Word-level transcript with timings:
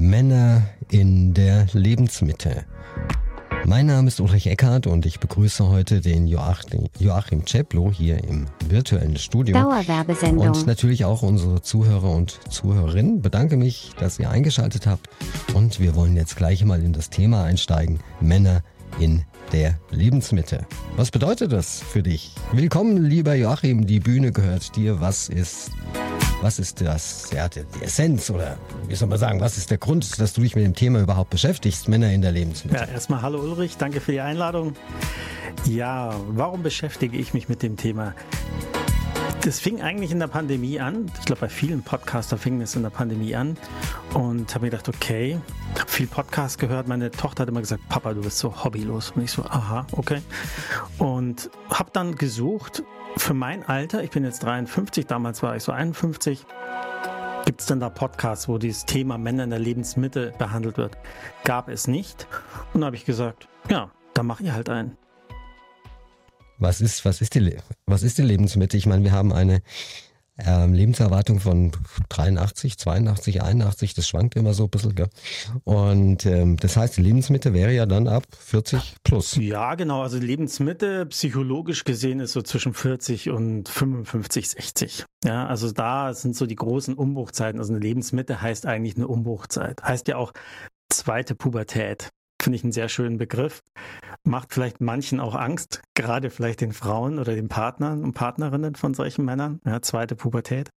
Männer 0.00 0.62
in 0.90 1.34
der 1.34 1.66
Lebensmitte. 1.74 2.64
Mein 3.66 3.84
Name 3.84 4.08
ist 4.08 4.18
Ulrich 4.18 4.46
Eckhardt 4.46 4.86
und 4.86 5.04
ich 5.04 5.20
begrüße 5.20 5.68
heute 5.68 6.00
den 6.00 6.26
Joachim, 6.26 6.88
Joachim 6.98 7.46
Ceplo 7.46 7.92
hier 7.92 8.24
im 8.24 8.46
virtuellen 8.66 9.18
Studio. 9.18 9.52
Dauerwerbesendung. 9.52 10.46
Und 10.46 10.66
natürlich 10.66 11.04
auch 11.04 11.20
unsere 11.20 11.60
Zuhörer 11.60 12.10
und 12.12 12.40
Zuhörerinnen. 12.50 13.20
Bedanke 13.20 13.58
mich, 13.58 13.92
dass 13.98 14.18
ihr 14.18 14.30
eingeschaltet 14.30 14.86
habt. 14.86 15.10
Und 15.52 15.80
wir 15.80 15.94
wollen 15.94 16.16
jetzt 16.16 16.34
gleich 16.34 16.64
mal 16.64 16.82
in 16.82 16.94
das 16.94 17.10
Thema 17.10 17.44
einsteigen. 17.44 18.00
Männer 18.22 18.62
in 18.98 19.24
der 19.52 19.78
Lebensmitte. 19.90 20.66
Was 20.96 21.10
bedeutet 21.10 21.52
das 21.52 21.80
für 21.82 22.02
dich? 22.02 22.34
Willkommen, 22.52 23.04
lieber 23.04 23.34
Joachim. 23.34 23.86
Die 23.86 24.00
Bühne 24.00 24.32
gehört 24.32 24.74
dir. 24.76 25.02
Was 25.02 25.28
ist 25.28 25.72
was 26.42 26.58
ist 26.58 26.80
das, 26.80 27.30
ja, 27.32 27.48
die 27.48 27.64
Essenz 27.82 28.30
oder 28.30 28.56
wie 28.88 28.94
soll 28.94 29.08
man 29.08 29.18
sagen, 29.18 29.40
was 29.40 29.58
ist 29.58 29.70
der 29.70 29.78
Grund, 29.78 30.18
dass 30.18 30.32
du 30.32 30.40
dich 30.40 30.54
mit 30.54 30.64
dem 30.64 30.74
Thema 30.74 31.00
überhaupt 31.00 31.30
beschäftigst, 31.30 31.88
Männer 31.88 32.12
in 32.12 32.22
der 32.22 32.32
Lebensmittel? 32.32 32.80
Ja, 32.80 32.86
erstmal 32.86 33.22
hallo 33.22 33.40
Ulrich, 33.40 33.76
danke 33.76 34.00
für 34.00 34.12
die 34.12 34.20
Einladung. 34.20 34.74
Ja, 35.66 36.14
warum 36.28 36.62
beschäftige 36.62 37.18
ich 37.18 37.34
mich 37.34 37.48
mit 37.48 37.62
dem 37.62 37.76
Thema? 37.76 38.14
Das 39.42 39.58
fing 39.58 39.80
eigentlich 39.80 40.10
in 40.10 40.18
der 40.18 40.26
Pandemie 40.26 40.80
an. 40.80 41.10
Ich 41.18 41.24
glaube, 41.24 41.40
bei 41.40 41.48
vielen 41.48 41.82
Podcaster 41.82 42.36
fing 42.36 42.60
es 42.60 42.76
in 42.76 42.82
der 42.82 42.90
Pandemie 42.90 43.34
an. 43.34 43.56
Und 44.12 44.54
habe 44.54 44.66
mir 44.66 44.70
gedacht, 44.70 44.88
okay, 44.88 45.38
habe 45.78 45.90
viel 45.90 46.06
Podcast 46.06 46.58
gehört. 46.58 46.88
Meine 46.88 47.10
Tochter 47.10 47.42
hat 47.42 47.48
immer 47.48 47.60
gesagt, 47.60 47.88
Papa, 47.88 48.12
du 48.12 48.20
bist 48.20 48.36
so 48.36 48.64
hobbylos. 48.64 49.12
Und 49.12 49.22
ich 49.22 49.30
so, 49.30 49.42
aha, 49.42 49.86
okay. 49.92 50.20
Und 50.98 51.50
habe 51.70 51.88
dann 51.94 52.16
gesucht, 52.16 52.82
für 53.16 53.34
mein 53.34 53.64
Alter, 53.64 54.02
ich 54.02 54.10
bin 54.10 54.24
jetzt 54.24 54.42
53, 54.42 55.06
damals 55.06 55.42
war 55.42 55.56
ich 55.56 55.62
so 55.62 55.72
51, 55.72 56.46
Gibt 57.50 57.62
es 57.62 57.66
denn 57.66 57.80
da 57.80 57.90
Podcasts, 57.90 58.48
wo 58.48 58.58
dieses 58.58 58.84
Thema 58.84 59.18
Männer 59.18 59.44
in 59.44 59.50
der 59.50 59.58
Lebensmitte 59.58 60.32
behandelt 60.38 60.76
wird? 60.76 60.96
Gab 61.44 61.68
es 61.68 61.88
nicht. 61.88 62.26
Und 62.72 62.82
da 62.82 62.86
habe 62.86 62.96
ich 62.96 63.04
gesagt, 63.04 63.48
ja, 63.68 63.90
da 64.14 64.22
mache 64.22 64.44
ich 64.44 64.52
halt 64.52 64.68
einen. 64.68 64.96
Was 66.58 66.80
ist, 66.80 67.04
was 67.04 67.20
ist 67.20 67.34
die, 67.34 67.56
was 67.86 68.02
ist 68.02 68.18
die 68.18 68.22
Lebensmitte? 68.22 68.76
Ich 68.76 68.86
meine, 68.86 69.02
wir 69.02 69.12
haben 69.12 69.32
eine 69.32 69.62
ähm, 70.46 70.72
Lebenserwartung 70.72 71.40
von 71.40 71.72
83, 72.08 72.78
82, 72.78 73.42
81, 73.42 73.94
das 73.94 74.08
schwankt 74.08 74.36
immer 74.36 74.54
so 74.54 74.64
ein 74.64 74.70
bisschen. 74.70 74.94
Gell? 74.94 75.08
Und 75.64 76.26
ähm, 76.26 76.56
das 76.56 76.76
heißt, 76.76 76.98
Lebensmitte 76.98 77.52
wäre 77.54 77.72
ja 77.72 77.86
dann 77.86 78.08
ab 78.08 78.24
40 78.38 78.96
plus. 79.04 79.36
Ja, 79.36 79.74
genau. 79.74 80.02
Also 80.02 80.18
Lebensmitte 80.18 81.06
psychologisch 81.06 81.84
gesehen 81.84 82.20
ist 82.20 82.32
so 82.32 82.42
zwischen 82.42 82.74
40 82.74 83.30
und 83.30 83.68
55, 83.68 84.50
60. 84.50 85.04
Ja, 85.24 85.46
also 85.46 85.70
da 85.72 86.14
sind 86.14 86.36
so 86.36 86.46
die 86.46 86.56
großen 86.56 86.94
Umbruchzeiten. 86.94 87.60
Also 87.60 87.72
eine 87.72 87.80
Lebensmitte 87.80 88.40
heißt 88.40 88.66
eigentlich 88.66 88.96
eine 88.96 89.08
Umbruchzeit. 89.08 89.82
Heißt 89.82 90.08
ja 90.08 90.16
auch 90.16 90.32
zweite 90.90 91.34
Pubertät. 91.34 92.10
Finde 92.40 92.56
ich 92.56 92.62
einen 92.62 92.72
sehr 92.72 92.88
schönen 92.88 93.18
Begriff. 93.18 93.62
Macht 94.24 94.54
vielleicht 94.54 94.80
manchen 94.80 95.20
auch 95.20 95.34
Angst, 95.34 95.82
gerade 95.94 96.30
vielleicht 96.30 96.60
den 96.60 96.72
Frauen 96.72 97.18
oder 97.18 97.34
den 97.34 97.48
Partnern 97.48 98.02
und 98.02 98.14
Partnerinnen 98.14 98.74
von 98.74 98.94
solchen 98.94 99.24
Männern. 99.24 99.60
Ja, 99.64 99.82
zweite 99.82 100.16
Pubertät. 100.16 100.70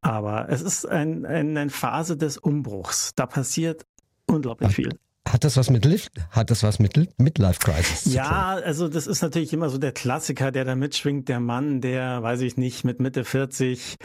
Aber 0.00 0.48
es 0.48 0.62
ist 0.62 0.86
ein, 0.86 1.26
ein, 1.26 1.56
eine 1.56 1.70
Phase 1.70 2.16
des 2.16 2.38
Umbruchs. 2.38 3.14
Da 3.14 3.26
passiert 3.26 3.84
unglaublich 4.26 4.74
viel. 4.74 4.98
Hat 5.28 5.44
das 5.44 5.56
was 5.56 5.70
mit 5.70 5.84
Lift, 5.84 6.12
hat 6.30 6.50
das 6.50 6.62
was 6.62 6.78
mit 6.78 6.96
Midlife 7.18 7.60
Crisis? 7.60 8.12
Ja, 8.12 8.58
also 8.64 8.88
das 8.88 9.06
ist 9.06 9.22
natürlich 9.22 9.52
immer 9.52 9.70
so 9.70 9.78
der 9.78 9.92
Klassiker, 9.92 10.50
der 10.50 10.64
da 10.64 10.74
mitschwingt, 10.74 11.28
der 11.28 11.38
Mann, 11.38 11.80
der, 11.80 12.22
weiß 12.22 12.40
ich 12.40 12.56
nicht, 12.56 12.84
mit 12.84 13.00
Mitte 13.00 13.24
40 13.24 13.96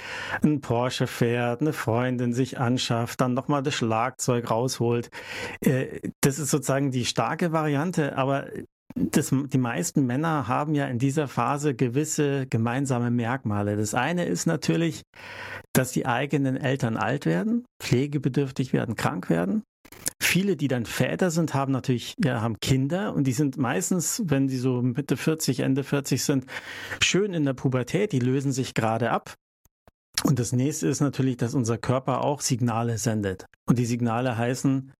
ein 0.44 0.62
Porsche 0.62 1.08
fährt, 1.08 1.62
eine 1.62 1.74
Freundin 1.74 2.34
sich 2.34 2.60
anschafft, 2.60 3.20
dann 3.20 3.34
nochmal 3.34 3.64
das 3.64 3.74
Schlagzeug 3.74 4.52
rausholt. 4.52 5.10
Äh, 5.62 6.00
das 6.22 6.38
ist 6.38 6.52
sozusagen 6.52 6.92
die 6.92 7.06
starke 7.06 7.52
Variante, 7.52 8.16
aber 8.16 8.48
das, 8.96 9.32
die 9.32 9.58
meisten 9.58 10.06
Männer 10.06 10.48
haben 10.48 10.76
ja 10.76 10.86
in 10.86 11.00
dieser 11.00 11.28
Phase 11.28 11.76
gewisse 11.76 12.48
gemeinsame 12.48 13.12
Merkmale. 13.12 13.76
Das 13.76 13.94
eine 13.94 14.26
ist 14.26 14.46
natürlich, 14.46 15.04
dass 15.74 15.92
die 15.92 16.06
eigenen 16.06 16.58
Eltern 16.58 16.98
alt 16.98 17.26
werden, 17.26 17.66
pflegebedürftig 17.80 18.74
werden, 18.74 18.96
krank 18.96 19.30
werden. 19.30 19.64
Viele, 20.28 20.58
die 20.58 20.68
dann 20.68 20.86
Väter 20.86 21.32
sind, 21.32 21.54
haben 21.54 21.72
natürlich, 21.72 22.16
ja, 22.22 22.42
haben 22.42 22.60
Kinder 22.60 23.14
und 23.14 23.26
die 23.26 23.32
sind 23.32 23.56
meistens, 23.56 24.22
wenn 24.26 24.50
sie 24.50 24.58
so 24.58 24.82
Mitte 24.82 25.16
40, 25.16 25.62
Ende 25.62 25.86
40 25.86 26.22
sind, 26.22 26.46
schön 27.02 27.34
in 27.34 27.46
der 27.46 27.54
Pubertät, 27.54 28.12
die 28.12 28.20
lösen 28.20 28.52
sich 28.52 28.74
gerade 28.74 29.10
ab. 29.10 29.36
Und 30.26 30.38
das 30.38 30.52
nächste 30.52 30.88
ist 30.90 31.00
natürlich, 31.00 31.38
dass 31.38 31.56
unser 31.56 31.78
Körper 31.78 32.26
auch 32.26 32.42
Signale 32.42 32.98
sendet. 32.98 33.46
Und 33.68 33.80
die 33.80 33.86
Signale 33.86 34.38
heißen, 34.38 34.92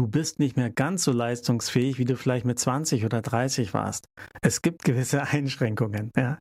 du 0.00 0.08
bist 0.08 0.38
nicht 0.38 0.56
mehr 0.56 0.70
ganz 0.70 1.04
so 1.04 1.12
leistungsfähig, 1.12 1.98
wie 1.98 2.06
du 2.06 2.16
vielleicht 2.16 2.46
mit 2.46 2.58
20 2.58 3.04
oder 3.04 3.20
30 3.20 3.74
warst. 3.74 4.06
Es 4.40 4.62
gibt 4.62 4.82
gewisse 4.82 5.22
Einschränkungen, 5.28 6.10
ja. 6.16 6.38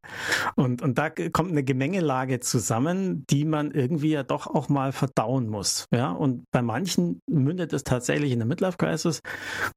Und, 0.56 0.82
und 0.82 0.98
da 0.98 1.10
kommt 1.10 1.52
eine 1.52 1.64
Gemengelage 1.64 2.40
zusammen, 2.40 3.26
die 3.30 3.44
man 3.44 3.72
irgendwie 3.72 4.12
ja 4.12 4.24
doch 4.24 4.48
auch 4.48 4.70
mal 4.70 4.94
verdauen 4.94 5.50
muss, 5.50 5.88
ja. 5.94 6.10
Und 6.10 6.46
bei 6.52 6.62
manchen 6.62 7.20
mündet 7.30 7.74
es 7.74 7.84
tatsächlich 7.84 8.32
in 8.32 8.40
der 8.40 8.48
Midlife 8.48 8.78
Crisis. 8.78 9.20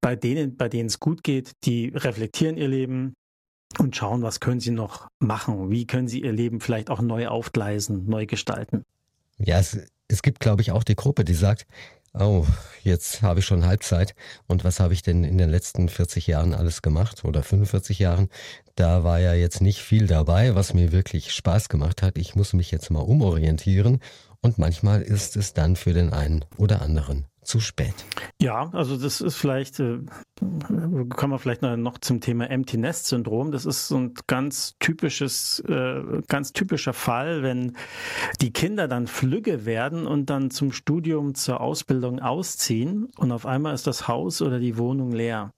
Bei 0.00 0.14
denen, 0.14 0.56
bei 0.56 0.68
denen 0.68 0.86
es 0.86 1.00
gut 1.00 1.24
geht, 1.24 1.50
die 1.64 1.88
reflektieren 1.88 2.56
ihr 2.56 2.68
Leben, 2.68 3.14
und 3.78 3.96
schauen, 3.96 4.20
was 4.22 4.38
können 4.38 4.60
sie 4.60 4.70
noch 4.70 5.08
machen? 5.18 5.70
Wie 5.70 5.86
können 5.86 6.06
sie 6.06 6.20
ihr 6.20 6.32
Leben 6.32 6.60
vielleicht 6.60 6.90
auch 6.90 7.00
neu 7.00 7.28
aufgleisen, 7.28 8.04
neu 8.06 8.26
gestalten? 8.26 8.84
Ja, 9.38 9.58
es, 9.58 9.78
es 10.08 10.20
gibt, 10.20 10.40
glaube 10.40 10.60
ich, 10.60 10.72
auch 10.72 10.84
die 10.84 10.94
Gruppe, 10.94 11.24
die 11.24 11.32
sagt, 11.32 11.66
oh, 12.14 12.46
jetzt 12.82 13.22
habe 13.22 13.40
ich 13.40 13.46
schon 13.46 13.66
Halbzeit 13.66 14.14
und 14.46 14.64
was 14.64 14.80
habe 14.80 14.94
ich 14.94 15.02
denn 15.02 15.24
in 15.24 15.38
den 15.38 15.50
letzten 15.50 15.88
40 15.88 16.26
Jahren 16.26 16.54
alles 16.54 16.82
gemacht 16.82 17.24
oder 17.24 17.42
45 17.42 17.98
Jahren? 17.98 18.28
Da 18.74 19.04
war 19.04 19.18
ja 19.18 19.34
jetzt 19.34 19.60
nicht 19.60 19.80
viel 19.80 20.06
dabei, 20.06 20.54
was 20.54 20.74
mir 20.74 20.92
wirklich 20.92 21.32
Spaß 21.32 21.68
gemacht 21.68 22.02
hat. 22.02 22.18
Ich 22.18 22.34
muss 22.34 22.52
mich 22.52 22.70
jetzt 22.70 22.90
mal 22.90 23.00
umorientieren 23.00 24.00
und 24.40 24.58
manchmal 24.58 25.02
ist 25.02 25.36
es 25.36 25.54
dann 25.54 25.76
für 25.76 25.92
den 25.92 26.12
einen 26.12 26.44
oder 26.56 26.82
anderen 26.82 27.26
zu 27.42 27.60
spät. 27.60 27.94
Ja, 28.40 28.70
also 28.72 28.96
das 28.96 29.20
ist 29.20 29.36
vielleicht, 29.36 29.80
äh, 29.80 29.98
kommen 30.38 31.32
wir 31.32 31.38
vielleicht 31.38 31.62
noch 31.62 31.98
zum 31.98 32.20
Thema 32.20 32.48
Empty 32.48 32.78
Nest 32.78 33.06
Syndrom. 33.06 33.50
Das 33.50 33.66
ist 33.66 33.88
so 33.88 33.96
ein 33.96 34.14
ganz 34.26 34.74
typisches, 34.78 35.60
äh, 35.68 36.22
ganz 36.28 36.52
typischer 36.52 36.92
Fall, 36.92 37.42
wenn 37.42 37.76
die 38.40 38.52
Kinder 38.52 38.88
dann 38.88 39.06
flügge 39.06 39.64
werden 39.64 40.06
und 40.06 40.30
dann 40.30 40.50
zum 40.50 40.72
Studium, 40.72 41.34
zur 41.34 41.60
Ausbildung 41.60 42.20
ausziehen 42.20 43.08
und 43.16 43.32
auf 43.32 43.46
einmal 43.46 43.74
ist 43.74 43.86
das 43.86 44.08
Haus 44.08 44.40
oder 44.42 44.58
die 44.58 44.78
Wohnung 44.78 45.12
leer. 45.12 45.52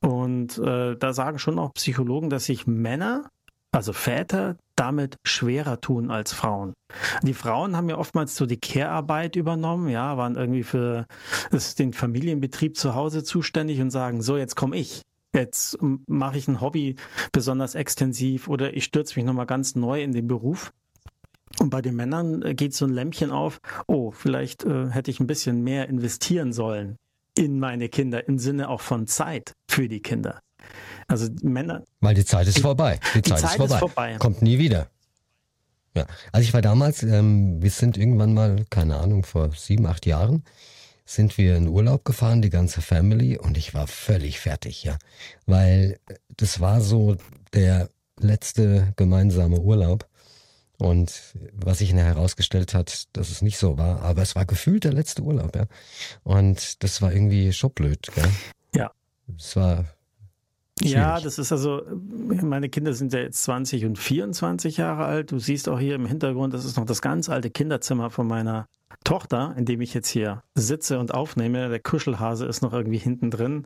Und 0.00 0.58
äh, 0.58 0.96
da 0.96 1.12
sagen 1.12 1.38
schon 1.38 1.58
auch 1.58 1.74
Psychologen, 1.74 2.30
dass 2.30 2.44
sich 2.44 2.66
Männer 2.66 3.30
also 3.76 3.92
Väter, 3.92 4.56
damit 4.76 5.16
schwerer 5.24 5.80
tun 5.80 6.10
als 6.10 6.32
Frauen. 6.32 6.74
Die 7.22 7.34
Frauen 7.34 7.76
haben 7.76 7.88
ja 7.88 7.98
oftmals 7.98 8.36
so 8.36 8.46
die 8.46 8.60
Care-Arbeit 8.60 9.36
übernommen, 9.36 9.88
ja, 9.88 10.16
waren 10.16 10.36
irgendwie 10.36 10.62
für 10.62 11.06
den 11.78 11.92
Familienbetrieb 11.92 12.76
zu 12.76 12.94
Hause 12.94 13.24
zuständig 13.24 13.80
und 13.80 13.90
sagen, 13.90 14.22
so, 14.22 14.36
jetzt 14.36 14.54
komme 14.54 14.76
ich. 14.76 15.02
Jetzt 15.34 15.78
mache 16.06 16.38
ich 16.38 16.48
ein 16.48 16.60
Hobby 16.60 16.96
besonders 17.32 17.74
extensiv 17.74 18.48
oder 18.48 18.74
ich 18.74 18.84
stürze 18.84 19.18
mich 19.18 19.26
nochmal 19.26 19.46
ganz 19.46 19.74
neu 19.74 20.02
in 20.02 20.12
den 20.12 20.28
Beruf. 20.28 20.72
Und 21.58 21.70
bei 21.70 21.82
den 21.82 21.96
Männern 21.96 22.42
äh, 22.42 22.54
geht 22.54 22.74
so 22.74 22.84
ein 22.84 22.92
Lämpchen 22.92 23.30
auf, 23.30 23.60
oh, 23.86 24.10
vielleicht 24.10 24.64
äh, 24.64 24.90
hätte 24.90 25.10
ich 25.10 25.20
ein 25.20 25.26
bisschen 25.26 25.62
mehr 25.62 25.88
investieren 25.88 26.52
sollen 26.52 26.96
in 27.36 27.58
meine 27.58 27.88
Kinder, 27.88 28.26
im 28.28 28.38
Sinne 28.38 28.68
auch 28.68 28.80
von 28.80 29.06
Zeit 29.06 29.52
für 29.68 29.88
die 29.88 30.00
Kinder. 30.00 30.40
Also 31.08 31.28
Männer. 31.42 31.84
Weil 32.00 32.14
die 32.14 32.24
Zeit 32.24 32.46
ist 32.48 32.58
vorbei. 32.58 32.98
Die, 33.14 33.22
die 33.22 33.30
Zeit, 33.30 33.40
Zeit, 33.40 33.50
ist, 33.50 33.56
vorbei. 33.56 33.74
ist 33.74 33.80
vorbei. 33.80 34.16
Kommt 34.18 34.42
nie 34.42 34.58
wieder. 34.58 34.88
Ja. 35.94 36.06
Also 36.32 36.46
ich 36.46 36.52
war 36.52 36.62
damals, 36.62 37.02
ähm, 37.02 37.62
wir 37.62 37.70
sind 37.70 37.96
irgendwann 37.96 38.34
mal, 38.34 38.64
keine 38.68 38.96
Ahnung, 38.96 39.24
vor 39.24 39.50
sieben, 39.52 39.86
acht 39.86 40.04
Jahren, 40.04 40.44
sind 41.06 41.38
wir 41.38 41.56
in 41.56 41.68
Urlaub 41.68 42.04
gefahren, 42.04 42.42
die 42.42 42.50
ganze 42.50 42.82
Family, 42.82 43.38
und 43.38 43.56
ich 43.56 43.72
war 43.72 43.86
völlig 43.86 44.40
fertig, 44.40 44.84
ja. 44.84 44.98
Weil 45.46 45.98
das 46.36 46.60
war 46.60 46.80
so 46.80 47.16
der 47.54 47.88
letzte 48.18 48.92
gemeinsame 48.96 49.60
Urlaub. 49.60 50.06
Und 50.78 51.34
was 51.52 51.78
sich 51.78 51.94
nachher 51.94 52.16
herausgestellt 52.16 52.74
hat, 52.74 53.04
dass 53.14 53.30
es 53.30 53.40
nicht 53.40 53.56
so 53.56 53.78
war, 53.78 54.02
aber 54.02 54.20
es 54.20 54.34
war 54.34 54.44
gefühlt 54.44 54.84
der 54.84 54.92
letzte 54.92 55.22
Urlaub, 55.22 55.56
ja. 55.56 55.64
Und 56.22 56.82
das 56.82 57.00
war 57.00 57.12
irgendwie 57.12 57.54
schon 57.54 57.70
blöd, 57.70 58.06
gell? 58.14 58.28
Ja. 58.74 58.90
Es 59.38 59.56
war 59.56 59.86
Schwierig. 60.78 60.94
Ja, 60.94 61.20
das 61.20 61.38
ist 61.38 61.52
also, 61.52 61.82
meine 61.90 62.68
Kinder 62.68 62.92
sind 62.92 63.12
ja 63.14 63.20
jetzt 63.20 63.42
20 63.44 63.86
und 63.86 63.98
24 63.98 64.76
Jahre 64.76 65.06
alt. 65.06 65.32
Du 65.32 65.38
siehst 65.38 65.68
auch 65.70 65.80
hier 65.80 65.94
im 65.94 66.04
Hintergrund, 66.04 66.52
das 66.52 66.66
ist 66.66 66.76
noch 66.76 66.84
das 66.84 67.00
ganz 67.00 67.30
alte 67.30 67.50
Kinderzimmer 67.50 68.10
von 68.10 68.26
meiner 68.26 68.66
Tochter, 69.02 69.54
in 69.56 69.64
dem 69.64 69.80
ich 69.80 69.94
jetzt 69.94 70.08
hier 70.08 70.42
sitze 70.54 70.98
und 70.98 71.14
aufnehme. 71.14 71.70
Der 71.70 71.80
Kuschelhase 71.80 72.44
ist 72.44 72.60
noch 72.60 72.74
irgendwie 72.74 72.98
hinten 72.98 73.30
drin, 73.30 73.64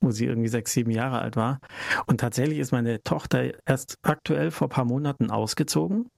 wo 0.00 0.10
sie 0.10 0.24
irgendwie 0.24 0.48
sechs, 0.48 0.72
sieben 0.72 0.90
Jahre 0.90 1.20
alt 1.20 1.36
war. 1.36 1.60
Und 2.06 2.20
tatsächlich 2.20 2.58
ist 2.58 2.72
meine 2.72 3.02
Tochter 3.02 3.52
erst 3.66 3.98
aktuell 4.02 4.50
vor 4.50 4.68
ein 4.68 4.70
paar 4.70 4.84
Monaten 4.86 5.30
ausgezogen. 5.30 6.08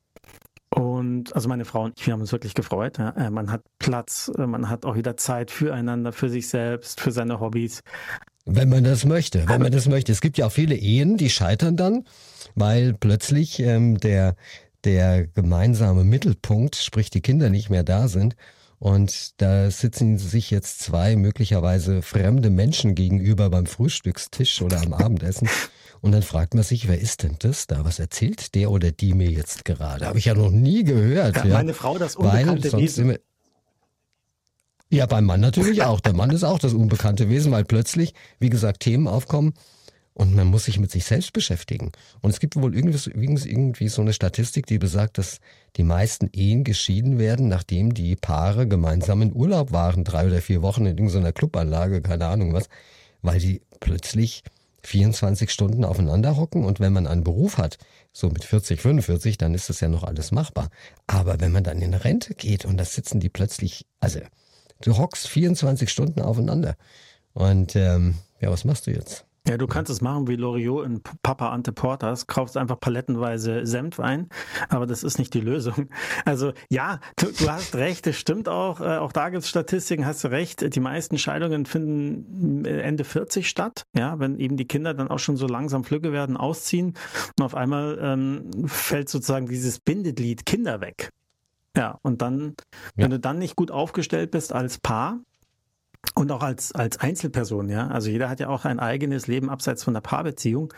Und 0.71 1.35
also 1.35 1.49
meine 1.49 1.65
Frau 1.65 1.85
und 1.85 1.99
ich, 1.99 2.07
wir 2.07 2.13
haben 2.13 2.21
uns 2.21 2.31
wirklich 2.33 2.55
gefreut. 2.55 2.99
Ja. 2.99 3.11
Äh, 3.11 3.31
man 3.31 3.51
hat 3.51 3.63
Platz, 3.79 4.31
äh, 4.37 4.47
man 4.47 4.69
hat 4.69 4.85
auch 4.85 4.97
wieder 4.97 5.17
Zeit 5.17 5.51
füreinander, 5.51 6.13
für 6.13 6.29
sich 6.29 6.49
selbst, 6.49 7.01
für 7.01 7.11
seine 7.11 7.41
Hobbys. 7.41 7.83
Wenn 8.51 8.71
man 8.71 8.83
das 8.83 9.05
möchte, 9.05 9.47
wenn 9.47 9.61
man 9.61 9.73
das 9.73 9.87
möchte. 9.87 10.11
Es 10.11 10.23
gibt 10.23 10.39
ja 10.39 10.47
auch 10.47 10.53
viele 10.53 10.75
Ehen, 10.75 11.19
die 11.19 11.29
scheitern 11.29 11.77
dann, 11.77 12.05
weil 12.55 12.95
plötzlich 12.95 13.61
ähm, 13.61 13.99
der, 13.99 14.37
der 14.85 15.27
gemeinsame 15.27 16.03
Mittelpunkt, 16.03 16.77
sprich 16.77 17.11
die 17.11 17.21
Kinder 17.21 17.51
nicht 17.51 17.69
mehr 17.69 17.85
da 17.85 18.09
sind. 18.09 18.37
Und 18.79 19.41
da 19.43 19.71
sitzen 19.71 20.19
sich 20.19 20.51
jetzt 20.51 20.81
zwei 20.81 21.17
möglicherweise 21.17 22.01
fremde 22.01 22.49
Menschen 22.49 22.95
gegenüber 22.95 23.51
beim 23.51 23.67
Frühstückstisch 23.67 24.63
oder 24.63 24.81
am 24.81 24.95
Abendessen. 24.95 25.49
Und 26.01 26.13
dann 26.13 26.23
fragt 26.23 26.55
man 26.55 26.63
sich, 26.63 26.89
wer 26.89 27.01
ist 27.01 27.25
denn 27.25 27.37
das 27.41 27.67
da? 27.67 27.85
Was 27.85 27.99
erzählt 27.99 28.55
der 28.55 28.71
oder 28.71 28.93
die 28.93 29.15
mir 29.15 29.31
jetzt 29.31 29.65
gerade? 29.65 30.07
Habe 30.07 30.19
ich 30.19 30.27
ja 30.27 30.35
noch 30.35 30.51
nie 30.51 30.85
gehört. 30.85 31.37
Ja, 31.37 31.45
ja. 31.45 31.55
Meine 31.55 31.75
Frau, 31.75 31.99
das 31.99 32.17
unbekannte 32.17 32.73
Wesen. 32.73 33.17
Ja, 34.91 35.05
beim 35.05 35.25
Mann 35.25 35.41
natürlich 35.41 35.83
auch. 35.83 36.01
Der 36.01 36.15
Mann 36.15 36.31
ist 36.31 36.45
auch 36.45 36.59
das 36.59 36.73
unbekannte 36.73 37.29
Wesen, 37.29 37.53
weil 37.53 37.65
plötzlich, 37.65 38.15
wie 38.39 38.49
gesagt, 38.49 38.81
Themen 38.81 39.07
aufkommen 39.07 39.53
und 40.15 40.35
man 40.35 40.47
muss 40.47 40.65
sich 40.65 40.81
mit 40.81 40.91
sich 40.91 41.05
selbst 41.05 41.35
beschäftigen. 41.35 41.93
Und 42.23 42.31
es 42.31 42.41
gibt 42.41 42.57
wohl 42.57 42.75
irgendwie, 42.75 43.11
irgendwie 43.11 43.89
so 43.89 44.01
eine 44.01 44.15
Statistik, 44.15 44.67
die 44.67 44.79
besagt, 44.79 45.19
dass 45.19 45.41
die 45.77 45.85
meisten 45.85 46.31
Ehen 46.33 46.65
geschieden 46.65 47.19
werden, 47.19 47.49
nachdem 47.49 47.93
die 47.93 48.17
Paare 48.17 48.67
gemeinsam 48.67 49.21
in 49.21 49.35
Urlaub 49.35 49.73
waren, 49.73 50.05
drei 50.05 50.27
oder 50.27 50.41
vier 50.41 50.63
Wochen 50.63 50.87
in 50.87 50.97
irgendeiner 50.97 51.33
Clubanlage, 51.33 52.01
keine 52.01 52.27
Ahnung 52.27 52.55
was, 52.55 52.69
weil 53.21 53.39
die 53.39 53.61
plötzlich 53.81 54.43
24 54.85 55.51
Stunden 55.51 55.85
aufeinander 55.85 56.37
hocken 56.37 56.65
und 56.65 56.81
wenn 56.81 56.95
man 56.95 57.07
einen 57.07 57.25
Beruf 57.25 57.59
hat, 57.59 57.77
so 58.13 58.29
mit 58.31 58.43
40, 58.43 58.81
45, 58.81 59.37
dann 59.37 59.55
ist 59.55 59.69
das 59.69 59.81
ja 59.81 59.89
noch 59.89 60.03
alles 60.03 60.33
machbar. 60.33 60.71
Aber 61.07 61.41
wenn 61.41 61.53
man 61.53 61.63
dann 61.63 61.83
in 61.83 61.95
Rente 61.95 62.35
geht 62.35 62.65
und 62.65 62.79
da 62.79 62.85
sitzen 62.85 63.21
die 63.21 63.29
plötzlich, 63.29 63.87
also 64.01 64.21
du 64.83 64.97
hockst 64.97 65.29
24 65.29 65.91
Stunden 65.91 66.21
aufeinander 66.21 66.77
und 67.35 67.77
ähm, 67.77 68.15
ja, 68.41 68.51
was 68.51 68.65
machst 68.65 68.87
du 68.87 68.91
jetzt? 68.93 69.25
Ja, 69.49 69.57
du 69.57 69.67
kannst 69.67 69.91
es 69.91 70.03
machen 70.03 70.29
wie 70.29 70.37
Loriot 70.37 70.85
in 70.85 71.01
Papa 71.23 71.49
Ante 71.49 71.73
Portas, 71.73 72.27
kaufst 72.27 72.59
einfach 72.59 72.79
palettenweise 72.79 73.65
Senf 73.65 73.99
ein, 73.99 74.29
aber 74.69 74.87
das 74.87 75.03
ist 75.03 75.19
nicht 75.19 75.33
die 75.33 75.41
Lösung. 75.41 75.89
Also 76.27 76.53
ja, 76.69 77.01
du, 77.17 77.29
du 77.33 77.51
hast 77.51 77.75
recht, 77.75 78.07
es 78.07 78.17
stimmt 78.17 78.47
auch, 78.47 78.83
äh, 78.83 78.99
auch 78.99 79.13
da 79.13 79.31
gibt 79.31 79.45
es 79.45 79.49
Statistiken, 79.49 80.05
hast 80.05 80.23
du 80.23 80.29
recht, 80.29 80.75
die 80.75 80.81
meisten 80.81 81.17
Scheidungen 81.17 81.65
finden 81.65 82.67
äh, 82.67 82.83
Ende 82.83 83.05
40 83.05 83.49
statt, 83.49 83.85
ja, 83.97 84.19
wenn 84.19 84.39
eben 84.39 84.59
die 84.59 84.67
Kinder 84.67 84.93
dann 84.93 85.09
auch 85.09 85.19
schon 85.19 85.39
so 85.39 85.47
langsam 85.47 85.83
flügge 85.83 86.13
werden, 86.13 86.37
ausziehen 86.37 86.95
und 87.39 87.45
auf 87.45 87.55
einmal 87.55 87.99
ähm, 88.03 88.51
fällt 88.67 89.09
sozusagen 89.09 89.47
dieses 89.47 89.81
Bindeglied 89.81 90.45
Kinder 90.45 90.83
weg. 90.83 91.11
Ja, 91.79 91.99
und 92.03 92.23
dann, 92.23 92.57
ja. 92.97 93.05
wenn 93.05 93.11
du 93.11 93.21
dann 93.21 93.39
nicht 93.39 93.55
gut 93.55 93.71
aufgestellt 93.71 94.33
bist 94.33 94.53
als 94.53 94.79
Paar, 94.79 95.21
und 96.15 96.31
auch 96.31 96.43
als, 96.43 96.73
als 96.73 96.99
Einzelperson, 96.99 97.69
ja, 97.69 97.89
also 97.89 98.09
jeder 98.09 98.29
hat 98.29 98.41
ja 98.41 98.49
auch 98.49 98.65
ein 98.65 98.79
eigenes 98.79 99.27
Leben 99.27 99.51
abseits 99.51 99.85
von 99.85 99.95
der 99.95 100.01
Paarbeziehung, 100.01 100.73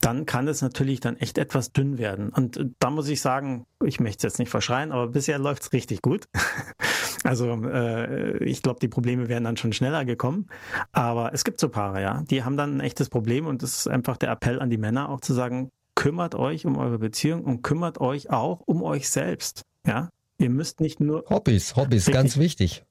dann 0.00 0.26
kann 0.26 0.48
es 0.48 0.62
natürlich 0.62 1.00
dann 1.00 1.16
echt 1.16 1.38
etwas 1.38 1.72
dünn 1.72 1.98
werden. 1.98 2.30
Und 2.30 2.74
da 2.78 2.90
muss 2.90 3.08
ich 3.08 3.20
sagen, 3.20 3.66
ich 3.84 4.00
möchte 4.00 4.18
es 4.18 4.32
jetzt 4.32 4.38
nicht 4.38 4.50
verschreien, 4.50 4.90
aber 4.90 5.08
bisher 5.08 5.38
läuft 5.38 5.62
es 5.62 5.72
richtig 5.72 6.00
gut. 6.02 6.24
also 7.24 7.52
äh, 7.64 8.42
ich 8.44 8.62
glaube, 8.62 8.80
die 8.80 8.88
Probleme 8.88 9.28
wären 9.28 9.44
dann 9.44 9.56
schon 9.58 9.72
schneller 9.72 10.04
gekommen. 10.04 10.46
Aber 10.92 11.32
es 11.34 11.44
gibt 11.44 11.60
so 11.60 11.68
Paare, 11.68 12.00
ja, 12.02 12.22
die 12.30 12.42
haben 12.42 12.56
dann 12.56 12.78
ein 12.78 12.80
echtes 12.80 13.08
Problem 13.08 13.46
und 13.46 13.62
das 13.62 13.78
ist 13.78 13.88
einfach 13.88 14.16
der 14.16 14.30
Appell 14.30 14.60
an 14.60 14.70
die 14.70 14.78
Männer 14.78 15.10
auch 15.10 15.20
zu 15.20 15.34
sagen, 15.34 15.70
kümmert 15.94 16.34
euch 16.34 16.64
um 16.66 16.78
eure 16.78 16.98
Beziehung 16.98 17.44
und 17.44 17.62
kümmert 17.62 18.00
euch 18.00 18.30
auch 18.30 18.60
um 18.64 18.82
euch 18.82 19.08
selbst. 19.10 19.62
Ja, 19.86 20.08
ihr 20.42 20.50
müsst 20.50 20.80
nicht 20.80 21.00
nur 21.00 21.24
Hobbys, 21.30 21.76
Hobbys, 21.76 22.06
ganz 22.06 22.36
wichtig. 22.36 22.84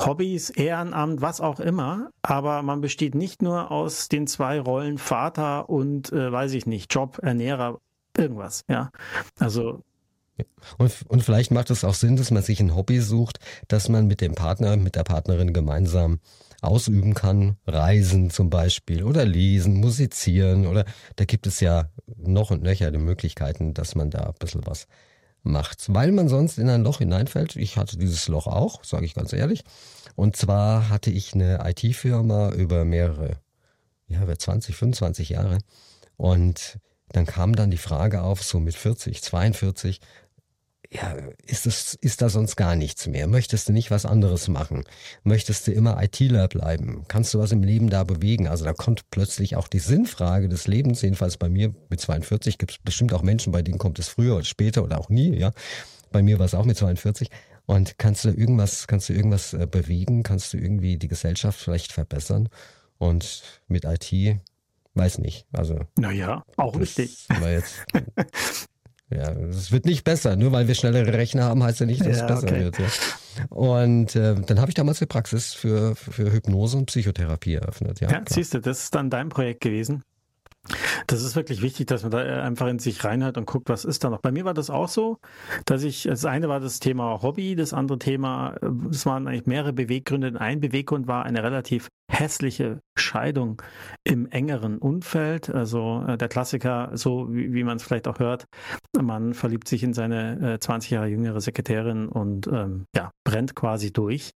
Hobbys, 0.00 0.50
Ehrenamt, 0.50 1.20
was 1.20 1.40
auch 1.40 1.60
immer, 1.60 2.10
aber 2.22 2.62
man 2.62 2.80
besteht 2.80 3.14
nicht 3.14 3.42
nur 3.42 3.70
aus 3.70 4.08
den 4.08 4.26
zwei 4.26 4.60
Rollen 4.60 4.98
Vater 4.98 5.68
und, 5.68 6.12
äh, 6.12 6.32
weiß 6.32 6.52
ich 6.52 6.66
nicht, 6.66 6.92
Job, 6.92 7.18
Ernährer, 7.22 7.80
irgendwas, 8.16 8.64
ja. 8.68 8.90
Also 9.38 9.82
und, 10.78 10.92
und, 11.08 11.22
vielleicht 11.22 11.50
macht 11.50 11.70
es 11.70 11.84
auch 11.84 11.94
Sinn, 11.94 12.16
dass 12.16 12.30
man 12.30 12.42
sich 12.42 12.58
ein 12.58 12.74
Hobby 12.74 13.00
sucht, 13.00 13.38
dass 13.68 13.88
man 13.88 14.06
mit 14.06 14.20
dem 14.20 14.34
Partner, 14.34 14.76
mit 14.76 14.96
der 14.96 15.04
Partnerin 15.04 15.52
gemeinsam 15.52 16.20
ausüben 16.62 17.14
kann. 17.14 17.56
Reisen 17.66 18.30
zum 18.30 18.48
Beispiel 18.48 19.04
oder 19.04 19.24
lesen, 19.24 19.74
musizieren 19.74 20.66
oder 20.66 20.84
da 21.16 21.24
gibt 21.24 21.46
es 21.46 21.60
ja 21.60 21.90
noch 22.16 22.50
und 22.50 22.62
nöcher 22.62 22.90
die 22.90 22.98
Möglichkeiten, 22.98 23.74
dass 23.74 23.94
man 23.94 24.10
da 24.10 24.20
ein 24.20 24.34
bisschen 24.38 24.66
was 24.66 24.86
macht, 25.42 25.92
weil 25.92 26.12
man 26.12 26.28
sonst 26.28 26.58
in 26.58 26.68
ein 26.68 26.82
Loch 26.82 26.98
hineinfällt. 26.98 27.56
Ich 27.56 27.76
hatte 27.76 27.98
dieses 27.98 28.28
Loch 28.28 28.46
auch, 28.46 28.84
sage 28.84 29.04
ich 29.04 29.14
ganz 29.14 29.32
ehrlich. 29.32 29.64
Und 30.14 30.36
zwar 30.36 30.88
hatte 30.88 31.10
ich 31.10 31.34
eine 31.34 31.60
IT-Firma 31.64 32.50
über 32.50 32.84
mehrere, 32.84 33.38
ja, 34.06 34.22
über 34.22 34.38
20, 34.38 34.76
25 34.76 35.30
Jahre. 35.30 35.58
Und 36.16 36.78
dann 37.08 37.26
kam 37.26 37.56
dann 37.56 37.70
die 37.70 37.78
Frage 37.78 38.22
auf, 38.22 38.42
so 38.42 38.60
mit 38.60 38.74
40, 38.74 39.22
42, 39.22 40.00
ja, 40.92 41.16
ist, 41.46 41.64
das, 41.64 41.94
ist 41.94 42.20
da 42.20 42.28
sonst 42.28 42.56
gar 42.56 42.76
nichts 42.76 43.06
mehr? 43.06 43.26
Möchtest 43.26 43.68
du 43.68 43.72
nicht 43.72 43.90
was 43.90 44.04
anderes 44.04 44.48
machen? 44.48 44.84
Möchtest 45.22 45.66
du 45.66 45.72
immer 45.72 46.02
ITler 46.02 46.48
bleiben? 46.48 47.04
Kannst 47.08 47.32
du 47.32 47.38
was 47.38 47.50
im 47.50 47.62
Leben 47.62 47.88
da 47.88 48.04
bewegen? 48.04 48.46
Also 48.46 48.66
da 48.66 48.74
kommt 48.74 49.10
plötzlich 49.10 49.56
auch 49.56 49.68
die 49.68 49.78
Sinnfrage 49.78 50.50
des 50.50 50.66
Lebens, 50.66 51.00
jedenfalls 51.00 51.38
bei 51.38 51.48
mir 51.48 51.74
mit 51.88 52.00
42 52.00 52.58
gibt 52.58 52.72
es 52.72 52.78
bestimmt 52.78 53.14
auch 53.14 53.22
Menschen, 53.22 53.52
bei 53.52 53.62
denen 53.62 53.78
kommt 53.78 53.98
es 53.98 54.08
früher 54.08 54.36
oder 54.36 54.44
später 54.44 54.84
oder 54.84 54.98
auch 54.98 55.08
nie, 55.08 55.34
ja. 55.34 55.52
Bei 56.10 56.22
mir 56.22 56.38
war 56.38 56.44
es 56.44 56.54
auch 56.54 56.66
mit 56.66 56.76
42. 56.76 57.30
Und 57.64 57.96
kannst 57.96 58.26
du 58.26 58.28
irgendwas, 58.28 58.86
kannst 58.86 59.08
du 59.08 59.14
irgendwas 59.14 59.54
äh, 59.54 59.66
bewegen? 59.66 60.22
Kannst 60.24 60.52
du 60.52 60.58
irgendwie 60.58 60.98
die 60.98 61.08
Gesellschaft 61.08 61.58
vielleicht 61.58 61.92
verbessern? 61.92 62.50
Und 62.98 63.42
mit 63.66 63.86
IT, 63.86 64.40
weiß 64.92 65.18
nicht. 65.18 65.46
Also. 65.52 65.80
Naja, 65.98 66.44
auch 66.56 66.78
richtig. 66.78 67.26
War 67.28 67.50
jetzt 67.50 67.76
Ja, 69.16 69.32
es 69.32 69.72
wird 69.72 69.84
nicht 69.86 70.04
besser. 70.04 70.36
Nur 70.36 70.52
weil 70.52 70.68
wir 70.68 70.74
schnellere 70.74 71.12
Rechner 71.12 71.44
haben, 71.44 71.62
heißt 71.62 71.80
ja 71.80 71.86
nicht, 71.86 72.00
dass 72.00 72.18
ja, 72.18 72.24
es 72.24 72.26
besser 72.26 72.46
okay. 72.48 72.64
wird. 72.64 72.78
Ja. 72.78 72.86
Und 73.50 74.16
äh, 74.16 74.34
dann 74.34 74.60
habe 74.60 74.70
ich 74.70 74.74
damals 74.74 74.98
die 74.98 75.06
Praxis 75.06 75.52
für, 75.52 75.94
für 75.96 76.32
Hypnose 76.32 76.76
und 76.76 76.86
Psychotherapie 76.86 77.54
eröffnet. 77.54 78.00
Ja, 78.00 78.10
ja 78.10 78.22
siehst 78.28 78.54
du, 78.54 78.60
das 78.60 78.84
ist 78.84 78.94
dann 78.94 79.10
dein 79.10 79.28
Projekt 79.28 79.60
gewesen. 79.60 80.02
Das 81.08 81.22
ist 81.22 81.34
wirklich 81.34 81.60
wichtig, 81.60 81.88
dass 81.88 82.02
man 82.02 82.12
da 82.12 82.24
äh, 82.24 82.40
einfach 82.40 82.68
in 82.68 82.78
sich 82.78 83.02
reinhört 83.04 83.36
und 83.36 83.46
guckt, 83.46 83.68
was 83.68 83.84
ist 83.84 84.04
da 84.04 84.10
noch. 84.10 84.20
Bei 84.20 84.30
mir 84.30 84.44
war 84.44 84.54
das 84.54 84.70
auch 84.70 84.88
so, 84.88 85.18
dass 85.64 85.82
ich, 85.82 86.04
das 86.04 86.24
eine 86.24 86.48
war 86.48 86.60
das 86.60 86.78
Thema 86.78 87.20
Hobby, 87.22 87.56
das 87.56 87.72
andere 87.72 87.98
Thema, 87.98 88.54
äh, 88.62 88.68
es 88.90 89.04
waren 89.04 89.26
eigentlich 89.26 89.46
mehrere 89.46 89.72
Beweggründe. 89.72 90.40
Ein 90.40 90.60
Beweggrund 90.60 91.08
war 91.08 91.24
eine 91.24 91.42
relativ 91.42 91.88
hässliche 92.12 92.80
Scheidung 92.96 93.62
im 94.04 94.26
engeren 94.26 94.78
Umfeld. 94.78 95.48
Also 95.50 96.04
äh, 96.06 96.18
der 96.18 96.28
Klassiker, 96.28 96.90
so 96.94 97.32
wie, 97.32 97.52
wie 97.52 97.64
man 97.64 97.76
es 97.76 97.82
vielleicht 97.82 98.06
auch 98.06 98.18
hört, 98.18 98.46
man 99.00 99.34
verliebt 99.34 99.66
sich 99.66 99.82
in 99.82 99.94
seine 99.94 100.54
äh, 100.54 100.58
20 100.58 100.90
Jahre 100.90 101.06
jüngere 101.06 101.40
Sekretärin 101.40 102.08
und 102.08 102.46
ähm, 102.46 102.84
ja, 102.94 103.12
brennt 103.24 103.54
quasi 103.54 103.92
durch 103.92 104.32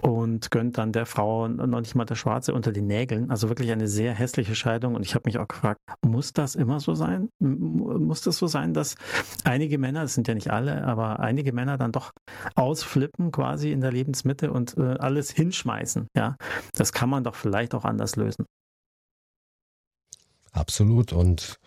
und 0.00 0.50
gönnt 0.50 0.78
dann 0.78 0.92
der 0.92 1.06
Frau 1.06 1.48
noch 1.48 1.80
nicht 1.80 1.94
mal 1.94 2.04
das 2.04 2.18
Schwarze 2.18 2.54
unter 2.54 2.72
den 2.72 2.86
Nägeln. 2.86 3.30
Also 3.30 3.48
wirklich 3.48 3.72
eine 3.72 3.88
sehr 3.88 4.14
hässliche 4.14 4.54
Scheidung. 4.54 4.94
Und 4.94 5.04
ich 5.04 5.14
habe 5.14 5.24
mich 5.26 5.38
auch 5.38 5.48
gefragt, 5.48 5.80
muss 6.02 6.32
das 6.32 6.54
immer 6.54 6.78
so 6.78 6.94
sein? 6.94 7.30
Muss 7.40 8.20
das 8.22 8.36
so 8.36 8.46
sein, 8.46 8.74
dass 8.74 8.94
einige 9.44 9.78
Männer, 9.78 10.02
das 10.02 10.14
sind 10.14 10.28
ja 10.28 10.34
nicht 10.34 10.50
alle, 10.50 10.84
aber 10.84 11.20
einige 11.20 11.52
Männer 11.52 11.78
dann 11.78 11.90
doch 11.90 12.12
ausflippen 12.54 13.32
quasi 13.32 13.72
in 13.72 13.80
der 13.80 13.90
Lebensmitte 13.90 14.52
und 14.52 14.76
äh, 14.78 14.96
alles 14.98 15.32
hinschmeißen? 15.32 16.06
Ja, 16.16 16.36
das 16.74 16.92
kann 16.98 17.10
man 17.10 17.22
doch 17.22 17.36
vielleicht 17.36 17.74
auch 17.74 17.84
anders 17.84 18.16
lösen. 18.16 18.44
Absolut. 20.52 21.12
Und 21.12 21.58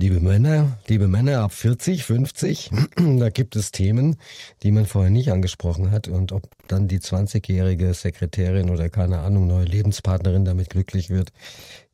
Liebe 0.00 0.18
Männer, 0.18 0.78
liebe 0.86 1.08
Männer 1.08 1.40
ab 1.40 1.52
40, 1.52 2.04
50, 2.04 2.70
da 3.18 3.28
gibt 3.28 3.54
es 3.54 3.70
Themen, 3.70 4.16
die 4.62 4.70
man 4.70 4.86
vorher 4.86 5.10
nicht 5.10 5.30
angesprochen 5.30 5.90
hat. 5.90 6.08
Und 6.08 6.32
ob 6.32 6.48
dann 6.68 6.88
die 6.88 7.00
20-jährige 7.00 7.92
Sekretärin 7.92 8.70
oder 8.70 8.88
keine 8.88 9.18
Ahnung, 9.18 9.46
neue 9.46 9.66
Lebenspartnerin 9.66 10.46
damit 10.46 10.70
glücklich 10.70 11.10
wird, 11.10 11.32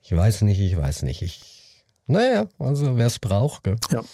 ich 0.01 0.15
weiß 0.15 0.43
nicht, 0.43 0.61
ich 0.61 0.77
weiß 0.77 1.03
nicht. 1.03 1.23
Ich, 1.23 1.85
naja, 2.07 2.47
also 2.61 2.97
wer 2.97 3.09
es 3.09 3.19
braucht. 3.19 3.65
Gell? 3.65 3.77
Ja. 3.91 4.05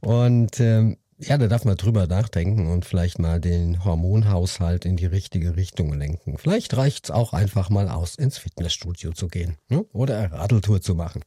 Und 0.00 0.58
ähm, 0.58 0.96
ja, 1.22 1.38
da 1.38 1.46
darf 1.46 1.64
man 1.64 1.76
drüber 1.76 2.06
nachdenken 2.06 2.68
und 2.68 2.84
vielleicht 2.84 3.18
mal 3.18 3.40
den 3.40 3.84
Hormonhaushalt 3.84 4.84
in 4.84 4.96
die 4.96 5.06
richtige 5.06 5.56
Richtung 5.56 5.92
lenken. 5.92 6.36
Vielleicht 6.38 6.76
reicht 6.76 7.04
es 7.06 7.10
auch 7.10 7.32
einfach 7.32 7.70
mal 7.70 7.88
aus, 7.88 8.16
ins 8.16 8.38
Fitnessstudio 8.38 9.12
zu 9.12 9.28
gehen 9.28 9.56
ne? 9.68 9.84
oder 9.92 10.18
eine 10.18 10.32
Radeltour 10.32 10.80
zu 10.80 10.94
machen. 10.94 11.22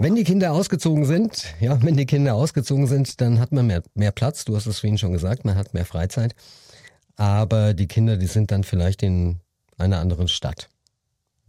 Wenn 0.00 0.16
die 0.16 0.24
Kinder 0.24 0.52
ausgezogen 0.52 1.04
sind, 1.04 1.54
ja, 1.60 1.80
wenn 1.82 1.96
die 1.96 2.06
Kinder 2.06 2.34
ausgezogen 2.34 2.86
sind, 2.86 3.20
dann 3.20 3.38
hat 3.38 3.52
man 3.52 3.66
mehr, 3.66 3.82
mehr 3.94 4.10
Platz. 4.10 4.44
Du 4.44 4.56
hast 4.56 4.66
es 4.66 4.80
vorhin 4.80 4.98
schon 4.98 5.12
gesagt, 5.12 5.44
man 5.44 5.54
hat 5.54 5.74
mehr 5.74 5.84
Freizeit. 5.84 6.34
Aber 7.16 7.74
die 7.74 7.86
Kinder, 7.86 8.16
die 8.16 8.26
sind 8.26 8.50
dann 8.50 8.64
vielleicht 8.64 9.02
in 9.02 9.40
einer 9.78 9.98
anderen 9.98 10.26
Stadt. 10.26 10.68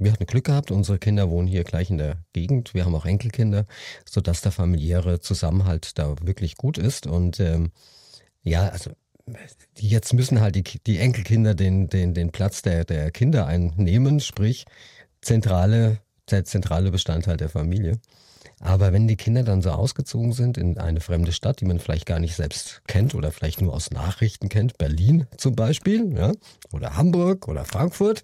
Wir 0.01 0.11
hatten 0.11 0.25
Glück 0.25 0.45
gehabt, 0.45 0.71
unsere 0.71 0.97
Kinder 0.97 1.29
wohnen 1.29 1.47
hier 1.47 1.63
gleich 1.63 1.91
in 1.91 1.99
der 1.99 2.17
Gegend. 2.33 2.73
Wir 2.73 2.85
haben 2.85 2.95
auch 2.95 3.05
Enkelkinder, 3.05 3.65
sodass 4.03 4.41
der 4.41 4.51
familiäre 4.51 5.19
Zusammenhalt 5.19 5.97
da 5.99 6.15
wirklich 6.23 6.57
gut 6.57 6.79
ist. 6.79 7.05
Und 7.05 7.39
ähm, 7.39 7.71
ja, 8.43 8.67
also 8.69 8.91
jetzt 9.77 10.13
müssen 10.13 10.41
halt 10.41 10.55
die, 10.55 10.63
die 10.63 10.97
Enkelkinder 10.97 11.53
den, 11.53 11.87
den, 11.87 12.15
den 12.15 12.31
Platz 12.31 12.63
der, 12.63 12.83
der 12.83 13.11
Kinder 13.11 13.45
einnehmen, 13.45 14.19
sprich 14.19 14.65
zentrale, 15.21 15.99
der 16.29 16.45
zentrale 16.45 16.89
Bestandteil 16.89 17.37
der 17.37 17.49
Familie. 17.49 17.99
Aber 18.61 18.93
wenn 18.93 19.07
die 19.07 19.15
Kinder 19.15 19.43
dann 19.43 19.63
so 19.63 19.71
ausgezogen 19.71 20.33
sind 20.33 20.57
in 20.57 20.77
eine 20.77 20.99
fremde 20.99 21.31
Stadt, 21.31 21.61
die 21.61 21.65
man 21.65 21.79
vielleicht 21.79 22.05
gar 22.05 22.19
nicht 22.19 22.35
selbst 22.35 22.81
kennt 22.87 23.15
oder 23.15 23.31
vielleicht 23.31 23.59
nur 23.59 23.73
aus 23.73 23.89
Nachrichten 23.89 24.49
kennt, 24.49 24.77
Berlin 24.77 25.25
zum 25.37 25.55
Beispiel, 25.55 26.15
ja, 26.15 26.31
oder 26.71 26.95
Hamburg 26.95 27.47
oder 27.47 27.65
Frankfurt, 27.65 28.21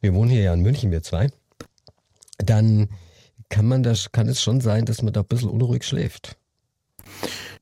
wir 0.00 0.14
wohnen 0.14 0.30
hier 0.30 0.42
ja 0.42 0.54
in 0.54 0.60
München, 0.60 0.92
wir 0.92 1.02
zwei, 1.02 1.30
dann 2.38 2.88
kann 3.48 3.66
man 3.66 3.82
das, 3.82 4.12
kann 4.12 4.28
es 4.28 4.40
schon 4.40 4.60
sein, 4.60 4.84
dass 4.84 5.02
man 5.02 5.12
da 5.12 5.20
ein 5.20 5.26
bisschen 5.26 5.50
unruhig 5.50 5.84
schläft. 5.84 6.36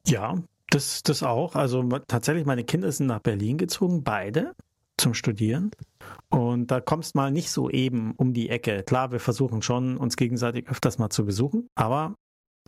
Ja, 0.07 0.37
das, 0.69 1.03
das 1.03 1.23
auch. 1.23 1.55
Also 1.55 1.83
tatsächlich, 2.07 2.45
meine 2.45 2.65
Kinder 2.65 2.93
sind 2.93 3.07
nach 3.07 3.21
Berlin 3.21 3.57
gezogen, 3.57 4.05
beide 4.05 4.55
zum 4.99 5.15
Studieren. 5.15 5.71
Und 6.31 6.71
da 6.71 6.81
kommst 6.81 7.15
mal 7.15 7.31
nicht 7.31 7.51
so 7.51 7.71
eben 7.71 8.13
um 8.17 8.33
die 8.33 8.49
Ecke. 8.49 8.83
Klar, 8.83 9.13
wir 9.13 9.21
versuchen 9.21 9.63
schon, 9.63 9.97
uns 9.97 10.17
gegenseitig 10.17 10.69
öfters 10.69 10.99
mal 10.99 11.11
zu 11.11 11.25
besuchen, 11.25 11.69
aber 11.75 12.15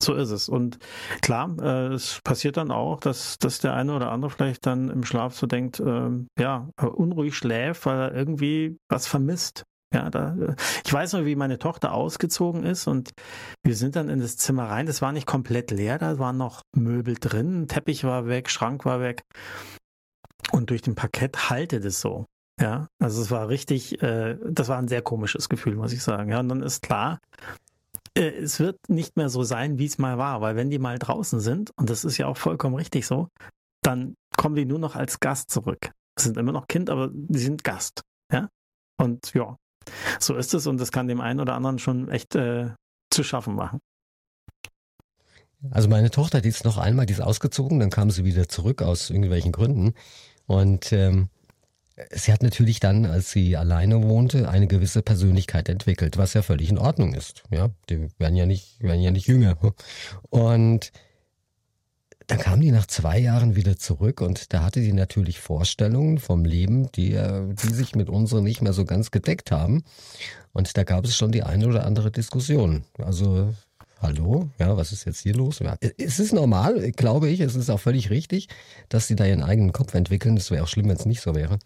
so 0.01 0.15
ist 0.15 0.31
es. 0.31 0.49
Und 0.49 0.79
klar, 1.23 1.57
äh, 1.61 1.95
es 1.95 2.21
passiert 2.23 2.57
dann 2.57 2.71
auch, 2.71 3.01
dass, 3.01 3.39
dass 3.39 3.61
der 3.61 3.75
eine 3.75 3.95
oder 3.95 4.13
andere 4.13 4.31
vielleicht 4.31 4.67
dann 4.67 4.91
im 4.91 5.05
Schlaf 5.05 5.35
so 5.35 5.47
denkt, 5.47 5.81
äh, 5.81 6.11
ja, 6.39 6.69
unruhig 6.81 7.35
schläft, 7.35 7.87
weil 7.87 7.99
er 7.99 8.15
irgendwie 8.15 8.79
was 8.91 9.07
vermisst. 9.07 9.65
Ja, 9.95 10.11
da, 10.11 10.37
ich 10.85 10.93
weiß 10.93 11.15
noch, 11.15 11.25
wie 11.25 11.37
meine 11.37 11.59
Tochter 11.59 11.93
ausgezogen 11.93 12.65
ist 12.65 12.87
und 12.87 13.13
wir 13.65 13.77
sind 13.77 13.97
dann 13.97 14.09
in 14.09 14.21
das 14.21 14.37
Zimmer 14.37 14.65
rein. 14.65 14.87
Das 14.87 15.01
war 15.01 15.13
nicht 15.13 15.27
komplett 15.27 15.71
leer, 15.71 15.99
da 15.99 16.19
waren 16.19 16.37
noch 16.37 16.63
Möbel 16.75 17.15
drin, 17.15 17.69
Teppich 17.69 18.05
war 18.05 18.27
weg, 18.27 18.51
Schrank 18.51 18.85
war 18.85 19.01
weg. 19.01 19.23
Und 20.53 20.71
durch 20.71 20.83
den 20.83 20.97
Parkett 20.97 21.51
haltet 21.51 21.85
es 21.85 22.01
so. 22.01 22.27
Ja, 22.61 22.89
also 22.99 23.21
es 23.21 23.31
war 23.31 23.49
richtig, 23.49 24.03
äh, 24.03 24.39
das 24.49 24.69
war 24.69 24.79
ein 24.79 24.89
sehr 24.89 25.03
komisches 25.03 25.49
Gefühl, 25.49 25.77
muss 25.77 25.93
ich 25.93 26.03
sagen. 26.03 26.31
Ja, 26.31 26.41
und 26.41 26.49
dann 26.49 26.63
ist 26.63 26.83
klar, 26.83 27.21
äh, 28.17 28.29
es 28.29 28.59
wird 28.61 28.79
nicht 28.89 29.17
mehr 29.17 29.29
so 29.29 29.43
sein, 29.43 29.79
wie 29.79 29.85
es 29.85 29.99
mal 29.99 30.17
war, 30.17 30.41
weil 30.41 30.57
wenn 30.57 30.71
die 30.71 30.79
mal 30.79 30.99
draußen 30.99 31.41
sind, 31.41 31.71
und 31.77 31.91
das 31.91 32.05
ist 32.05 32.17
ja 32.17 32.27
auch 32.27 32.39
vollkommen 32.39 32.75
richtig 32.75 33.07
so, 33.07 33.29
dann 33.83 34.15
kommen 34.37 34.55
die 34.55 34.65
nur 34.65 34.79
noch 34.79 34.97
als 34.97 35.21
Gast 35.21 35.51
zurück. 35.51 35.91
Sie 36.19 36.25
sind 36.25 36.39
immer 36.39 36.53
noch 36.53 36.67
Kind, 36.67 36.89
aber 36.89 37.11
die 37.13 37.39
sind 37.39 37.63
Gast. 37.63 38.03
Ja, 38.33 38.49
und 38.97 39.35
ja, 39.35 39.57
so 40.19 40.35
ist 40.35 40.55
es 40.55 40.67
und 40.67 40.81
das 40.81 40.93
kann 40.93 41.09
dem 41.09 41.21
einen 41.21 41.41
oder 41.41 41.55
anderen 41.55 41.79
schon 41.79 42.09
echt 42.09 42.35
äh, 42.35 42.71
zu 43.11 43.23
schaffen 43.23 43.55
machen. 43.55 43.81
Also 45.71 45.89
meine 45.89 46.11
Tochter, 46.11 46.41
die 46.41 46.49
ist 46.49 46.65
noch 46.65 46.79
einmal, 46.79 47.07
die 47.07 47.13
ist 47.13 47.21
ausgezogen, 47.21 47.81
dann 47.81 47.91
kam 47.91 48.11
sie 48.11 48.25
wieder 48.25 48.49
zurück 48.49 48.83
aus 48.83 49.11
irgendwelchen 49.11 49.53
Gründen. 49.53 49.95
Und 50.47 50.93
ähm, 50.93 51.29
sie 52.13 52.33
hat 52.33 52.43
natürlich 52.43 52.81
dann, 52.81 53.07
als 53.07 53.31
sie 53.31 53.57
alleine 53.57 54.03
wohnte, 54.03 54.49
eine 54.49 54.67
gewisse 54.67 55.03
Persönlichkeit 55.03 55.69
entwickelt, 55.69 56.19
was 56.19 56.35
ja 56.35 56.43
völlig 56.43 56.71
in 56.71 56.79
Ordnung 56.79 57.15
ist. 57.15 57.43
Ja, 57.51 57.71
die 57.89 58.09
werden 58.19 58.37
ja 58.37 58.47
nicht, 58.47 58.83
werden 58.83 59.01
ja 59.01 59.11
nicht 59.11 59.27
jünger. 59.27 59.57
Und 60.29 60.93
dann 62.27 62.39
kam 62.39 62.61
die 62.61 62.73
nach 62.73 62.87
zwei 62.87 63.19
Jahren 63.19 63.55
wieder 63.55 63.77
zurück 63.77 64.21
und 64.21 64.53
da 64.53 64.65
hatte 64.65 64.83
sie 64.83 64.93
natürlich 64.93 65.39
Vorstellungen 65.39 66.19
vom 66.19 66.45
Leben, 66.45 66.91
die, 66.93 67.11
die 67.13 67.73
sich 67.73 67.95
mit 67.95 68.11
unseren 68.11 68.45
nicht 68.45 68.63
mehr 68.63 68.73
so 68.73 68.85
ganz 68.85 69.11
gedeckt 69.11 69.53
haben. 69.53 69.85
Und 70.53 70.77
da 70.77 70.85
gab 70.85 71.05
es 71.05 71.17
schon 71.17 71.33
die 71.33 71.45
eine 71.45 71.69
oder 71.69 71.87
andere 71.87 72.11
Diskussion. 72.11 72.85
Also 72.99 73.55
hallo, 74.07 74.51
ja, 74.61 74.77
was 74.77 74.93
ist 74.93 75.05
jetzt 75.05 75.21
hier 75.21 75.35
los? 75.35 75.59
Ja, 75.59 75.77
es 75.99 76.21
ist 76.21 76.33
normal, 76.33 76.93
glaube 76.93 77.29
ich, 77.29 77.41
es 77.41 77.57
ist 77.57 77.71
auch 77.71 77.81
völlig 77.81 78.09
richtig, 78.11 78.49
dass 78.89 79.09
sie 79.09 79.17
da 79.17 79.27
ihren 79.27 79.43
eigenen 79.43 79.73
Kopf 79.73 79.95
entwickeln. 79.95 80.37
Es 80.37 80.51
wäre 80.53 80.63
auch 80.63 80.69
schlimm, 80.69 80.89
wenn 80.89 80.97
es 80.97 81.07
nicht 81.07 81.21
so 81.21 81.35
wäre. 81.35 81.59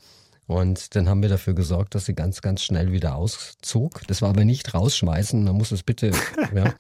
Und 0.47 0.97
dann 0.97 1.09
haben 1.09 1.23
wir 1.23 1.29
dafür 1.29 1.55
gesorgt, 1.55 1.95
dass 1.95 2.07
sie 2.07 2.15
ganz, 2.15 2.41
ganz 2.41 2.63
schnell 2.63 2.93
wieder 2.93 3.15
auszog. 3.15 4.03
Das 4.07 4.23
war 4.23 4.31
aber 4.31 4.45
nicht 4.45 4.73
rausschmeißen, 4.73 5.45
man 5.45 5.55
muss 5.55 5.71
es 5.71 5.83
bitte, 5.83 6.13
ja. 6.55 6.75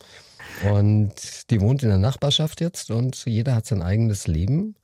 Und 0.73 1.50
die 1.50 1.61
wohnt 1.61 1.83
in 1.83 1.90
der 1.90 1.99
Nachbarschaft 1.99 2.61
jetzt 2.61 2.90
und 2.90 3.25
jeder 3.26 3.55
hat 3.55 3.67
sein 3.67 3.83
eigenes 3.83 4.26
Leben. 4.26 4.75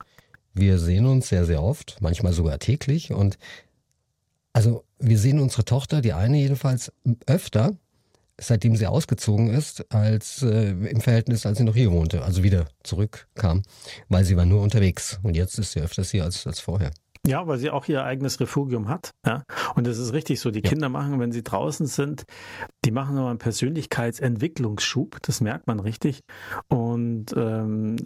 Wir 0.53 0.77
sehen 0.77 1.05
uns 1.05 1.27
sehr, 1.27 1.45
sehr 1.45 1.61
oft, 1.61 1.97
manchmal 2.01 2.33
sogar 2.33 2.59
täglich. 2.59 3.11
Und 3.11 3.37
also 4.53 4.83
wir 4.99 5.17
sehen 5.17 5.39
unsere 5.39 5.65
Tochter, 5.65 6.01
die 6.01 6.13
eine 6.13 6.37
jedenfalls 6.37 6.91
öfter, 7.25 7.75
seitdem 8.39 8.75
sie 8.75 8.87
ausgezogen 8.87 9.49
ist, 9.49 9.91
als 9.93 10.43
äh, 10.43 10.69
im 10.69 11.01
Verhältnis, 11.01 11.45
als 11.45 11.57
sie 11.57 11.63
noch 11.63 11.75
hier 11.75 11.91
wohnte, 11.91 12.23
also 12.23 12.43
wieder 12.43 12.67
zurückkam, 12.83 13.63
weil 14.09 14.23
sie 14.25 14.37
war 14.37 14.45
nur 14.45 14.61
unterwegs 14.61 15.19
und 15.23 15.35
jetzt 15.35 15.57
ist 15.57 15.71
sie 15.71 15.81
öfters 15.81 16.11
hier 16.11 16.23
als, 16.23 16.45
als 16.45 16.59
vorher. 16.59 16.91
Ja, 17.27 17.45
weil 17.45 17.57
sie 17.57 17.69
auch 17.69 17.87
ihr 17.89 18.05
eigenes 18.05 18.39
Refugium 18.39 18.87
hat. 18.87 19.11
Ja? 19.25 19.43
Und 19.75 19.85
das 19.85 19.97
ist 19.97 20.13
richtig 20.13 20.39
so. 20.39 20.49
Die 20.49 20.61
ja. 20.63 20.69
Kinder 20.69 20.87
machen, 20.87 21.19
wenn 21.19 21.33
sie 21.33 21.43
draußen 21.43 21.85
sind, 21.85 22.23
die 22.85 22.91
machen 22.91 23.15
nochmal 23.15 23.31
einen 23.31 23.39
Persönlichkeitsentwicklungsschub. 23.39 25.17
Das 25.23 25.41
merkt 25.41 25.67
man 25.67 25.81
richtig. 25.81 26.21
Und 26.69 27.33
ähm, 27.35 27.97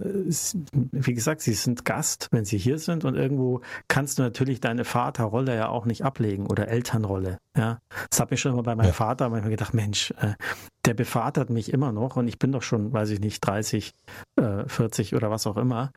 wie 0.91 1.13
gesagt, 1.13 1.41
sie 1.41 1.53
sind 1.53 1.85
Gast, 1.85 2.29
wenn 2.31 2.45
sie 2.45 2.57
hier 2.57 2.79
sind. 2.79 3.05
Und 3.05 3.15
irgendwo 3.15 3.61
kannst 3.87 4.17
du 4.17 4.23
natürlich 4.23 4.59
deine 4.59 4.85
Vaterrolle 4.85 5.55
ja 5.55 5.69
auch 5.69 5.85
nicht 5.85 6.03
ablegen 6.03 6.47
oder 6.47 6.67
Elternrolle. 6.67 7.37
Ja, 7.57 7.79
das 8.09 8.19
habe 8.21 8.33
ich 8.33 8.39
schon 8.39 8.53
immer 8.53 8.63
bei 8.63 8.75
meinem 8.75 8.87
ja. 8.87 8.93
Vater 8.93 9.27
manchmal 9.27 9.51
gedacht, 9.51 9.73
Mensch, 9.73 10.11
äh, 10.21 10.35
der 10.85 10.93
bevatert 10.93 11.49
mich 11.49 11.73
immer 11.73 11.91
noch 11.91 12.15
und 12.15 12.27
ich 12.29 12.39
bin 12.39 12.53
doch 12.53 12.61
schon, 12.61 12.93
weiß 12.93 13.09
ich 13.09 13.19
nicht, 13.19 13.45
30, 13.45 13.93
äh, 14.37 14.63
40 14.67 15.15
oder 15.15 15.29
was 15.31 15.45
auch 15.45 15.57
immer. 15.57 15.91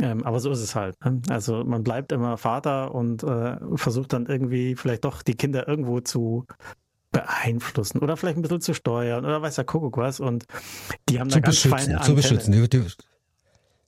Ähm, 0.00 0.22
aber 0.24 0.38
so 0.38 0.50
ist 0.50 0.60
es 0.60 0.74
halt. 0.74 1.02
Ne? 1.02 1.22
Also 1.30 1.64
man 1.64 1.82
bleibt 1.82 2.12
immer 2.12 2.36
Vater 2.36 2.94
und 2.94 3.22
äh, 3.22 3.56
versucht 3.76 4.12
dann 4.12 4.26
irgendwie 4.26 4.76
vielleicht 4.76 5.06
doch 5.06 5.22
die 5.22 5.34
Kinder 5.34 5.66
irgendwo 5.66 6.00
zu 6.00 6.44
beeinflussen 7.10 8.00
oder 8.00 8.18
vielleicht 8.18 8.36
ein 8.36 8.42
bisschen 8.42 8.60
zu 8.60 8.74
steuern 8.74 9.24
oder 9.24 9.40
weiß 9.40 9.54
der 9.54 9.64
Kuckuck 9.64 9.96
was 9.96 10.20
und 10.20 10.44
die 11.08 11.18
haben 11.18 11.30
zu 11.30 11.36
da 11.36 11.40
ganz 11.40 11.56
beschützen, 11.56 11.78
feine 11.78 12.00
Zu 12.02 12.14
beschützen. 12.14 12.52
Die, 12.52 12.68
die, 12.68 12.84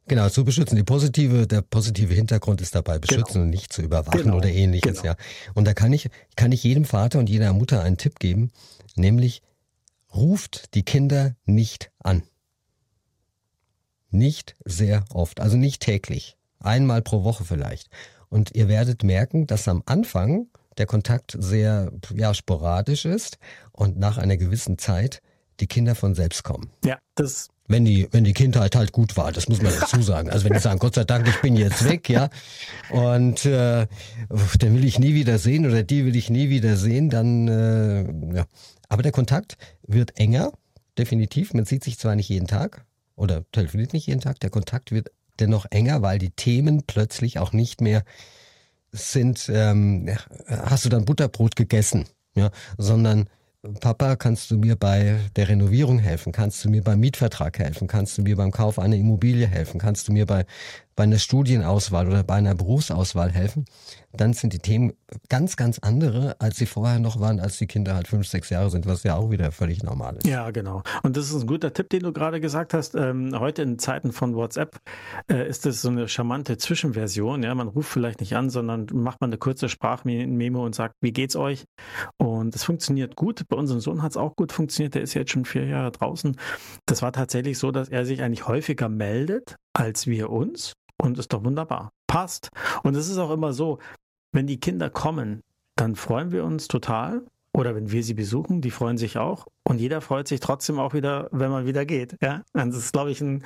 Genau, 0.07 0.29
zu 0.29 0.45
beschützen. 0.45 0.77
Die 0.77 0.83
positive, 0.83 1.47
der 1.47 1.63
positive 1.63 2.13
Hintergrund 2.15 2.61
ist 2.61 2.75
dabei 2.75 2.99
beschützen 2.99 3.35
genau. 3.35 3.45
und 3.45 3.51
nicht 3.51 3.73
zu 3.73 3.83
überwachen 3.83 4.23
genau. 4.23 4.37
oder 4.37 4.49
ähnliches, 4.49 5.03
genau. 5.03 5.13
ja. 5.13 5.17
Und 5.55 5.67
da 5.67 5.75
kann 5.75 5.93
ich, 5.93 6.09
kann 6.37 6.53
ich 6.53 6.65
jedem 6.65 6.85
Vater 6.85 7.19
und 7.19 7.29
jeder 7.29 7.53
Mutter 7.53 7.83
einen 7.83 7.97
Tipp 7.97 8.19
geben, 8.19 8.51
nämlich 8.97 9.43
ruft 10.13 10.75
die 10.75 10.83
Kinder 10.83 11.37
nicht 11.45 11.91
an. 12.01 12.23
Nicht 14.11 14.57
sehr 14.65 15.05
oft, 15.13 15.41
also 15.41 15.57
nicht 15.57 15.83
täglich. 15.83 16.37
Einmal 16.59 17.03
pro 17.03 17.23
Woche 17.23 17.45
vielleicht. 17.45 17.89
Und 18.29 18.55
ihr 18.55 18.69
werdet 18.69 19.05
merken, 19.05 19.47
dass 19.47 19.69
am 19.69 19.83
Anfang 19.87 20.49
der 20.79 20.87
Kontakt 20.87 21.37
sehr 21.39 21.93
ja, 22.15 22.35
sporadisch 22.35 23.05
ist 23.05 23.39
und 23.73 23.99
nach 23.99 24.19
einer 24.19 24.37
gewissen 24.37 24.79
Zeit 24.79 25.21
die 25.61 25.67
Kinder 25.67 25.95
von 25.95 26.15
selbst 26.15 26.43
kommen. 26.43 26.71
Ja, 26.85 26.99
das 27.15 27.49
wenn 27.71 27.85
die, 27.85 28.09
wenn 28.11 28.25
die 28.25 28.33
Kindheit 28.33 28.75
halt 28.75 28.91
gut 28.91 29.17
war, 29.17 29.31
das 29.31 29.49
muss 29.49 29.63
man 29.63 29.73
dazu 29.79 30.03
sagen. 30.03 30.29
Also 30.29 30.45
wenn 30.45 30.55
die 30.55 30.59
sagen, 30.59 30.81
Gott 30.81 30.97
sei 30.97 31.05
Dank, 31.05 31.29
ich 31.29 31.41
bin 31.41 31.55
jetzt 31.55 31.85
weg, 31.89 32.09
ja, 32.09 32.29
und 32.91 33.47
äh, 33.47 33.87
den 34.61 34.75
will 34.75 34.85
ich 34.85 34.99
nie 34.99 35.15
wieder 35.15 35.39
sehen 35.39 35.65
oder 35.67 35.85
die 35.85 36.05
will 36.05 36.17
ich 36.17 36.31
nie 36.31 36.51
wieder 36.51 36.77
sehen, 36.77 37.11
dann 37.11 37.49
äh, 37.49 38.37
ja. 38.37 38.47
Aber 38.89 39.03
der 39.05 39.13
Kontakt 39.13 39.57
wird 39.87 40.19
enger, 40.19 40.53
definitiv. 40.99 41.55
Man 41.55 41.65
sieht 41.65 41.85
sich 41.85 41.97
zwar 41.97 42.17
nicht 42.17 42.29
jeden 42.29 42.49
Tag 42.49 42.85
oder 43.15 43.45
telefoniert 43.53 43.93
nicht 43.93 44.09
jeden 44.09 44.21
Tag, 44.21 44.41
der 44.41 44.51
Kontakt 44.51 44.91
wird 44.91 45.13
dennoch 45.39 45.67
enger, 45.71 46.03
weil 46.03 46.19
die 46.19 46.31
Themen 46.31 46.83
plötzlich 46.87 47.39
auch 47.39 47.53
nicht 47.53 47.81
mehr 47.81 48.03
sind, 48.91 49.49
ähm, 49.53 50.11
hast 50.49 50.85
du 50.85 50.89
dann 50.89 51.05
Butterbrot 51.05 51.55
gegessen, 51.55 52.07
ja, 52.35 52.51
sondern 52.79 53.31
Papa, 53.81 54.17
kannst 54.17 54.51
du 54.51 54.57
mir 54.57 54.75
bei 54.75 55.21
der 55.37 55.51
Renovierung 55.51 55.99
helfen? 55.99 56.33
Kannst 56.33 56.65
du 56.65 56.71
mir 56.71 56.83
beim 56.83 56.99
Mietvertrag 56.99 57.59
helfen? 57.59 57.89
Kannst 57.89 58.17
du 58.17 58.23
mir 58.23 58.35
beim 58.35 58.53
Kauf 58.53 58.79
einer 58.79 58.97
Immobilie 58.97 59.47
helfen? 59.47 59.79
Kannst 59.79 60.09
du 60.09 60.13
mir 60.13 60.25
bei, 60.25 60.47
bei 60.97 61.05
einer 61.05 61.19
Studienauswahl 61.19 62.09
oder 62.09 62.23
bei 62.23 62.37
einer 62.37 62.55
Berufsauswahl 62.55 63.31
helfen? 63.31 63.67
Dann 64.13 64.33
sind 64.33 64.55
die 64.55 64.61
Themen 64.61 64.95
ganz, 65.29 65.57
ganz 65.57 65.79
andere, 65.79 66.37
als 66.41 66.57
sie 66.57 66.65
vorher 66.65 66.99
noch 67.01 67.21
waren, 67.21 67.39
als 67.39 67.59
die 67.59 67.67
Kinder 67.67 67.95
halt 67.95 68.09
fünf, 68.09 68.27
sechs 68.27 68.49
Jahre 68.49 68.71
sind, 68.71 68.87
was 68.87 69.03
ja 69.03 69.17
auch 69.17 69.31
wieder 69.31 69.53
völlig 69.53 69.83
normal 69.83 70.17
ist. 70.17 70.27
Ja, 70.27 70.51
genau. 70.51 70.83
Und 71.03 71.19
das 71.19 71.31
ist 71.31 71.43
ein 71.43 71.47
guter 71.47 71.75
Tipp, 71.75 71.91
den 71.91 72.03
du 72.03 72.15
gerade 72.15 72.41
gesagt 72.41 72.73
hast. 72.73 72.95
Ähm, 72.95 73.39
heute 73.39 73.61
in 73.61 73.79
Zeiten 73.79 74.13
von 74.13 74.35
WhatsApp 74.35 74.81
äh, 75.31 75.47
ist 75.47 75.67
das 75.67 75.83
so 75.83 75.91
eine 75.91 76.09
charmante 76.09 76.57
Zwischenversion. 76.57 77.43
Ja, 77.43 77.55
man 77.55 77.69
ruft 77.69 77.91
vielleicht 77.91 78.21
nicht 78.21 78.35
an, 78.37 78.49
sondern 78.49 78.87
macht 78.93 79.21
man 79.21 79.29
eine 79.29 79.39
kurze 79.39 79.69
Sprachmemo 79.69 80.65
und 80.65 80.75
sagt, 80.75 80.97
wie 81.03 81.13
geht's 81.13 81.37
euch? 81.37 81.67
Und 82.17 82.57
es 82.57 82.65
funktioniert 82.65 83.17
gut. 83.17 83.45
Bei 83.51 83.57
unserem 83.57 83.81
Sohn 83.81 84.03
hat 84.03 84.13
es 84.13 84.17
auch 84.17 84.37
gut 84.37 84.53
funktioniert. 84.53 84.95
Der 84.95 85.03
ist 85.03 85.15
jetzt 85.15 85.33
schon 85.33 85.45
vier 85.45 85.67
Jahre 85.67 85.91
draußen. 85.91 86.37
Das 86.87 87.03
war 87.03 87.13
tatsächlich 87.13 87.59
so, 87.59 87.71
dass 87.71 87.89
er 87.89 88.07
sich 88.07 88.23
eigentlich 88.23 88.49
häufiger 88.49 88.89
meldet 88.89 89.57
als 89.75 90.07
wir 90.07 90.31
uns. 90.31 90.73
Und 90.97 91.19
ist 91.19 91.33
doch 91.33 91.45
wunderbar. 91.45 91.91
Passt. 92.07 92.51
Und 92.83 92.95
es 92.95 93.09
ist 93.09 93.19
auch 93.19 93.31
immer 93.31 93.53
so, 93.53 93.79
wenn 94.33 94.47
die 94.47 94.61
Kinder 94.61 94.91
kommen, 94.91 95.43
dann 95.77 95.97
freuen 95.97 96.31
wir 96.31 96.45
uns 96.45 96.69
total. 96.69 97.25
Oder 97.53 97.75
wenn 97.75 97.91
wir 97.91 98.05
sie 98.05 98.15
besuchen, 98.15 98.61
die 98.61 98.71
freuen 98.71 98.97
sich 98.97 99.19
auch. 99.19 99.47
Und 99.65 99.81
jeder 99.81 100.01
freut 100.01 100.29
sich 100.29 100.41
trotzdem 100.41 100.79
auch 100.79 100.95
wieder, 100.95 101.29
wenn 101.33 101.51
man 101.51 101.67
wieder 101.67 101.85
geht. 101.85 102.17
Ja, 102.23 102.43
das 102.53 102.77
ist, 102.77 102.93
glaube 102.93 103.11
ich, 103.11 103.21
ein, 103.21 103.45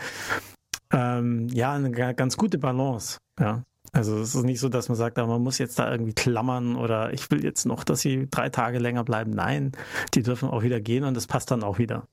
ähm, 0.92 1.48
ja, 1.48 1.72
eine 1.72 1.90
ganz 1.90 2.36
gute 2.36 2.58
Balance. 2.58 3.18
Ja. 3.40 3.62
Also 3.92 4.18
es 4.18 4.34
ist 4.34 4.44
nicht 4.44 4.60
so, 4.60 4.68
dass 4.68 4.88
man 4.88 4.96
sagt, 4.96 5.16
man 5.16 5.42
muss 5.42 5.58
jetzt 5.58 5.78
da 5.78 5.90
irgendwie 5.90 6.14
klammern 6.14 6.76
oder 6.76 7.12
ich 7.12 7.30
will 7.30 7.44
jetzt 7.44 7.64
noch, 7.64 7.84
dass 7.84 8.00
sie 8.00 8.28
drei 8.30 8.48
Tage 8.48 8.78
länger 8.78 9.04
bleiben. 9.04 9.30
Nein, 9.30 9.72
die 10.14 10.22
dürfen 10.22 10.48
auch 10.48 10.62
wieder 10.62 10.80
gehen 10.80 11.04
und 11.04 11.14
das 11.14 11.26
passt 11.26 11.50
dann 11.50 11.62
auch 11.62 11.78
wieder. 11.78 12.08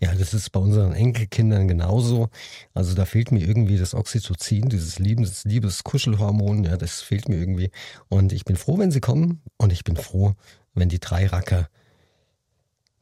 Ja, 0.00 0.14
das 0.14 0.34
ist 0.34 0.50
bei 0.50 0.58
unseren 0.58 0.92
Enkelkindern 0.92 1.68
genauso. 1.68 2.28
Also 2.74 2.94
da 2.94 3.04
fehlt 3.04 3.32
mir 3.32 3.46
irgendwie 3.46 3.78
das 3.78 3.94
Oxytocin, 3.94 4.68
dieses 4.68 4.98
Liebes, 4.98 5.44
Liebes-Kuschelhormon, 5.44 6.64
ja, 6.64 6.76
das 6.76 7.00
fehlt 7.00 7.28
mir 7.28 7.36
irgendwie. 7.36 7.70
Und 8.08 8.32
ich 8.32 8.44
bin 8.44 8.56
froh, 8.56 8.78
wenn 8.78 8.90
sie 8.90 9.00
kommen 9.00 9.40
und 9.56 9.72
ich 9.72 9.84
bin 9.84 9.96
froh, 9.96 10.34
wenn 10.74 10.88
die 10.88 10.98
drei 10.98 11.26
Racker 11.26 11.68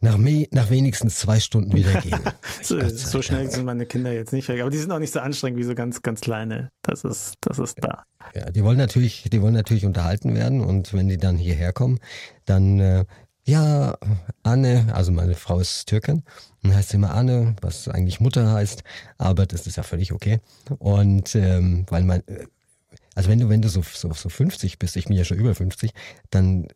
nach, 0.03 0.19
nach 0.19 0.71
wenigstens 0.71 1.21
zwei 1.21 1.41
Stunden 1.41 1.73
wieder 1.75 2.01
gehen. 2.01 2.21
so, 2.63 2.79
so 2.89 3.23
schnell 3.23 3.51
sind 3.51 3.65
meine 3.65 3.87
Kinder 3.87 4.13
jetzt 4.13 4.33
nicht 4.33 4.49
weg, 4.49 4.61
aber 4.61 4.71
die 4.71 4.79
sind 4.79 4.91
auch 4.91 4.99
nicht 4.99 5.13
so 5.13 5.21
anstrengend 5.21 5.61
wie 5.61 5.65
so 5.65 5.75
ganz, 5.75 6.03
ganz 6.03 6.21
kleine. 6.21 6.71
Das 6.83 7.05
ist, 7.05 7.37
das 7.41 7.59
ist 7.59 7.79
da. 7.81 8.03
Ja, 8.35 8.51
die 8.51 8.65
wollen 8.65 8.79
natürlich, 8.79 9.29
die 9.33 9.41
wollen 9.41 9.55
natürlich 9.55 9.87
unterhalten 9.87 10.35
werden 10.35 10.61
und 10.61 10.93
wenn 10.93 11.09
die 11.09 11.19
dann 11.19 11.37
hierher 11.37 11.73
kommen, 11.73 12.01
dann 12.45 12.81
äh, 12.81 13.05
ja, 13.45 13.97
Anne, 14.43 14.93
also 14.93 15.13
meine 15.13 15.35
Frau 15.35 15.61
ist 15.61 15.87
Türkin 15.87 16.23
und 16.63 16.75
heißt 16.75 16.95
immer 16.95 17.15
Anne, 17.15 17.57
was 17.61 17.89
eigentlich 17.89 18.21
Mutter 18.21 18.53
heißt, 18.53 18.83
aber 19.19 19.47
das 19.47 19.67
ist 19.67 19.77
ja 19.77 19.83
völlig 19.85 20.13
okay. 20.13 20.41
Und 20.79 21.35
ähm, 21.37 21.87
weil 21.89 22.03
man, 22.03 22.23
äh, 22.27 22.47
also 23.15 23.29
wenn 23.29 23.39
du, 23.39 23.49
wenn 23.49 23.63
du 23.63 23.69
so, 23.69 23.83
so, 23.83 24.13
so 24.13 24.29
50 24.29 24.79
bist, 24.79 24.97
ich 24.97 25.07
bin 25.07 25.17
ja 25.17 25.25
schon 25.25 25.39
über 25.39 25.55
50, 25.55 25.93
dann 26.31 26.69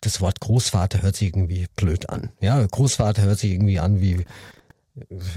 das 0.00 0.20
Wort 0.20 0.40
Großvater 0.40 1.02
hört 1.02 1.16
sich 1.16 1.28
irgendwie 1.28 1.66
blöd 1.76 2.08
an. 2.08 2.30
Ja, 2.40 2.64
Großvater 2.64 3.22
hört 3.22 3.38
sich 3.38 3.52
irgendwie 3.52 3.78
an 3.78 4.00
wie 4.00 4.24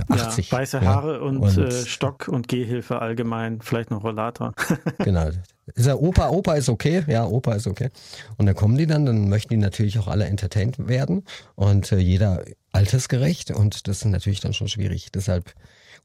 80. 0.10 0.52
Ja, 0.52 0.58
weiße 0.58 0.82
Haare 0.82 1.16
ja. 1.16 1.20
und, 1.20 1.38
und 1.38 1.58
äh, 1.58 1.72
Stock 1.86 2.28
und 2.28 2.48
Gehhilfe 2.48 3.00
allgemein, 3.00 3.62
vielleicht 3.62 3.92
noch 3.92 4.04
Rollator. 4.04 4.54
genau, 5.00 5.30
ist 5.76 5.86
ja 5.86 5.96
Opa, 5.96 6.30
Opa 6.30 6.56
ist 6.56 6.70
okay, 6.70 7.04
ja, 7.08 7.26
Opa 7.26 7.54
ist 7.54 7.68
okay. 7.68 7.90
Und 8.38 8.46
dann 8.46 8.56
kommen 8.56 8.78
die 8.78 8.88
dann, 8.88 9.06
dann 9.06 9.30
möchten 9.30 9.50
die 9.50 9.58
natürlich 9.58 10.00
auch 10.00 10.08
alle 10.08 10.26
entertained 10.26 10.88
werden 10.88 11.24
und 11.56 11.92
äh, 11.92 11.98
jeder 11.98 12.44
altersgerecht 12.72 13.52
und 13.52 13.88
das 13.88 13.98
ist 13.98 14.06
natürlich 14.06 14.40
dann 14.40 14.54
schon 14.54 14.68
schwierig. 14.68 15.12
Deshalb, 15.12 15.54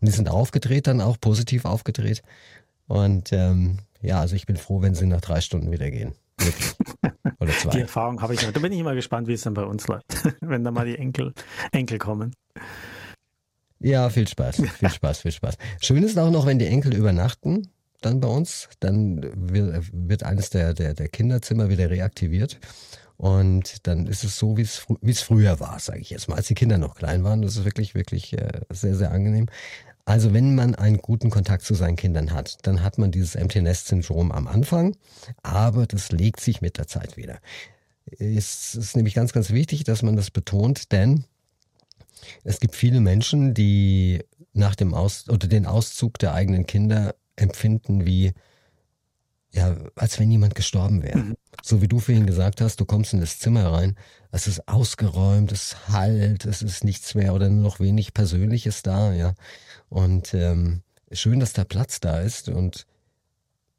und 0.00 0.08
die 0.08 0.12
sind 0.12 0.28
aufgedreht 0.28 0.86
dann 0.86 1.00
auch, 1.00 1.18
positiv 1.20 1.64
aufgedreht. 1.64 2.22
Und 2.88 3.32
ähm, 3.32 3.78
ja, 4.00 4.20
also 4.20 4.36
ich 4.36 4.46
bin 4.46 4.56
froh, 4.56 4.82
wenn 4.82 4.94
sie 4.94 5.06
nach 5.06 5.20
drei 5.20 5.40
Stunden 5.40 5.72
wieder 5.72 5.90
gehen. 5.90 6.14
Wirklich. 6.38 6.74
Oder 7.38 7.52
zwei. 7.52 7.70
Die 7.70 7.80
Erfahrung 7.80 8.22
habe 8.22 8.34
ich 8.34 8.42
noch. 8.42 8.52
Da 8.52 8.60
bin 8.60 8.72
ich 8.72 8.78
immer 8.78 8.94
gespannt, 8.94 9.28
wie 9.28 9.34
es 9.34 9.42
dann 9.42 9.54
bei 9.54 9.64
uns 9.64 9.86
läuft, 9.88 10.06
wenn 10.40 10.64
da 10.64 10.70
mal 10.70 10.86
die 10.86 10.96
Enkel, 10.96 11.32
Enkel 11.72 11.98
kommen. 11.98 12.34
Ja, 13.78 14.08
viel 14.08 14.26
Spaß, 14.26 14.62
viel 14.78 14.90
Spaß, 14.90 15.20
viel 15.20 15.32
Spaß. 15.32 15.56
Schön 15.80 16.02
ist 16.02 16.18
auch 16.18 16.30
noch, 16.30 16.46
wenn 16.46 16.58
die 16.58 16.66
Enkel 16.66 16.94
übernachten 16.94 17.68
dann 18.00 18.20
bei 18.20 18.28
uns. 18.28 18.68
Dann 18.80 19.20
wird 19.34 20.22
eines 20.22 20.50
der, 20.50 20.74
der, 20.74 20.94
der 20.94 21.08
Kinderzimmer 21.08 21.68
wieder 21.68 21.90
reaktiviert. 21.90 22.58
Und 23.16 23.86
dann 23.86 24.06
ist 24.06 24.24
es 24.24 24.38
so, 24.38 24.56
wie 24.56 24.62
es, 24.62 24.86
wie 25.00 25.10
es 25.10 25.22
früher 25.22 25.58
war, 25.58 25.78
sage 25.78 26.00
ich 26.00 26.10
jetzt 26.10 26.28
mal, 26.28 26.36
als 26.36 26.48
die 26.48 26.54
Kinder 26.54 26.76
noch 26.76 26.94
klein 26.94 27.24
waren. 27.24 27.40
Das 27.40 27.56
ist 27.56 27.64
wirklich, 27.64 27.94
wirklich 27.94 28.34
äh, 28.34 28.60
sehr, 28.70 28.94
sehr 28.94 29.10
angenehm. 29.10 29.46
Also 30.06 30.32
wenn 30.32 30.54
man 30.54 30.76
einen 30.76 30.98
guten 30.98 31.30
Kontakt 31.30 31.64
zu 31.64 31.74
seinen 31.74 31.96
Kindern 31.96 32.32
hat, 32.32 32.58
dann 32.62 32.82
hat 32.82 32.96
man 32.96 33.10
dieses 33.10 33.34
Empty 33.34 33.60
Nest 33.60 33.88
Syndrom 33.88 34.30
am 34.30 34.46
Anfang, 34.46 34.96
aber 35.42 35.86
das 35.86 36.12
legt 36.12 36.38
sich 36.38 36.62
mit 36.62 36.78
der 36.78 36.86
Zeit 36.86 37.16
wieder. 37.16 37.40
Es 38.18 38.76
ist 38.76 38.94
nämlich 38.94 39.14
ganz, 39.14 39.32
ganz 39.32 39.50
wichtig, 39.50 39.82
dass 39.82 40.02
man 40.02 40.14
das 40.14 40.30
betont, 40.30 40.92
denn 40.92 41.24
es 42.44 42.60
gibt 42.60 42.76
viele 42.76 43.00
Menschen, 43.00 43.52
die 43.52 44.22
nach 44.52 44.76
dem 44.76 44.94
Aus 44.94 45.28
oder 45.28 45.48
den 45.48 45.66
Auszug 45.66 46.20
der 46.20 46.34
eigenen 46.34 46.66
Kinder 46.66 47.16
empfinden 47.34 48.06
wie, 48.06 48.32
ja, 49.50 49.76
als 49.96 50.20
wenn 50.20 50.30
jemand 50.30 50.54
gestorben 50.54 51.02
wäre. 51.02 51.34
So 51.62 51.82
wie 51.82 51.88
du 51.88 51.98
vorhin 51.98 52.26
gesagt 52.26 52.60
hast, 52.60 52.80
du 52.80 52.84
kommst 52.84 53.12
in 53.12 53.20
das 53.20 53.38
Zimmer 53.38 53.72
rein, 53.72 53.96
es 54.30 54.46
ist 54.46 54.68
ausgeräumt, 54.68 55.52
es 55.52 55.88
halt, 55.88 56.44
es 56.44 56.62
ist 56.62 56.84
nichts 56.84 57.14
mehr 57.14 57.34
oder 57.34 57.48
nur 57.48 57.62
noch 57.62 57.80
wenig 57.80 58.14
Persönliches 58.14 58.82
da, 58.82 59.12
ja. 59.12 59.34
Und 59.88 60.34
ähm, 60.34 60.82
schön, 61.12 61.40
dass 61.40 61.52
der 61.52 61.64
Platz 61.64 62.00
da 62.00 62.20
ist 62.20 62.48
und 62.48 62.86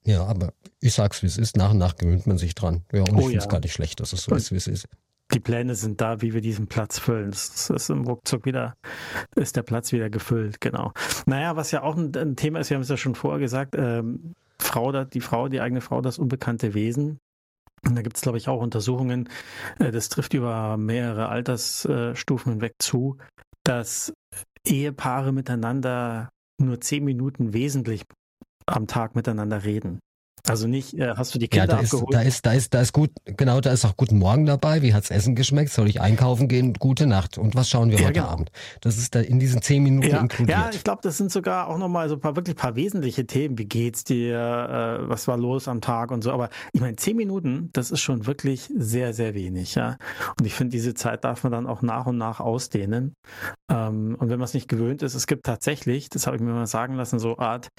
ja, 0.06 0.26
aber 0.26 0.54
ich 0.80 0.94
sag's, 0.94 1.22
wie 1.22 1.28
es 1.28 1.38
ist, 1.38 1.58
nach 1.58 1.72
und 1.72 1.80
nach 1.80 1.98
gewöhnt 1.98 2.28
man 2.28 2.38
sich 2.38 2.56
dran. 2.56 2.86
Ja, 2.94 3.02
und 3.02 3.12
oh, 3.12 3.20
ich 3.20 3.26
finde 3.26 3.38
es 3.40 3.44
ja. 3.44 3.50
gar 3.50 3.60
nicht 3.60 3.74
schlecht, 3.74 4.00
dass 4.00 4.14
es 4.14 4.24
so 4.24 4.34
ist, 4.36 4.52
wie 4.52 4.56
es 4.56 4.68
ist 4.68 4.88
die 5.34 5.40
Pläne 5.40 5.76
sind 5.76 6.00
da, 6.00 6.22
wie 6.22 6.34
wir 6.34 6.42
diesen 6.42 6.68
Platz 6.68 7.00
füllen. 7.00 7.32
Das 7.32 7.70
ist 7.70 7.90
im 7.90 8.06
Ruckzuck 8.06 8.46
wieder, 8.46 8.76
ist 9.36 9.56
der 9.56 9.64
Platz 9.64 9.92
wieder 9.92 10.10
gefüllt, 10.10 10.62
genau. 10.62 10.94
Naja, 11.26 11.56
was 11.56 11.72
ja 11.72 11.84
auch 11.84 11.98
ein, 11.98 12.16
ein 12.16 12.36
Thema 12.36 12.60
ist, 12.60 12.70
wir 12.70 12.76
haben 12.76 12.82
es 12.82 12.90
ja 12.90 12.98
schon 12.98 13.16
vorher 13.16 13.40
gesagt, 13.40 13.76
ähm, 13.78 14.36
Frau, 14.60 15.04
die 15.04 15.22
Frau, 15.22 15.50
die 15.50 15.62
eigene 15.62 15.82
Frau, 15.82 16.02
das 16.02 16.18
unbekannte 16.18 16.74
Wesen. 16.74 17.20
Und 17.86 17.96
da 17.96 18.02
gibt 18.02 18.18
es, 18.18 18.22
glaube 18.22 18.38
ich, 18.38 18.48
auch 18.48 18.62
Untersuchungen, 18.62 19.30
äh, 19.80 19.92
das 19.92 20.10
trifft 20.10 20.34
über 20.34 20.78
mehrere 20.78 21.30
Altersstufen 21.30 22.54
hinweg 22.54 22.74
zu, 22.80 23.18
dass 23.64 24.14
Ehepaare 24.66 25.32
miteinander 25.32 26.30
nur 26.60 26.82
zehn 26.82 27.04
Minuten 27.04 27.54
wesentlich 27.54 28.04
am 28.66 28.88
Tag 28.88 29.16
miteinander 29.16 29.64
reden. 29.64 30.00
Also 30.48 30.68
nicht, 30.68 30.94
äh, 30.98 31.14
hast 31.16 31.36
du 31.36 31.40
die 31.40 31.48
Kinder 31.48 31.66
ja, 31.66 31.76
da 31.76 31.80
abgeholt? 31.80 32.10
Ist, 32.10 32.14
da 32.14 32.22
ist, 32.22 32.46
da 32.46 32.54
ist, 32.54 32.74
da 32.74 32.82
ist 32.82 32.94
gut, 32.94 33.12
genau, 33.26 33.60
da 33.60 33.72
ist 33.72 33.86
auch 33.86 33.98
Guten 33.98 34.18
Morgen 34.18 34.46
dabei. 34.46 34.82
Wie 34.82 34.94
hat's 34.94 35.10
Essen 35.10 35.36
geschmeckt? 35.36 35.72
Soll 35.72 35.90
ich 35.90 36.00
einkaufen 36.00 36.48
gehen? 36.48 36.74
Gute 36.74 37.08
Nacht. 37.08 37.38
Und 37.38 37.56
was 37.56 37.70
schauen 37.70 37.90
wir 37.90 37.98
ja, 37.98 38.06
heute 38.06 38.14
genau. 38.14 38.28
Abend? 38.28 38.52
Das 38.82 38.98
ist 38.98 39.16
da 39.16 39.20
in 39.20 39.40
diesen 39.40 39.62
zehn 39.62 39.84
Minuten 39.84 40.10
ja, 40.10 40.20
inkludiert. 40.20 40.58
Ja, 40.58 40.70
ich 40.72 40.84
glaube, 40.84 41.02
das 41.04 41.18
sind 41.18 41.32
sogar 41.32 41.68
auch 41.68 41.78
nochmal 41.78 42.08
so 42.10 42.16
ein 42.16 42.22
paar 42.22 42.36
wirklich 42.36 42.56
paar 42.56 42.76
wesentliche 42.76 43.26
Themen. 43.26 43.58
Wie 43.58 43.66
geht's 43.66 44.04
dir? 44.04 44.38
Äh, 44.38 45.10
was 45.10 45.28
war 45.28 45.38
los 45.38 45.68
am 45.68 45.82
Tag 45.82 46.12
und 46.12 46.24
so. 46.24 46.32
Aber 46.32 46.50
ich 46.74 46.82
meine, 46.82 46.96
zehn 46.96 47.18
Minuten, 47.18 47.70
das 47.74 47.92
ist 47.92 48.02
schon 48.02 48.26
wirklich 48.26 48.70
sehr, 48.76 49.14
sehr 49.14 49.34
wenig, 49.34 49.76
ja. 49.76 49.98
Und 50.40 50.46
ich 50.46 50.54
finde, 50.54 50.72
diese 50.72 50.94
Zeit 50.94 51.24
darf 51.24 51.44
man 51.44 51.52
dann 51.52 51.68
auch 51.68 51.82
nach 51.82 52.06
und 52.06 52.18
nach 52.18 52.40
ausdehnen. 52.40 53.16
Ähm, 53.70 54.16
und 54.20 54.30
wenn 54.30 54.40
man 54.40 54.46
es 54.46 54.54
nicht 54.54 54.68
gewöhnt 54.68 55.02
ist, 55.02 55.16
es 55.16 55.28
gibt 55.28 55.46
tatsächlich, 55.46 56.10
das 56.10 56.28
habe 56.28 56.38
ich 56.38 56.42
mir 56.42 56.52
mal 56.52 56.68
sagen 56.68 56.96
lassen, 56.96 57.20
so 57.20 57.38
Art 57.38 57.70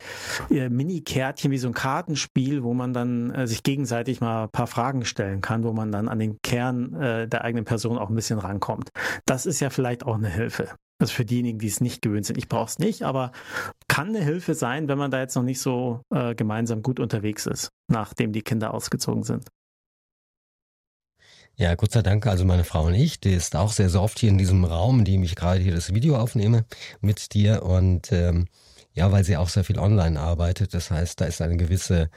äh, 0.51 0.69
Mini-Kärtchen 0.69 1.51
wie 1.51 1.59
so 1.59 1.69
ein 1.69 1.75
Kartenspiel, 1.75 2.48
wo 2.57 2.75
man 2.75 2.93
dann 2.93 3.31
äh, 3.31 3.47
sich 3.47 3.63
gegenseitig 3.63 4.21
mal 4.21 4.45
ein 4.45 4.51
paar 4.51 4.67
Fragen 4.67 5.05
stellen 5.05 5.41
kann, 5.41 5.65
wo 5.65 5.73
man 5.73 5.93
dann 5.93 6.09
an 6.09 6.19
den 6.19 6.39
Kern 6.43 6.95
äh, 6.95 7.29
der 7.29 7.45
eigenen 7.45 7.65
Person 7.65 7.99
auch 7.99 8.09
ein 8.09 8.15
bisschen 8.15 8.39
rankommt. 8.39 8.91
Das 9.27 9.47
ist 9.47 9.61
ja 9.61 9.71
vielleicht 9.71 10.05
auch 10.05 10.17
eine 10.17 10.29
Hilfe. 10.29 10.69
Also 11.01 11.13
für 11.13 11.25
diejenigen, 11.25 11.61
die 11.61 11.69
es 11.69 11.81
nicht 11.81 12.03
gewöhnt 12.03 12.27
sind. 12.27 12.39
Ich 12.39 12.49
brauche 12.49 12.67
es 12.67 12.79
nicht, 12.79 13.03
aber 13.03 13.31
kann 13.87 14.09
eine 14.09 14.25
Hilfe 14.25 14.55
sein, 14.55 14.89
wenn 14.89 14.99
man 14.99 15.11
da 15.11 15.21
jetzt 15.21 15.37
noch 15.37 15.45
nicht 15.45 15.61
so 15.61 16.03
äh, 16.13 16.35
gemeinsam 16.35 16.83
gut 16.83 16.99
unterwegs 16.99 17.47
ist, 17.47 17.71
nachdem 17.89 18.33
die 18.33 18.43
Kinder 18.43 18.75
ausgezogen 18.75 19.23
sind. 19.23 19.47
Ja, 21.55 21.75
Gott 21.75 21.91
sei 21.91 22.03
Dank, 22.03 22.27
also 22.27 22.45
meine 22.45 22.63
Frau 22.63 22.87
und 22.87 22.95
ich, 22.95 23.19
die 23.21 23.33
ist 23.33 23.57
auch 23.57 23.73
sehr, 23.73 23.91
sehr 23.91 24.01
oft 24.01 24.19
hier 24.19 24.29
in 24.29 24.39
diesem 24.39 24.65
Raum, 24.65 25.01
in 25.01 25.05
dem 25.05 25.23
ich 25.25 25.35
gerade 25.35 25.61
hier 25.61 25.75
das 25.75 25.93
Video 25.93 26.17
aufnehme 26.17 26.65
mit 27.01 27.35
dir 27.35 27.65
und 27.65 28.13
ähm, 28.13 28.47
ja, 28.93 29.11
weil 29.13 29.25
sie 29.25 29.37
auch 29.37 29.49
sehr 29.49 29.65
viel 29.65 29.79
online 29.79 30.21
arbeitet. 30.21 30.75
Das 30.75 30.91
heißt, 30.91 31.21
da 31.21 31.25
ist 31.25 31.41
eine 31.41 31.57
gewisse 31.57 32.11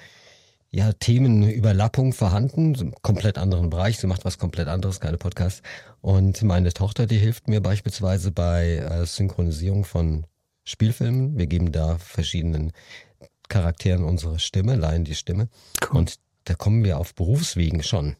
ja, 0.73 0.93
Themenüberlappung 0.93 2.13
vorhanden, 2.13 2.93
komplett 3.01 3.37
anderen 3.37 3.69
Bereich. 3.69 3.99
Sie 3.99 4.07
macht 4.07 4.23
was 4.23 4.37
komplett 4.37 4.69
anderes, 4.69 5.01
keine 5.01 5.17
Podcast. 5.17 5.61
Und 5.99 6.41
meine 6.43 6.71
Tochter, 6.71 7.07
die 7.07 7.17
hilft 7.17 7.49
mir 7.49 7.61
beispielsweise 7.61 8.31
bei 8.31 8.77
äh, 8.77 9.05
Synchronisierung 9.05 9.83
von 9.83 10.25
Spielfilmen. 10.63 11.37
Wir 11.37 11.47
geben 11.47 11.73
da 11.73 11.97
verschiedenen 11.97 12.71
Charakteren 13.49 14.05
unsere 14.05 14.39
Stimme, 14.39 14.75
leihen 14.75 15.03
die 15.03 15.15
Stimme. 15.15 15.49
Cool. 15.83 15.99
Und 15.99 16.15
da 16.45 16.53
kommen 16.53 16.85
wir 16.85 16.99
auf 16.99 17.15
Berufswegen 17.15 17.83
schon, 17.83 18.15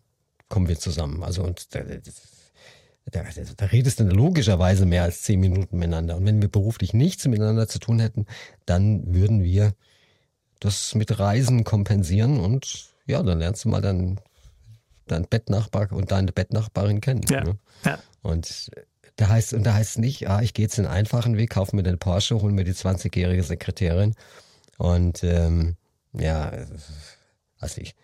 kommen 0.50 0.68
wir 0.68 0.78
zusammen. 0.78 1.24
Also 1.24 1.44
und 1.44 1.74
da, 1.74 1.84
da, 1.84 3.24
da 3.56 3.66
redest 3.66 4.02
du 4.02 4.04
logischerweise 4.04 4.86
mehr 4.86 5.04
als 5.04 5.22
zehn 5.22 5.40
Minuten 5.40 5.78
miteinander. 5.80 6.18
Und 6.18 6.26
wenn 6.26 6.42
wir 6.42 6.50
beruflich 6.50 6.94
nichts 6.94 7.26
miteinander 7.28 7.70
zu 7.70 7.80
tun 7.80 8.00
hätten, 8.00 8.26
dann 8.66 9.14
würden 9.14 9.42
wir 9.42 9.74
das 10.62 10.96
mit 10.96 11.20
Reisen 11.20 11.66
kompensieren 11.66 12.40
und 12.40 12.92
ja, 13.06 13.22
dann 13.22 13.40
lernst 13.40 13.66
du 13.66 13.70
mal 13.70 13.82
deinen 13.82 14.22
dein 15.08 15.28
Bettnachbar 15.28 15.92
und 15.92 16.12
deine 16.12 16.32
Bettnachbarin 16.32 17.02
kennen. 17.02 17.24
Ja, 17.30 17.44
ne? 17.44 17.58
ja. 17.84 18.00
Und 18.22 18.72
da 19.18 19.28
heißt, 19.28 19.54
und 19.54 19.64
da 19.64 19.74
heißt 19.74 19.98
nicht, 20.00 20.30
ah, 20.30 20.42
ich 20.42 20.54
gehe 20.54 20.64
jetzt 20.64 20.78
den 20.78 20.86
einfachen 20.86 21.36
Weg, 21.36 21.50
kaufe 21.50 21.76
mir 21.76 21.84
den 21.84 22.00
Porsche, 22.00 22.42
hole 22.42 22.54
mir 22.54 22.64
die 22.64 22.74
20-jährige 22.74 23.44
Sekretärin 23.44 24.16
und 24.78 25.24
ähm, 25.24 25.76
ja, 26.14 26.52
also 27.60 27.82
ich, 27.82 27.96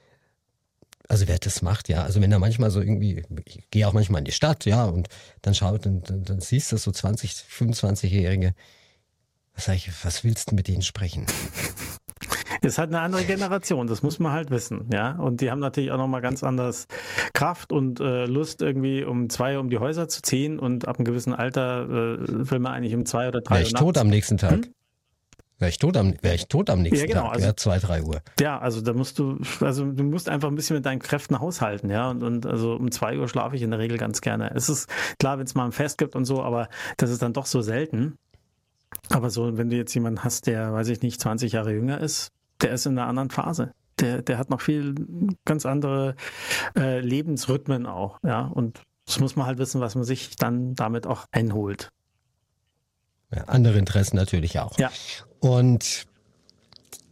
also 1.08 1.28
wer 1.28 1.40
das 1.40 1.62
macht, 1.62 1.88
ja, 1.88 2.04
also 2.04 2.22
wenn 2.22 2.32
er 2.32 2.40
manchmal 2.40 2.72
so 2.72 2.82
irgendwie, 2.82 3.24
ich 3.46 3.70
gehe 3.72 3.88
auch 3.88 3.94
manchmal 3.94 4.20
in 4.20 4.26
die 4.26 4.32
Stadt, 4.32 4.66
ja, 4.66 4.86
und 4.86 5.08
dann 5.42 5.56
schaut, 5.56 5.86
dann, 5.86 6.02
dann, 6.04 6.24
dann 6.24 6.42
siehst 6.42 6.72
du 6.72 6.78
so 6.78 6.92
20, 6.92 7.32
25-Jährige, 7.32 8.54
was 9.56 9.66
sag 9.66 9.76
ich, 9.76 9.90
was 10.04 10.24
willst 10.24 10.52
du 10.52 10.56
mit 10.56 10.68
denen 10.68 10.82
sprechen? 10.82 11.26
Ist 12.62 12.78
halt 12.78 12.90
eine 12.90 13.02
andere 13.02 13.24
Generation, 13.24 13.88
das 13.88 14.04
muss 14.04 14.20
man 14.20 14.32
halt 14.32 14.52
wissen, 14.52 14.90
ja. 14.94 15.12
Und 15.12 15.42
die 15.42 15.52
haben 15.52 15.60
natürlich 15.60 15.92
auch 15.92 15.98
nochmal 15.98 16.22
ganz 16.22 16.44
anders 16.44 16.88
Kraft 17.34 17.72
und 17.72 18.00
äh, 18.00 18.26
Lust, 18.26 18.62
irgendwie 18.62 19.04
um 19.04 19.30
zwei 19.30 19.60
um 19.60 19.70
die 19.70 19.78
Häuser 19.78 20.08
zu 20.08 20.22
ziehen 20.22 20.60
und 20.60 20.88
ab 20.88 20.98
einem 20.98 21.06
gewissen 21.06 21.34
Alter 21.34 21.84
äh, 21.84 22.50
will 22.50 22.60
man 22.60 22.74
eigentlich 22.74 22.96
um 22.96 23.06
zwei 23.06 23.28
oder 23.28 23.42
drei 23.42 23.56
Wäre 23.56 23.68
ich 23.68 23.74
tot 23.74 23.98
am 23.98 24.08
nächsten 24.08 24.38
Tag. 24.38 24.52
Hm? 24.52 24.74
Wäre 25.60 25.70
ich 25.70 25.80
tot 25.80 25.98
am, 25.98 26.14
wäre 26.22 26.36
ich 26.36 26.48
tot 26.48 26.70
am 26.70 26.84
nächsten 26.84 27.00
ja, 27.00 27.06
genau, 27.08 27.24
Tag, 27.24 27.36
also, 27.36 27.48
ja, 27.48 27.58
zwei, 27.58 27.80
drei 27.80 28.04
Uhr. 28.04 28.22
Ja, 28.40 28.60
also 28.60 28.80
da 28.82 28.94
musst 28.94 29.18
du, 29.18 29.40
also 29.60 29.92
du 29.92 30.04
musst 30.04 30.30
einfach 30.30 30.50
ein 30.50 30.56
bisschen 30.56 30.76
mit 30.76 30.86
deinen 30.86 31.00
Kräften 31.00 31.40
haushalten, 31.40 31.90
ja. 31.90 32.12
Und, 32.12 32.22
und 32.22 32.46
also 32.46 32.74
um 32.76 32.92
zwei 32.92 33.18
Uhr 33.18 33.28
schlafe 33.28 33.56
ich 33.56 33.64
in 33.64 33.72
der 33.72 33.80
Regel 33.80 33.98
ganz 33.98 34.22
gerne. 34.22 34.52
Es 34.54 34.70
ist 34.70 34.88
klar, 35.20 35.40
wenn 35.40 35.46
es 35.46 35.56
mal 35.56 35.66
ein 35.66 35.72
Fest 35.72 35.98
gibt 35.98 36.16
und 36.16 36.26
so, 36.26 36.44
aber 36.44 36.70
das 36.98 37.10
ist 37.10 37.24
dann 37.24 37.34
doch 37.34 37.48
so 37.48 37.62
selten. 37.62 38.18
Aber 39.10 39.32
so, 39.32 39.58
wenn 39.58 39.70
du 39.70 39.76
jetzt 39.76 39.94
jemanden 39.96 40.24
hast, 40.24 40.46
der, 40.46 40.74
weiß 40.74 40.90
ich 40.90 41.02
nicht, 41.02 41.20
20 41.20 41.54
Jahre 41.54 41.74
jünger 41.74 42.00
ist, 42.02 42.32
der 42.62 42.72
ist 42.72 42.86
in 42.86 42.98
einer 42.98 43.08
anderen 43.08 43.30
Phase. 43.30 43.74
Der, 44.00 44.22
der 44.22 44.38
hat 44.38 44.50
noch 44.50 44.62
viel 44.62 44.94
ganz 45.46 45.66
andere 45.66 46.16
äh, 46.78 47.00
Lebensrhythmen 47.00 47.86
auch, 47.86 48.20
ja. 48.24 48.42
Und 48.42 48.82
das 49.06 49.20
muss 49.20 49.36
man 49.36 49.48
halt 49.48 49.58
wissen, 49.58 49.82
was 49.82 49.96
man 49.96 50.04
sich 50.04 50.36
dann 50.36 50.76
damit 50.76 51.08
auch 51.08 51.26
einholt. 51.32 51.90
Ja, 53.34 53.44
andere 53.46 53.78
Interessen 53.78 54.16
natürlich 54.16 54.60
auch. 54.60 54.78
Ja. 54.78 54.92
Und 55.40 56.06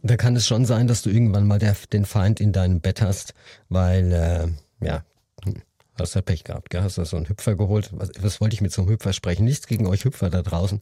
da 0.02 0.16
kann 0.16 0.36
es 0.36 0.46
schon 0.46 0.64
sein, 0.64 0.86
dass 0.86 1.02
du 1.02 1.10
irgendwann 1.10 1.46
mal 1.46 1.58
der, 1.58 1.76
den 1.92 2.04
Feind 2.04 2.40
in 2.40 2.52
deinem 2.52 2.80
Bett 2.80 3.02
hast, 3.02 3.34
weil, 3.68 4.12
äh, 4.12 4.84
ja, 4.84 5.04
hm, 5.44 5.62
hast 5.98 6.14
du 6.14 6.18
ja 6.18 6.22
Pech 6.22 6.44
gehabt, 6.44 6.70
gell? 6.70 6.82
hast 6.82 6.98
du 6.98 7.04
so 7.04 7.16
einen 7.16 7.28
Hüpfer 7.28 7.56
geholt. 7.56 7.90
Was, 7.92 8.10
was 8.20 8.40
wollte 8.40 8.54
ich 8.54 8.60
mit 8.60 8.72
so 8.72 8.82
einem 8.82 8.90
Hüpfer 8.90 9.12
sprechen? 9.12 9.44
Nichts 9.44 9.66
gegen 9.66 9.86
euch 9.86 10.04
Hüpfer 10.04 10.30
da 10.30 10.42
draußen. 10.42 10.80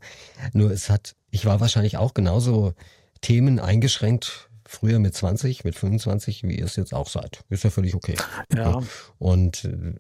Nur 0.53 0.70
es 0.70 0.90
hat, 0.90 1.14
ich 1.31 1.46
war 1.46 1.61
wahrscheinlich 1.61 1.96
auch 1.96 2.14
genauso 2.14 2.74
Themen 3.20 3.59
eingeschränkt, 3.59 4.50
früher 4.66 4.98
mit 4.98 5.14
20, 5.14 5.64
mit 5.64 5.74
25, 5.74 6.42
wie 6.44 6.59
ihr 6.59 6.64
es 6.64 6.77
jetzt 6.77 6.94
auch 6.94 7.09
seid. 7.09 7.44
Ist 7.48 7.64
ja 7.64 7.70
völlig 7.70 7.94
okay. 7.94 8.16
Ja. 8.55 8.83
Und 9.18 9.64
äh, 9.64 9.94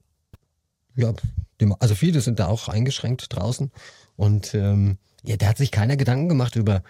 ja, 0.96 1.12
also 1.80 1.94
viele 1.94 2.20
sind 2.20 2.38
da 2.38 2.46
auch 2.46 2.68
eingeschränkt 2.68 3.34
draußen. 3.34 3.70
Und 4.16 4.54
ähm, 4.54 4.98
ja, 5.22 5.36
da 5.36 5.46
hat 5.46 5.58
sich 5.58 5.70
keiner 5.70 5.96
Gedanken 5.96 6.28
gemacht 6.28 6.56
über 6.56 6.82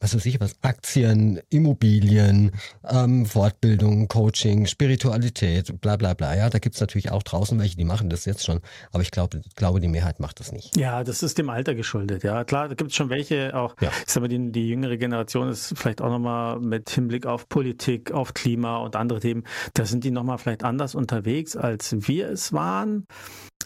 was 0.00 0.14
weiß 0.14 0.26
ich 0.26 0.40
was, 0.40 0.56
Aktien, 0.62 1.40
Immobilien, 1.50 2.52
ähm, 2.88 3.26
Fortbildung, 3.26 4.08
Coaching, 4.08 4.66
Spiritualität, 4.66 5.80
bla 5.80 5.96
bla 5.96 6.14
bla. 6.14 6.36
Ja, 6.36 6.50
da 6.50 6.58
gibt's 6.58 6.80
natürlich 6.80 7.10
auch 7.10 7.22
draußen 7.22 7.58
welche, 7.58 7.76
die 7.76 7.84
machen 7.84 8.10
das 8.10 8.24
jetzt 8.24 8.44
schon, 8.44 8.60
aber 8.92 9.02
ich 9.02 9.10
glaube, 9.10 9.42
glaube, 9.54 9.80
die 9.80 9.88
Mehrheit 9.88 10.20
macht 10.20 10.40
das 10.40 10.52
nicht. 10.52 10.76
Ja, 10.76 11.04
das 11.04 11.22
ist 11.22 11.38
dem 11.38 11.50
Alter 11.50 11.74
geschuldet, 11.74 12.22
ja. 12.24 12.44
Klar, 12.44 12.68
da 12.68 12.74
gibt's 12.74 12.94
schon 12.94 13.10
welche, 13.10 13.54
auch, 13.56 13.76
ja. 13.80 13.90
ich 14.06 14.12
sag 14.12 14.20
mal, 14.20 14.28
die, 14.28 14.52
die 14.52 14.68
jüngere 14.68 14.96
Generation 14.96 15.48
ist 15.48 15.74
vielleicht 15.76 16.00
auch 16.00 16.10
nochmal 16.10 16.60
mit 16.60 16.90
Hinblick 16.90 17.26
auf 17.26 17.48
Politik, 17.48 18.12
auf 18.12 18.34
Klima 18.34 18.78
und 18.78 18.96
andere 18.96 19.20
Themen, 19.20 19.44
da 19.74 19.84
sind 19.84 20.04
die 20.04 20.10
nochmal 20.10 20.38
vielleicht 20.38 20.64
anders 20.64 20.94
unterwegs, 20.94 21.56
als 21.56 21.94
wir 22.06 22.30
es 22.30 22.52
waren. 22.52 23.06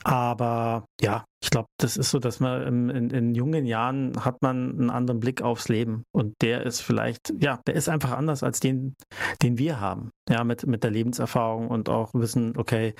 Aber 0.04 0.86
ja, 1.00 1.24
ich 1.42 1.50
glaube, 1.50 1.68
das 1.78 1.96
ist 1.96 2.10
so, 2.10 2.18
dass 2.18 2.40
man 2.40 2.62
in, 2.62 2.90
in, 2.90 3.10
in, 3.10 3.34
jungen 3.34 3.66
Jahren 3.66 4.24
hat 4.24 4.42
man 4.42 4.78
einen 4.78 4.90
anderen 4.90 5.20
Blick 5.20 5.42
aufs 5.42 5.68
Leben 5.68 6.04
und 6.12 6.34
der 6.42 6.64
ist 6.64 6.80
vielleicht, 6.80 7.32
ja, 7.38 7.60
der 7.66 7.74
ist 7.74 7.88
einfach 7.88 8.12
anders 8.12 8.42
als 8.42 8.60
den, 8.60 8.94
den 9.42 9.58
wir 9.58 9.80
haben. 9.80 10.10
Ja, 10.28 10.44
mit, 10.44 10.66
mit 10.66 10.84
der 10.84 10.90
Lebenserfahrung 10.90 11.68
und 11.68 11.88
auch 11.88 12.14
wissen, 12.14 12.56
okay, 12.56 12.94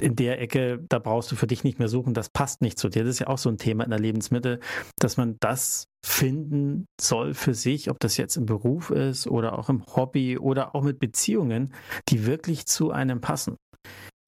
in 0.00 0.16
der 0.16 0.40
Ecke, 0.40 0.82
da 0.88 0.98
brauchst 0.98 1.30
du 1.30 1.36
für 1.36 1.46
dich 1.46 1.64
nicht 1.64 1.78
mehr 1.78 1.88
suchen, 1.88 2.14
das 2.14 2.30
passt 2.30 2.62
nicht 2.62 2.78
zu 2.78 2.88
dir. 2.88 3.04
Das 3.04 3.10
ist 3.10 3.18
ja 3.20 3.26
auch 3.28 3.38
so 3.38 3.50
ein 3.50 3.58
Thema 3.58 3.84
in 3.84 3.90
der 3.90 3.98
Lebensmittel, 3.98 4.60
dass 4.98 5.16
man 5.16 5.36
das 5.40 5.84
finden 6.04 6.86
soll 7.00 7.34
für 7.34 7.54
sich, 7.54 7.90
ob 7.90 8.00
das 8.00 8.16
jetzt 8.16 8.36
im 8.36 8.46
Beruf 8.46 8.90
ist 8.90 9.26
oder 9.26 9.58
auch 9.58 9.68
im 9.68 9.84
Hobby 9.94 10.38
oder 10.38 10.74
auch 10.74 10.82
mit 10.82 10.98
Beziehungen, 10.98 11.74
die 12.08 12.26
wirklich 12.26 12.66
zu 12.66 12.90
einem 12.90 13.20
passen. 13.20 13.56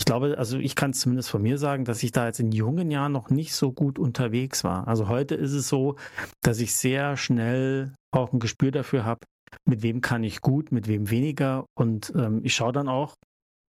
Ich 0.03 0.07
glaube, 0.07 0.37
also 0.37 0.59
ich 0.59 0.75
kann 0.75 0.91
es 0.91 0.99
zumindest 0.99 1.31
von 1.31 1.43
mir 1.43 1.59
sagen, 1.59 1.85
dass 1.85 2.03
ich 2.03 2.11
da 2.11 2.27
jetzt 2.27 2.41
in 2.41 2.51
jungen 2.51 2.91
Jahren 2.91 3.13
noch 3.13 3.31
nicht 3.31 3.55
so 3.55 3.71
gut 3.71 4.01
unterwegs 4.01 4.65
war. 4.65 4.89
Also 4.89 5.07
heute 5.07 5.37
ist 5.37 5.53
es 5.53 5.69
so, 5.69 5.95
dass 6.41 6.59
ich 6.59 6.75
sehr 6.75 7.17
schnell 7.17 7.95
auch 8.11 8.33
ein 8.33 8.41
Gespür 8.41 8.73
dafür 8.73 9.05
habe, 9.05 9.21
mit 9.65 9.85
wem 9.85 10.01
kann 10.01 10.25
ich 10.25 10.41
gut, 10.41 10.73
mit 10.73 10.89
wem 10.89 11.09
weniger. 11.09 11.67
Und 11.79 12.13
ähm, 12.17 12.41
ich 12.43 12.53
schaue 12.53 12.73
dann 12.73 12.89
auch, 12.89 13.15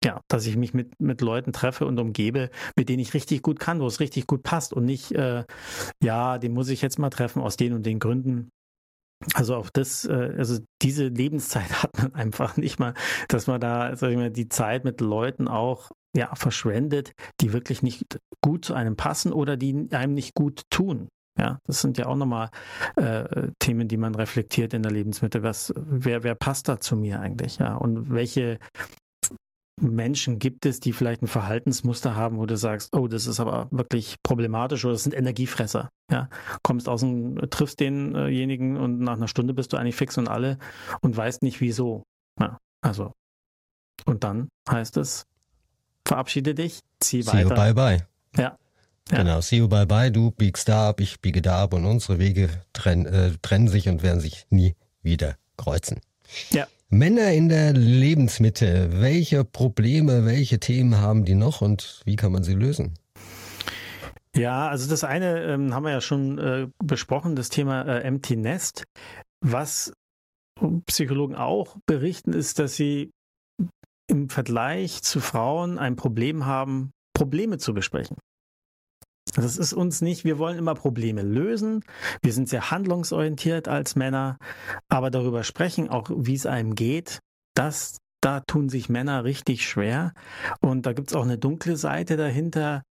ja, 0.03 0.21
dass 0.27 0.47
ich 0.47 0.57
mich 0.57 0.73
mit, 0.73 0.99
mit 0.99 1.21
Leuten 1.21 1.53
treffe 1.53 1.85
und 1.85 1.99
umgebe, 1.99 2.49
mit 2.75 2.89
denen 2.89 3.03
ich 3.03 3.13
richtig 3.13 3.43
gut 3.43 3.59
kann, 3.59 3.79
wo 3.79 3.85
es 3.85 3.99
richtig 3.99 4.25
gut 4.25 4.41
passt 4.41 4.73
und 4.73 4.85
nicht, 4.85 5.11
äh, 5.11 5.43
ja, 6.01 6.39
den 6.39 6.55
muss 6.55 6.69
ich 6.69 6.81
jetzt 6.81 6.97
mal 6.97 7.11
treffen 7.11 7.43
aus 7.43 7.57
den 7.57 7.73
und 7.73 7.85
den 7.85 7.99
Gründen. 7.99 8.49
Also 9.35 9.55
auch 9.55 9.69
das, 9.69 10.05
äh, 10.05 10.33
also 10.35 10.57
diese 10.81 11.09
Lebenszeit 11.09 11.71
hat 11.83 11.95
man 11.95 12.15
einfach 12.15 12.57
nicht 12.57 12.79
mal, 12.79 12.95
dass 13.27 13.45
man 13.45 13.61
da, 13.61 13.95
sag 13.95 14.09
ich 14.09 14.17
mal, 14.17 14.31
die 14.31 14.49
Zeit 14.49 14.83
mit 14.83 14.99
Leuten 14.99 15.47
auch 15.47 15.91
ja, 16.15 16.34
verschwendet, 16.36 17.13
die 17.41 17.54
wirklich 17.54 17.82
nicht 17.82 18.19
gut 18.41 18.65
zu 18.65 18.73
einem 18.73 18.95
passen 18.95 19.34
oder 19.34 19.58
die 19.58 19.88
einem 19.91 20.13
nicht 20.13 20.34
gut 20.36 20.62
tun. 20.69 21.10
Ja, 21.39 21.60
das 21.65 21.82
sind 21.82 21.97
ja 21.97 22.06
auch 22.06 22.15
nochmal 22.15 22.49
äh, 22.95 23.49
Themen, 23.58 23.88
die 23.88 23.97
man 23.97 24.13
reflektiert 24.13 24.73
in 24.73 24.84
der 24.84 24.91
Lebensmittel. 24.91 25.41
Was, 25.41 25.73
wer, 25.76 26.23
wer 26.23 26.36
passt 26.36 26.69
da 26.69 26.80
zu 26.80 26.95
mir 26.95 27.19
eigentlich? 27.19 27.58
Ja, 27.58 27.76
und 27.76 28.12
welche 28.12 28.60
Menschen 29.82 30.38
gibt 30.38 30.67
es, 30.67 30.80
die 30.80 30.93
vielleicht 30.93 31.23
ein 31.23 31.28
Verhaltensmuster 31.28 32.15
haben, 32.15 32.38
wo 32.38 32.45
du 32.45 32.56
sagst, 32.56 32.95
oh, 32.95 33.08
das 33.08 33.26
ist 33.26 33.39
aber 33.39 33.67
wirklich 33.71 34.17
problematisch 34.21 34.86
oder 34.86 34.93
das 34.93 35.04
sind 35.04 35.15
Energiefresser. 35.15 35.89
Ja, 36.12 36.30
kommst 36.62 36.88
aus 36.88 37.02
dem, 37.02 37.38
triffst 37.49 37.80
denjenigen 37.80 38.78
und 38.78 38.99
nach 38.99 39.17
einer 39.17 39.28
Stunde 39.28 39.56
bist 39.56 39.73
du 39.73 39.78
eigentlich 39.78 39.95
fix 39.95 40.17
und 40.19 40.28
alle 40.28 40.60
und 41.02 41.17
weißt 41.17 41.41
nicht 41.41 41.62
wieso. 41.62 42.04
Ja, 42.39 42.60
also. 42.82 43.12
Und 44.06 44.23
dann 44.23 44.49
heißt 44.69 44.97
es, 44.97 45.26
verabschiede 46.13 46.54
dich, 46.54 46.80
zieh 46.99 47.23
See 47.23 47.32
weiter. 47.32 47.49
You 47.49 47.56
bye 47.56 47.73
bye. 47.73 48.08
Ja. 48.38 48.58
ja. 49.12 49.17
Genau, 49.17 49.41
see 49.41 49.58
you 49.58 49.67
bye 49.67 49.86
bye, 49.86 50.12
du 50.12 50.32
biegst 50.32 50.69
da 50.69 50.89
ab, 50.89 51.02
ich 51.02 51.21
biege 51.21 51.41
da 51.41 51.63
ab 51.63 51.73
und 51.73 51.86
unsere 51.86 52.19
Wege 52.19 52.49
trenn, 52.71 53.06
äh, 53.06 53.32
trennen 53.41 53.67
sich 53.67 53.89
und 53.89 54.04
werden 54.04 54.19
sich 54.19 54.45
nie 54.49 54.76
wieder 55.02 55.36
kreuzen. 55.58 56.02
Ja. 56.52 56.67
Männer 56.89 57.32
in 57.32 57.49
der 57.49 57.73
Lebensmitte, 57.73 59.02
welche 59.02 59.43
Probleme, 59.43 60.26
welche 60.26 60.60
Themen 60.60 60.99
haben 60.99 61.26
die 61.26 61.34
noch 61.34 61.62
und 61.62 62.02
wie 62.06 62.15
kann 62.15 62.32
man 62.32 62.43
sie 62.43 62.54
lösen? 62.54 62.93
Ja, 64.36 64.67
also 64.67 64.89
das 64.89 65.04
eine 65.04 65.43
ähm, 65.43 65.73
haben 65.73 65.84
wir 65.84 65.91
ja 65.91 66.02
schon 66.02 66.38
äh, 66.38 66.67
besprochen, 66.84 67.36
das 67.36 67.49
Thema 67.49 67.84
äh, 67.84 68.02
Empty 68.02 68.36
Nest. 68.36 68.84
Was 69.41 69.93
Psychologen 70.86 71.36
auch 71.36 71.78
berichten, 71.88 72.34
ist, 72.34 72.60
dass 72.60 72.76
sie 72.76 73.12
im 74.13 74.30
Vergleich 74.30 75.02
zu 75.02 75.19
Frauen 75.19 75.80
ein 75.80 75.95
Problem 75.95 76.45
haben, 76.45 76.91
Probleme 77.15 77.58
zu 77.58 77.73
besprechen. 77.73 78.17
Das 79.36 79.58
ist 79.58 79.73
uns 79.73 80.02
nicht, 80.02 80.23
wir 80.23 80.38
wollen 80.38 80.60
immer 80.60 80.76
Probleme 80.76 81.23
lösen. 81.23 81.84
Wir 82.21 82.34
sind 82.34 82.47
sehr 82.47 82.69
handlungsorientiert 82.69 83.67
als 83.67 83.95
Männer, 83.95 84.38
aber 84.88 85.10
darüber 85.10 85.43
sprechen, 85.43 85.89
auch 85.89 86.12
wie 86.13 86.36
es 86.36 86.45
einem 86.45 86.76
geht, 86.76 87.19
das, 87.56 87.97
da 88.21 88.41
tun 88.41 88.69
sich 88.69 88.89
Männer 88.89 89.23
richtig 89.23 89.67
schwer. 89.67 90.13
Und 90.62 90.86
da 90.86 90.93
gibt 90.93 91.10
es 91.10 91.15
auch 91.15 91.23
eine 91.23 91.39
dunkle 91.39 91.76
Seite 91.76 92.15
dahinter. 92.15 92.84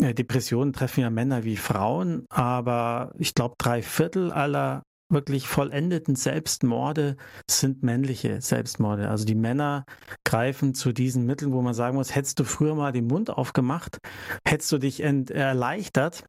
Äh, 0.00 0.14
Depressionen 0.14 0.72
treffen 0.72 1.00
ja 1.00 1.10
Männer 1.10 1.42
wie 1.42 1.56
Frauen, 1.56 2.24
aber 2.30 3.12
ich 3.18 3.34
glaube, 3.34 3.56
drei 3.58 3.82
Viertel 3.82 4.30
aller 4.30 4.82
wirklich 5.10 5.48
vollendeten 5.48 6.16
Selbstmorde 6.16 7.16
sind 7.50 7.82
männliche 7.82 8.40
Selbstmorde. 8.40 9.08
Also 9.08 9.24
die 9.24 9.34
Männer 9.34 9.84
greifen 10.24 10.74
zu 10.74 10.92
diesen 10.92 11.24
Mitteln, 11.24 11.52
wo 11.52 11.62
man 11.62 11.74
sagen 11.74 11.96
muss, 11.96 12.14
hättest 12.14 12.38
du 12.38 12.44
früher 12.44 12.74
mal 12.74 12.92
den 12.92 13.06
Mund 13.06 13.30
aufgemacht, 13.30 13.98
hättest 14.46 14.70
du 14.72 14.78
dich 14.78 15.00
erleichtert, 15.00 16.24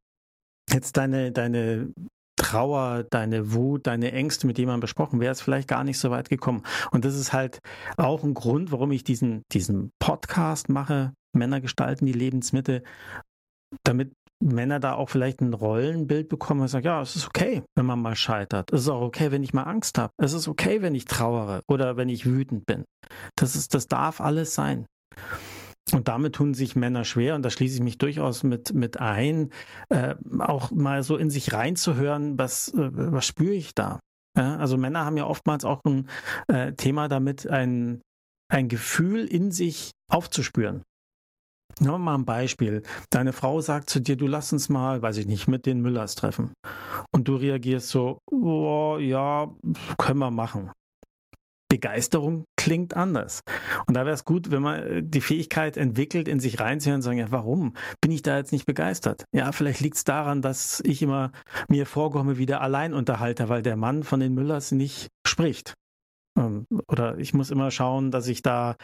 hättest 0.70 0.98
deine, 0.98 1.32
deine 1.32 1.94
Trauer, 2.38 3.04
deine 3.10 3.54
Wut, 3.54 3.86
deine 3.86 4.13
Ängste 4.13 4.48
mit 4.48 4.58
jemandem 4.58 4.80
besprochen, 4.80 5.20
wäre 5.20 5.34
es 5.34 5.42
vielleicht 5.42 5.68
gar 5.68 5.84
nicht 5.84 6.00
so 6.00 6.10
weit 6.10 6.30
gekommen. 6.30 6.63
Und 6.92 7.04
das 7.04 7.15
ist 7.15 7.34
halt 7.34 7.60
auch 7.98 8.24
ein 8.24 8.34
Grund, 8.34 8.72
warum 8.72 8.92
ich 8.92 9.04
diesen, 9.04 9.44
diesen 9.52 9.92
Podcast 10.00 10.70
mache, 10.70 11.13
Männer 11.34 11.60
gestalten 11.60 12.06
die 12.06 12.13
Lebensmittel, 12.13 12.84
damit 13.84 14.13
Männer 14.41 14.80
da 14.80 14.93
auch 14.93 15.10
vielleicht 15.10 15.41
ein 15.41 15.54
Rollenbild 15.54 16.30
bekommen 16.30 16.62
und 16.62 16.67
sagen, 16.69 16.86
ja, 16.86 17.02
es 17.02 17.15
ist 17.15 17.28
okay, 17.28 17.63
wenn 17.75 17.86
man 17.86 18.02
mal 18.02 18.15
scheitert. 18.15 18.71
Es 18.71 18.82
ist 18.82 18.89
auch 18.89 19.02
okay, 19.02 19.32
wenn 19.32 19.43
ich 19.43 19.54
mal 19.54 19.63
Angst 19.63 19.97
habe. 19.97 20.13
Es 20.17 20.34
ist 20.34 20.47
okay, 20.47 20.82
wenn 20.82 20.95
ich 20.95 21.06
trauere 21.06 21.62
oder 21.67 21.97
wenn 21.97 22.10
ich 22.10 22.25
wütend 22.25 22.65
bin. 22.65 22.86
Das 23.36 23.56
ist, 23.56 23.73
das 23.73 23.88
darf 23.88 24.21
alles 24.21 24.56
sein. 24.56 24.86
Und 25.91 26.08
damit 26.08 26.36
tun 26.36 26.54
sich 26.54 26.75
Männer 26.75 27.04
schwer, 27.04 27.36
und 27.36 27.43
da 27.43 27.49
schließe 27.49 27.75
ich 27.75 27.84
mich 27.84 27.97
durchaus 27.97 28.43
mit, 28.43 28.73
mit 28.73 28.99
ein, 28.99 29.49
äh, 29.89 30.15
auch 30.39 30.71
mal 30.71 31.04
so 31.04 31.17
in 31.17 31.30
sich 31.30 31.54
reinzuhören, 31.54 32.38
was, 32.38 32.69
äh, 32.73 32.89
was 32.93 33.25
spüre 33.25 33.54
ich 33.54 33.73
da? 33.73 33.99
Ja, 34.38 34.58
also 34.58 34.78
Männer 34.78 35.06
haben 35.06 35.17
ja 35.17 35.25
oftmals 35.25 35.65
auch 35.65 35.82
ein 35.86 36.08
äh, 36.47 36.73
Thema 36.73 37.08
damit, 37.08 37.47
ein, 37.47 38.02
ein 38.52 38.67
Gefühl 38.67 39.25
in 39.25 39.52
sich 39.52 39.91
aufzuspüren. 40.12 40.84
Nehmen 41.80 41.94
wir 41.94 41.98
mal 41.98 42.15
ein 42.15 42.26
Beispiel. 42.26 42.84
Deine 43.10 43.32
Frau 43.32 43.62
sagt 43.62 43.89
zu 43.89 44.02
dir, 44.02 44.18
du 44.18 44.28
lass 44.28 44.52
uns 44.52 44.68
mal, 44.68 45.02
weiß 45.02 45.18
ich 45.18 45.28
nicht, 45.28 45.48
mit 45.48 45.65
den 45.65 45.82
Müllers 45.82 46.15
treffen. 46.15 46.52
Und 47.12 47.30
du 47.30 47.36
reagierst 47.36 47.89
so, 47.89 48.20
oh, 48.30 48.98
ja, 49.00 49.50
können 49.98 50.20
wir 50.20 50.32
machen. 50.32 50.72
Begeisterung 51.70 52.46
klingt 52.58 52.96
anders. 52.96 53.42
Und 53.86 53.96
da 53.96 54.04
wäre 54.04 54.15
es 54.15 54.26
gut, 54.26 54.52
wenn 54.52 54.63
man 54.63 54.80
äh, 54.82 55.04
die 55.04 55.22
Fähigkeit 55.22 55.78
entwickelt, 55.78 56.28
in 56.28 56.39
sich 56.39 56.60
reinzuhören 56.60 56.98
und 56.98 57.04
sagen, 57.04 57.20
ja, 57.20 57.32
warum 57.32 57.76
bin 58.02 58.12
ich 58.12 58.24
da 58.24 58.38
jetzt 58.38 58.52
nicht 58.52 58.65
begeistert? 58.65 59.24
Ja, 59.34 59.52
vielleicht 59.52 59.80
liegt 59.80 59.96
es 59.96 60.04
daran, 60.04 60.42
dass 60.42 60.82
ich 60.84 61.02
immer 61.02 61.32
mir 61.70 61.86
vorkomme 61.86 62.38
wie 62.38 62.48
der 62.48 62.62
Alleinunterhalter, 62.62 63.50
weil 63.50 63.62
der 63.62 63.78
Mann 63.78 64.04
von 64.04 64.20
den 64.20 64.34
Müllers 64.34 64.72
nicht 64.72 65.10
spricht. 65.26 65.76
Ähm, 66.39 66.65
oder 66.88 67.17
ich 67.17 67.34
muss 67.34 67.52
immer 67.52 67.69
schauen, 67.69 68.12
dass 68.12 68.28
ich 68.28 68.41
da 68.41 68.78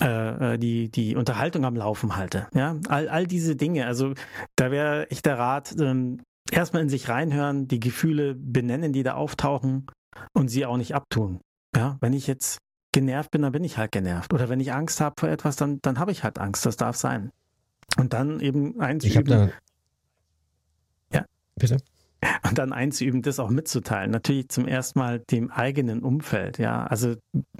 äh, 0.00 0.54
äh, 0.54 0.58
die, 0.58 0.90
die 0.90 1.16
Unterhaltung 1.16 1.64
am 1.64 1.76
Laufen 1.76 2.16
halte. 2.16 2.46
Ja, 2.54 2.76
all, 2.88 3.08
all 3.08 3.26
diese 3.26 3.56
Dinge. 3.56 3.86
Also 3.86 4.14
da 4.54 4.70
wäre 4.70 5.10
echt 5.10 5.26
der 5.26 5.38
Rat, 5.38 5.74
ähm, 5.78 6.22
erstmal 6.50 6.82
in 6.82 6.88
sich 6.88 7.08
reinhören, 7.08 7.68
die 7.68 7.80
Gefühle 7.80 8.34
benennen, 8.34 8.92
die 8.92 9.02
da 9.02 9.14
auftauchen 9.14 9.86
und 10.32 10.48
sie 10.48 10.64
auch 10.64 10.76
nicht 10.76 10.94
abtun. 10.94 11.40
Ja, 11.74 11.98
wenn 12.00 12.12
ich 12.12 12.26
jetzt 12.26 12.58
genervt 12.92 13.30
bin, 13.30 13.42
dann 13.42 13.52
bin 13.52 13.64
ich 13.64 13.76
halt 13.76 13.92
genervt. 13.92 14.32
Oder 14.32 14.48
wenn 14.48 14.60
ich 14.60 14.72
Angst 14.72 15.00
habe 15.00 15.16
vor 15.18 15.28
etwas, 15.28 15.56
dann, 15.56 15.80
dann 15.82 15.98
habe 15.98 16.12
ich 16.12 16.24
halt 16.24 16.38
Angst. 16.38 16.64
Das 16.64 16.76
darf 16.76 16.96
sein. 16.96 17.30
Und 17.98 18.12
dann 18.12 18.40
eben 18.40 18.80
einzuüben. 18.80 19.24
Da, 19.24 19.50
ja. 21.12 21.24
Bitte. 21.56 21.76
Und 22.48 22.58
dann 22.58 22.72
einzuüben, 22.72 23.22
das 23.22 23.38
auch 23.38 23.50
mitzuteilen. 23.50 24.10
Natürlich 24.10 24.48
zum 24.48 24.66
ersten 24.66 24.98
Mal 24.98 25.20
dem 25.30 25.50
eigenen 25.50 26.02
Umfeld. 26.02 26.58
Ja, 26.58 26.86
also 26.86 27.16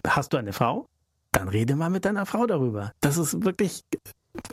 hast 0.06 0.32
du 0.32 0.36
eine 0.36 0.52
Frau? 0.52 0.86
Dann 1.32 1.48
rede 1.48 1.76
mal 1.76 1.90
mit 1.90 2.04
deiner 2.04 2.26
Frau 2.26 2.46
darüber. 2.46 2.92
Das 3.00 3.18
ist 3.18 3.44
wirklich 3.44 3.82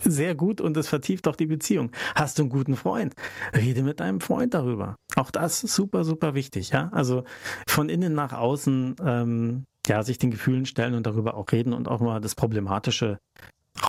sehr 0.04 0.36
gut 0.36 0.62
und 0.62 0.76
es 0.78 0.88
vertieft 0.88 1.28
auch 1.28 1.36
die 1.36 1.46
Beziehung. 1.46 1.92
Hast 2.16 2.38
du 2.38 2.44
einen 2.44 2.50
guten 2.50 2.76
Freund? 2.76 3.14
Rede 3.56 3.84
mit 3.84 4.00
deinem 4.00 4.22
Freund 4.22 4.54
darüber. 4.54 4.98
Auch 5.16 5.32
das 5.32 5.64
ist 5.64 5.76
super, 5.76 6.04
super 6.04 6.34
wichtig. 6.34 6.70
Ja, 6.70 6.90
also 6.92 7.24
von 7.68 7.90
innen 7.90 8.14
nach 8.14 8.34
außen, 8.34 8.96
ähm, 9.04 9.66
ja, 9.88 10.04
sich 10.04 10.18
den 10.18 10.32
Gefühlen 10.32 10.66
stellen 10.66 10.94
und 10.94 11.06
darüber 11.06 11.36
auch 11.36 11.52
reden 11.52 11.74
und 11.74 11.88
auch 11.88 12.00
mal 12.00 12.22
das 12.22 12.36
Problematische 12.36 13.20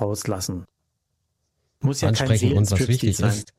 rauslassen. 0.00 0.64
Muss 1.80 2.00
ja 2.00 2.12
kein 2.12 2.30
wichtig 2.30 3.16
sein. 3.16 3.30
ist. 3.30 3.52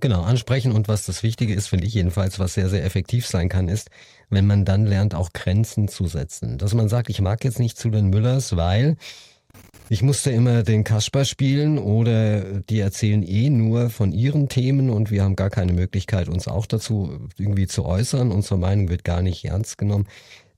Genau, 0.00 0.22
ansprechen 0.22 0.72
und 0.72 0.88
was 0.88 1.06
das 1.06 1.22
Wichtige 1.22 1.54
ist, 1.54 1.68
finde 1.68 1.86
ich 1.86 1.94
jedenfalls, 1.94 2.38
was 2.38 2.54
sehr, 2.54 2.68
sehr 2.68 2.84
effektiv 2.84 3.26
sein 3.26 3.48
kann, 3.48 3.68
ist, 3.68 3.90
wenn 4.30 4.46
man 4.46 4.64
dann 4.64 4.86
lernt, 4.86 5.14
auch 5.14 5.32
Grenzen 5.32 5.88
zu 5.88 6.06
setzen. 6.06 6.58
Dass 6.58 6.74
man 6.74 6.88
sagt, 6.88 7.08
ich 7.10 7.20
mag 7.20 7.44
jetzt 7.44 7.58
nicht 7.58 7.78
zu 7.78 7.90
den 7.90 8.08
Müllers, 8.08 8.56
weil 8.56 8.96
ich 9.90 10.02
musste 10.02 10.30
immer 10.30 10.62
den 10.62 10.82
Kasper 10.82 11.26
spielen 11.26 11.78
oder 11.78 12.62
die 12.62 12.80
erzählen 12.80 13.22
eh 13.22 13.50
nur 13.50 13.90
von 13.90 14.12
ihren 14.12 14.48
Themen 14.48 14.88
und 14.88 15.10
wir 15.10 15.22
haben 15.22 15.36
gar 15.36 15.50
keine 15.50 15.74
Möglichkeit, 15.74 16.28
uns 16.28 16.48
auch 16.48 16.64
dazu 16.64 17.28
irgendwie 17.36 17.66
zu 17.66 17.84
äußern. 17.84 18.32
Unsere 18.32 18.58
Meinung 18.58 18.88
wird 18.88 19.04
gar 19.04 19.20
nicht 19.20 19.44
ernst 19.44 19.76
genommen. 19.76 20.06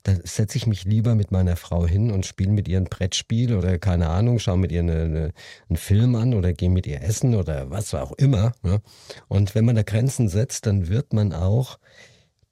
Da 0.07 0.15
setze 0.23 0.57
ich 0.57 0.69
mich 0.69 0.85
lieber 0.85 1.17
mit 1.17 1.33
meiner 1.33 1.57
Frau 1.57 1.85
hin 1.85 2.13
und 2.13 2.27
spiele 2.27 2.53
mit 2.53 2.69
ihr 2.69 2.79
ein 2.79 2.85
Brettspiel 2.85 3.57
oder 3.57 3.77
keine 3.81 4.09
Ahnung, 4.09 4.39
schaue 4.39 4.57
mit 4.57 4.71
ihr 4.71 4.79
eine, 4.79 5.03
eine, 5.03 5.33
einen 5.69 5.77
Film 5.77 6.15
an 6.15 6.33
oder 6.33 6.53
gehe 6.53 6.71
mit 6.71 6.87
ihr 6.87 7.03
essen 7.03 7.35
oder 7.35 7.71
was 7.71 7.93
auch 7.93 8.13
immer. 8.13 8.53
Ja. 8.63 8.79
Und 9.27 9.57
wenn 9.57 9.65
man 9.65 9.75
da 9.75 9.83
Grenzen 9.83 10.29
setzt, 10.29 10.67
dann 10.67 10.87
wird 10.87 11.13
man 11.13 11.33
auch 11.33 11.81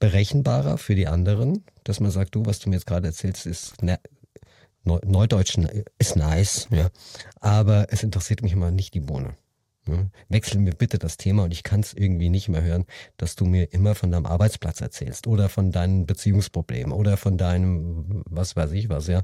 berechenbarer 0.00 0.78
für 0.78 0.96
die 0.96 1.06
anderen, 1.06 1.62
dass 1.84 2.00
man 2.00 2.10
sagt, 2.10 2.34
du, 2.34 2.44
was 2.44 2.58
du 2.58 2.70
mir 2.70 2.74
jetzt 2.74 2.86
gerade 2.86 3.06
erzählst, 3.06 3.46
ist 3.46 3.80
ne, 3.84 4.00
Neudeutsch 4.82 5.56
ist 5.96 6.16
nice, 6.16 6.66
ja. 6.72 6.90
Aber 7.38 7.86
es 7.90 8.02
interessiert 8.02 8.42
mich 8.42 8.52
immer 8.52 8.72
nicht 8.72 8.94
die 8.94 9.00
Bohne. 9.00 9.36
Ja. 9.88 10.06
Wechsel 10.28 10.60
mir 10.60 10.72
bitte 10.72 10.98
das 10.98 11.16
Thema 11.16 11.44
und 11.44 11.52
ich 11.52 11.62
kann 11.62 11.80
es 11.80 11.92
irgendwie 11.92 12.30
nicht 12.30 12.48
mehr 12.48 12.62
hören, 12.62 12.86
dass 13.16 13.36
du 13.36 13.44
mir 13.44 13.72
immer 13.72 13.94
von 13.94 14.10
deinem 14.10 14.26
Arbeitsplatz 14.26 14.80
erzählst 14.80 15.26
oder 15.26 15.48
von 15.48 15.72
deinen 15.72 16.06
Beziehungsproblemen 16.06 16.92
oder 16.92 17.16
von 17.16 17.36
deinem, 17.36 18.22
was 18.26 18.56
weiß 18.56 18.72
ich 18.72 18.88
was, 18.88 19.08
ja, 19.08 19.22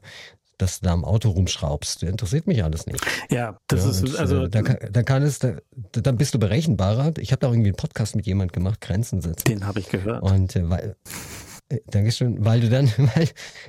dass 0.60 0.80
du 0.80 0.86
da 0.86 0.92
am 0.92 1.04
Auto 1.04 1.30
rumschraubst. 1.30 2.02
Das 2.02 2.08
interessiert 2.08 2.46
mich 2.46 2.62
alles 2.62 2.86
nicht. 2.86 3.04
Ja, 3.30 3.56
das 3.68 3.84
ja, 3.84 3.90
ist 3.90 4.16
also. 4.16 4.44
Äh, 4.44 4.50
da, 4.50 4.62
da 4.62 5.02
kann 5.02 5.22
es, 5.22 5.38
da, 5.38 5.56
dann 5.92 6.16
bist 6.16 6.34
du 6.34 6.38
berechenbarer. 6.38 7.14
Ich 7.18 7.32
habe 7.32 7.40
da 7.40 7.48
irgendwie 7.48 7.68
einen 7.68 7.76
Podcast 7.76 8.16
mit 8.16 8.26
jemand 8.26 8.52
gemacht, 8.52 8.80
Grenzen 8.80 9.20
setzen. 9.20 9.44
Den 9.44 9.66
habe 9.66 9.80
ich 9.80 9.88
gehört. 9.88 10.22
Und 10.22 10.56
äh, 10.56 10.68
weil, 10.68 10.96
äh, 11.68 11.78
Dankeschön, 11.86 12.44
weil 12.44 12.60
du 12.60 12.68
dann, 12.68 12.92
weil, 13.14 13.28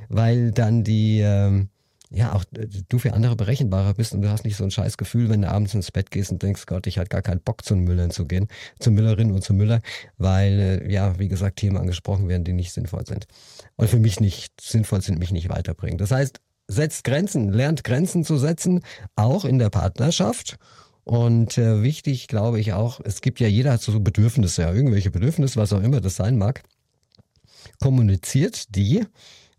weil 0.09 0.51
dann 0.51 0.83
die, 0.83 1.21
ähm, 1.21 1.69
ja, 2.13 2.33
auch 2.33 2.43
äh, 2.55 2.67
du 2.89 2.99
für 2.99 3.13
andere 3.13 3.35
berechenbarer 3.35 3.93
bist 3.93 4.13
und 4.13 4.21
du 4.21 4.29
hast 4.29 4.43
nicht 4.43 4.57
so 4.57 4.63
ein 4.63 4.71
scheiß 4.71 4.97
Gefühl, 4.97 5.29
wenn 5.29 5.41
du 5.41 5.49
abends 5.49 5.73
ins 5.73 5.91
Bett 5.91 6.11
gehst 6.11 6.31
und 6.31 6.43
denkst, 6.43 6.65
Gott, 6.65 6.85
ich 6.87 6.97
hatte 6.97 7.09
gar 7.09 7.21
keinen 7.21 7.39
Bock 7.39 7.63
zum 7.63 7.79
Müllern 7.79 8.11
zu 8.11 8.25
gehen, 8.25 8.47
zur 8.79 8.93
Müllerin 8.93 9.31
und 9.31 9.43
zum 9.43 9.57
Müller, 9.57 9.81
weil, 10.17 10.59
äh, 10.59 10.91
ja, 10.91 11.17
wie 11.19 11.29
gesagt, 11.29 11.57
Themen 11.57 11.77
angesprochen 11.77 12.27
werden, 12.27 12.43
die 12.43 12.53
nicht 12.53 12.73
sinnvoll 12.73 13.05
sind. 13.05 13.27
Und 13.77 13.89
für 13.89 13.99
mich 13.99 14.19
nicht 14.19 14.59
sinnvoll 14.59 15.01
sind, 15.01 15.19
mich 15.19 15.31
nicht 15.31 15.49
weiterbringen. 15.49 15.97
Das 15.97 16.11
heißt, 16.11 16.41
setzt 16.67 17.05
Grenzen, 17.05 17.51
lernt 17.51 17.83
Grenzen 17.83 18.25
zu 18.25 18.37
setzen, 18.37 18.81
auch 19.15 19.45
in 19.45 19.57
der 19.57 19.69
Partnerschaft. 19.69 20.57
Und 21.03 21.57
äh, 21.57 21.81
wichtig, 21.81 22.27
glaube 22.27 22.59
ich 22.59 22.73
auch, 22.73 22.99
es 23.03 23.21
gibt 23.21 23.39
ja 23.39 23.47
jeder 23.47 23.73
hat 23.73 23.81
so 23.81 23.99
Bedürfnisse, 23.99 24.63
ja, 24.63 24.73
irgendwelche 24.73 25.11
Bedürfnisse, 25.11 25.59
was 25.59 25.73
auch 25.73 25.81
immer 25.81 26.01
das 26.01 26.17
sein 26.17 26.37
mag. 26.37 26.61
Kommuniziert 27.79 28.75
die 28.75 29.05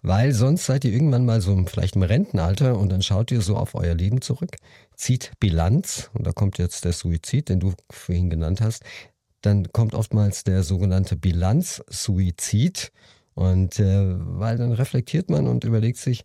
weil 0.02 0.32
sonst 0.32 0.66
seid 0.66 0.84
ihr 0.84 0.92
irgendwann 0.92 1.24
mal 1.24 1.40
so 1.40 1.56
vielleicht 1.66 1.96
im 1.96 2.02
Rentenalter 2.02 2.76
und 2.76 2.90
dann 2.90 3.02
schaut 3.02 3.30
ihr 3.30 3.40
so 3.40 3.56
auf 3.56 3.74
euer 3.74 3.94
Leben 3.94 4.20
zurück, 4.20 4.56
zieht 4.96 5.32
Bilanz 5.38 6.10
und 6.12 6.26
da 6.26 6.32
kommt 6.32 6.58
jetzt 6.58 6.84
der 6.84 6.92
Suizid, 6.92 7.48
den 7.48 7.60
du 7.60 7.72
vorhin 7.90 8.28
genannt 8.28 8.60
hast, 8.60 8.82
dann 9.40 9.72
kommt 9.72 9.94
oftmals 9.94 10.44
der 10.44 10.62
sogenannte 10.62 11.16
Bilanzsuizid 11.16 12.92
und 13.34 13.78
äh, 13.78 14.14
weil 14.38 14.58
dann 14.58 14.72
reflektiert 14.72 15.30
man 15.30 15.46
und 15.46 15.64
überlegt 15.64 15.98
sich, 15.98 16.24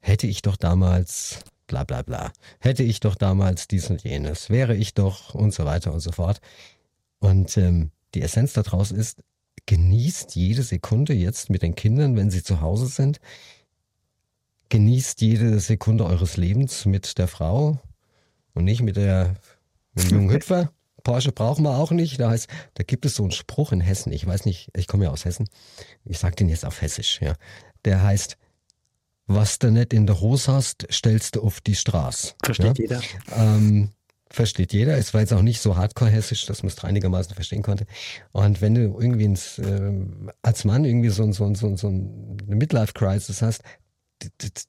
hätte 0.00 0.26
ich 0.26 0.42
doch 0.42 0.56
damals 0.56 1.38
bla 1.66 1.84
bla 1.84 2.02
bla, 2.02 2.32
hätte 2.60 2.82
ich 2.82 3.00
doch 3.00 3.14
damals 3.14 3.68
dies 3.68 3.88
und 3.88 4.02
jenes, 4.02 4.50
wäre 4.50 4.76
ich 4.76 4.94
doch 4.94 5.34
und 5.34 5.54
so 5.54 5.64
weiter 5.64 5.92
und 5.92 6.00
so 6.00 6.12
fort. 6.12 6.40
Und 7.18 7.56
ähm, 7.56 7.92
die 8.14 8.20
Essenz 8.20 8.52
daraus 8.52 8.90
ist, 8.90 9.22
genießt 9.66 10.34
jede 10.34 10.62
Sekunde 10.62 11.14
jetzt 11.14 11.50
mit 11.50 11.62
den 11.62 11.74
Kindern, 11.74 12.16
wenn 12.16 12.30
sie 12.30 12.42
zu 12.42 12.60
Hause 12.60 12.86
sind. 12.86 13.20
Genießt 14.68 15.20
jede 15.20 15.60
Sekunde 15.60 16.06
eures 16.06 16.36
Lebens 16.36 16.86
mit 16.86 17.18
der 17.18 17.28
Frau 17.28 17.78
und 18.54 18.64
nicht 18.64 18.82
mit 18.82 18.96
der 18.96 19.36
mit 19.94 20.10
dem 20.10 20.18
jungen 20.18 20.30
Hüpfer. 20.34 20.72
Porsche 21.04 21.32
brauchen 21.32 21.64
wir 21.64 21.76
auch 21.76 21.90
nicht. 21.90 22.20
Da 22.20 22.30
heißt, 22.30 22.48
da 22.74 22.84
gibt 22.84 23.04
es 23.04 23.16
so 23.16 23.24
einen 23.24 23.32
Spruch 23.32 23.72
in 23.72 23.80
Hessen. 23.80 24.12
Ich 24.12 24.26
weiß 24.26 24.44
nicht, 24.44 24.70
ich 24.76 24.86
komme 24.86 25.04
ja 25.04 25.10
aus 25.10 25.24
Hessen. 25.24 25.48
Ich 26.04 26.18
sage 26.18 26.36
den 26.36 26.48
jetzt 26.48 26.64
auf 26.64 26.80
Hessisch. 26.80 27.20
Ja, 27.20 27.34
der 27.84 28.02
heißt: 28.02 28.36
Was 29.26 29.58
du 29.58 29.70
nicht 29.70 29.92
in 29.92 30.06
der 30.06 30.20
Hose 30.20 30.52
hast, 30.52 30.86
stellst 30.90 31.36
du 31.36 31.42
auf 31.42 31.60
die 31.60 31.74
Straße. 31.74 32.34
Versteht 32.42 32.78
ja? 32.78 33.00
jeder. 33.00 33.02
Ähm, 33.36 33.90
versteht 34.32 34.72
jeder. 34.72 34.96
Es 34.96 35.14
war 35.14 35.20
jetzt 35.20 35.32
auch 35.32 35.42
nicht 35.42 35.60
so 35.60 35.76
hardcore-hessisch, 35.76 36.46
dass 36.46 36.62
man 36.62 36.68
es 36.68 36.82
einigermaßen 36.82 37.34
verstehen 37.34 37.62
konnte. 37.62 37.86
Und 38.32 38.60
wenn 38.60 38.74
du 38.74 38.80
irgendwie 38.80 39.24
ins, 39.24 39.58
äh, 39.58 39.92
als 40.42 40.64
Mann 40.64 40.84
irgendwie 40.84 41.10
so, 41.10 41.30
so, 41.32 41.54
so, 41.54 41.76
so 41.76 41.88
eine 41.88 42.56
Midlife-Crisis 42.56 43.42
hast, 43.42 43.62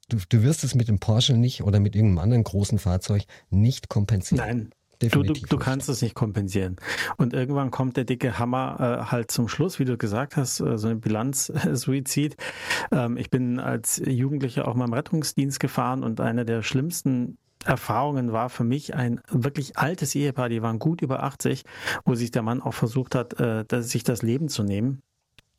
du, 0.10 0.17
du 0.30 0.43
wirst 0.43 0.63
es 0.63 0.76
mit 0.76 0.88
dem 0.88 0.99
Porsche 0.99 1.34
nicht 1.34 1.63
oder 1.63 1.80
mit 1.80 1.95
irgendeinem 1.95 2.19
anderen 2.19 2.43
großen 2.43 2.80
Fahrzeug 2.80 3.23
nicht 3.49 3.89
kompensieren. 3.89 4.47
Nein. 4.47 4.69
Du, 4.99 5.21
du, 5.21 5.34
du, 5.34 5.58
kannst 5.58 5.89
es 5.89 6.02
nicht 6.02 6.15
kompensieren. 6.15 6.78
Und 7.17 7.34
irgendwann 7.34 7.71
kommt 7.71 7.97
der 7.97 8.06
dicke 8.06 8.39
Hammer 8.39 8.78
äh, 8.80 9.12
halt 9.12 9.32
zum 9.32 9.49
Schluss, 9.49 9.78
wie 9.78 9.86
du 9.86 9.97
gesagt 9.97 10.38
hast, 10.38 10.62
äh, 10.62 10.78
so 10.78 10.88
eine 10.88 10.97
Bilanz-Suizid. 10.97 12.38
Ähm, 12.91 13.17
ich 13.17 13.30
bin 13.30 13.60
als 13.60 14.02
Jugendlicher 14.06 14.67
auch 14.67 14.76
mal 14.76 14.86
im 14.86 14.93
Rettungsdienst 14.93 15.60
gefahren 15.60 16.04
und 16.04 16.19
einer 16.19 16.45
der 16.45 16.62
schlimmsten 16.62 17.38
Erfahrungen 17.63 18.32
war 18.32 18.49
für 18.49 18.63
mich 18.63 18.93
ein 18.95 19.21
wirklich 19.30 19.78
altes 19.78 20.15
Ehepaar, 20.15 20.49
die 20.49 20.62
waren 20.62 20.80
gut 20.80 21.02
über 21.02 21.23
80, 21.23 21.63
wo 22.06 22.15
sich 22.15 22.32
der 22.32 22.41
Mann 22.41 22.62
auch 22.62 22.73
versucht 22.73 23.15
hat, 23.15 23.39
äh, 23.39 23.65
sich 23.82 24.04
das 24.04 24.21
Leben 24.21 24.49
zu 24.49 24.63
nehmen. 24.63 25.02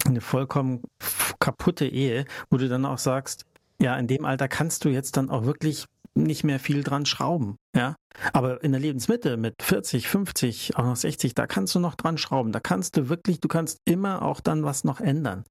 Eine 0.04 0.20
vollkommen 0.20 0.82
kaputte 1.38 1.86
Ehe, 1.86 2.26
wo 2.50 2.56
du 2.56 2.68
dann 2.68 2.84
auch 2.84 2.98
sagst, 2.98 3.46
ja, 3.80 3.96
in 3.96 4.06
dem 4.06 4.24
Alter 4.24 4.48
kannst 4.48 4.84
du 4.84 4.88
jetzt 4.88 5.16
dann 5.16 5.30
auch 5.30 5.44
wirklich 5.44 5.86
nicht 6.14 6.44
mehr 6.44 6.60
viel 6.60 6.82
dran 6.82 7.06
schrauben, 7.06 7.56
ja. 7.74 7.96
Aber 8.32 8.62
in 8.62 8.70
der 8.70 8.80
Lebensmitte 8.80 9.36
mit 9.36 9.56
40, 9.60 10.08
50, 10.08 10.76
auch 10.76 10.84
noch 10.84 10.96
60, 10.96 11.34
da 11.34 11.46
kannst 11.46 11.74
du 11.74 11.80
noch 11.80 11.96
dran 11.96 12.16
schrauben. 12.16 12.52
Da 12.52 12.60
kannst 12.60 12.96
du 12.96 13.08
wirklich, 13.08 13.40
du 13.40 13.48
kannst 13.48 13.80
immer 13.84 14.22
auch 14.22 14.40
dann 14.40 14.62
was 14.62 14.84
noch 14.84 15.00
ändern. 15.00 15.44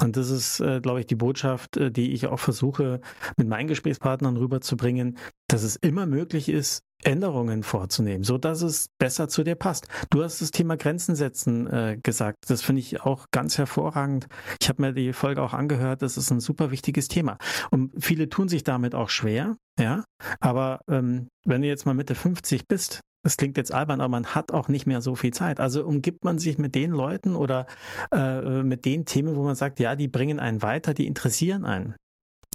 Und 0.00 0.16
das 0.16 0.30
ist, 0.30 0.60
äh, 0.60 0.80
glaube 0.80 1.00
ich, 1.00 1.06
die 1.06 1.14
Botschaft, 1.14 1.76
äh, 1.76 1.92
die 1.92 2.12
ich 2.12 2.26
auch 2.26 2.40
versuche, 2.40 3.00
mit 3.36 3.48
meinen 3.48 3.68
Gesprächspartnern 3.68 4.36
rüberzubringen, 4.36 5.16
dass 5.48 5.62
es 5.62 5.76
immer 5.76 6.06
möglich 6.06 6.48
ist, 6.48 6.82
Änderungen 7.04 7.62
vorzunehmen, 7.62 8.24
so 8.24 8.38
dass 8.38 8.62
es 8.62 8.88
besser 8.98 9.28
zu 9.28 9.42
dir 9.42 9.56
passt. 9.56 9.88
Du 10.10 10.22
hast 10.22 10.40
das 10.40 10.50
Thema 10.50 10.76
Grenzen 10.76 11.14
setzen 11.14 11.66
äh, 11.66 11.98
gesagt. 12.02 12.38
Das 12.48 12.62
finde 12.62 12.80
ich 12.80 13.02
auch 13.02 13.26
ganz 13.32 13.58
hervorragend. 13.58 14.28
Ich 14.60 14.68
habe 14.68 14.82
mir 14.82 14.92
die 14.92 15.12
Folge 15.12 15.42
auch 15.42 15.52
angehört. 15.52 16.02
Das 16.02 16.16
ist 16.16 16.30
ein 16.30 16.40
super 16.40 16.70
wichtiges 16.70 17.08
Thema. 17.08 17.38
Und 17.70 17.92
viele 17.98 18.28
tun 18.28 18.48
sich 18.48 18.62
damit 18.62 18.94
auch 18.94 19.08
schwer. 19.08 19.56
Ja, 19.80 20.04
aber 20.38 20.80
ähm, 20.86 21.28
wenn 21.44 21.62
du 21.62 21.68
jetzt 21.68 21.86
mal 21.86 21.94
Mitte 21.94 22.14
50 22.14 22.68
bist, 22.68 23.00
das 23.24 23.36
klingt 23.36 23.56
jetzt 23.56 23.72
albern, 23.72 24.00
aber 24.00 24.10
man 24.10 24.26
hat 24.26 24.52
auch 24.52 24.68
nicht 24.68 24.86
mehr 24.86 25.00
so 25.00 25.14
viel 25.14 25.32
Zeit. 25.32 25.60
Also 25.60 25.84
umgibt 25.84 26.24
man 26.24 26.38
sich 26.38 26.58
mit 26.58 26.74
den 26.74 26.90
Leuten 26.90 27.36
oder 27.36 27.66
äh, 28.12 28.62
mit 28.62 28.84
den 28.84 29.04
Themen, 29.04 29.36
wo 29.36 29.44
man 29.44 29.54
sagt, 29.54 29.78
ja, 29.78 29.94
die 29.94 30.08
bringen 30.08 30.40
einen 30.40 30.62
weiter, 30.62 30.92
die 30.92 31.06
interessieren 31.06 31.64
einen. 31.64 31.94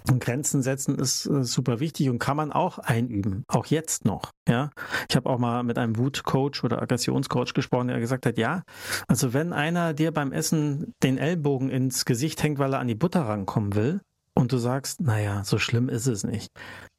Und 0.08 0.20
Grenzen 0.20 0.62
setzen 0.62 0.96
ist 0.96 1.26
äh, 1.26 1.42
super 1.42 1.80
wichtig 1.80 2.08
und 2.08 2.18
kann 2.18 2.36
man 2.36 2.52
auch 2.52 2.78
einüben, 2.78 3.44
auch 3.48 3.66
jetzt 3.66 4.04
noch. 4.04 4.30
Ja, 4.48 4.70
ich 5.08 5.16
habe 5.16 5.28
auch 5.28 5.38
mal 5.38 5.62
mit 5.64 5.78
einem 5.78 5.96
Wutcoach 5.96 6.62
oder 6.62 6.80
Aggressionscoach 6.80 7.52
gesprochen, 7.54 7.88
der 7.88 7.98
gesagt 7.98 8.24
hat, 8.24 8.38
ja, 8.38 8.62
also 9.06 9.32
wenn 9.32 9.52
einer 9.52 9.94
dir 9.94 10.12
beim 10.12 10.32
Essen 10.32 10.94
den 11.02 11.18
Ellbogen 11.18 11.68
ins 11.68 12.04
Gesicht 12.04 12.42
hängt, 12.42 12.58
weil 12.58 12.74
er 12.74 12.78
an 12.78 12.88
die 12.88 12.94
Butter 12.94 13.22
rankommen 13.22 13.74
will, 13.74 14.00
und 14.34 14.52
du 14.52 14.58
sagst, 14.58 15.00
naja, 15.00 15.42
so 15.42 15.58
schlimm 15.58 15.88
ist 15.88 16.06
es 16.06 16.22
nicht, 16.22 16.52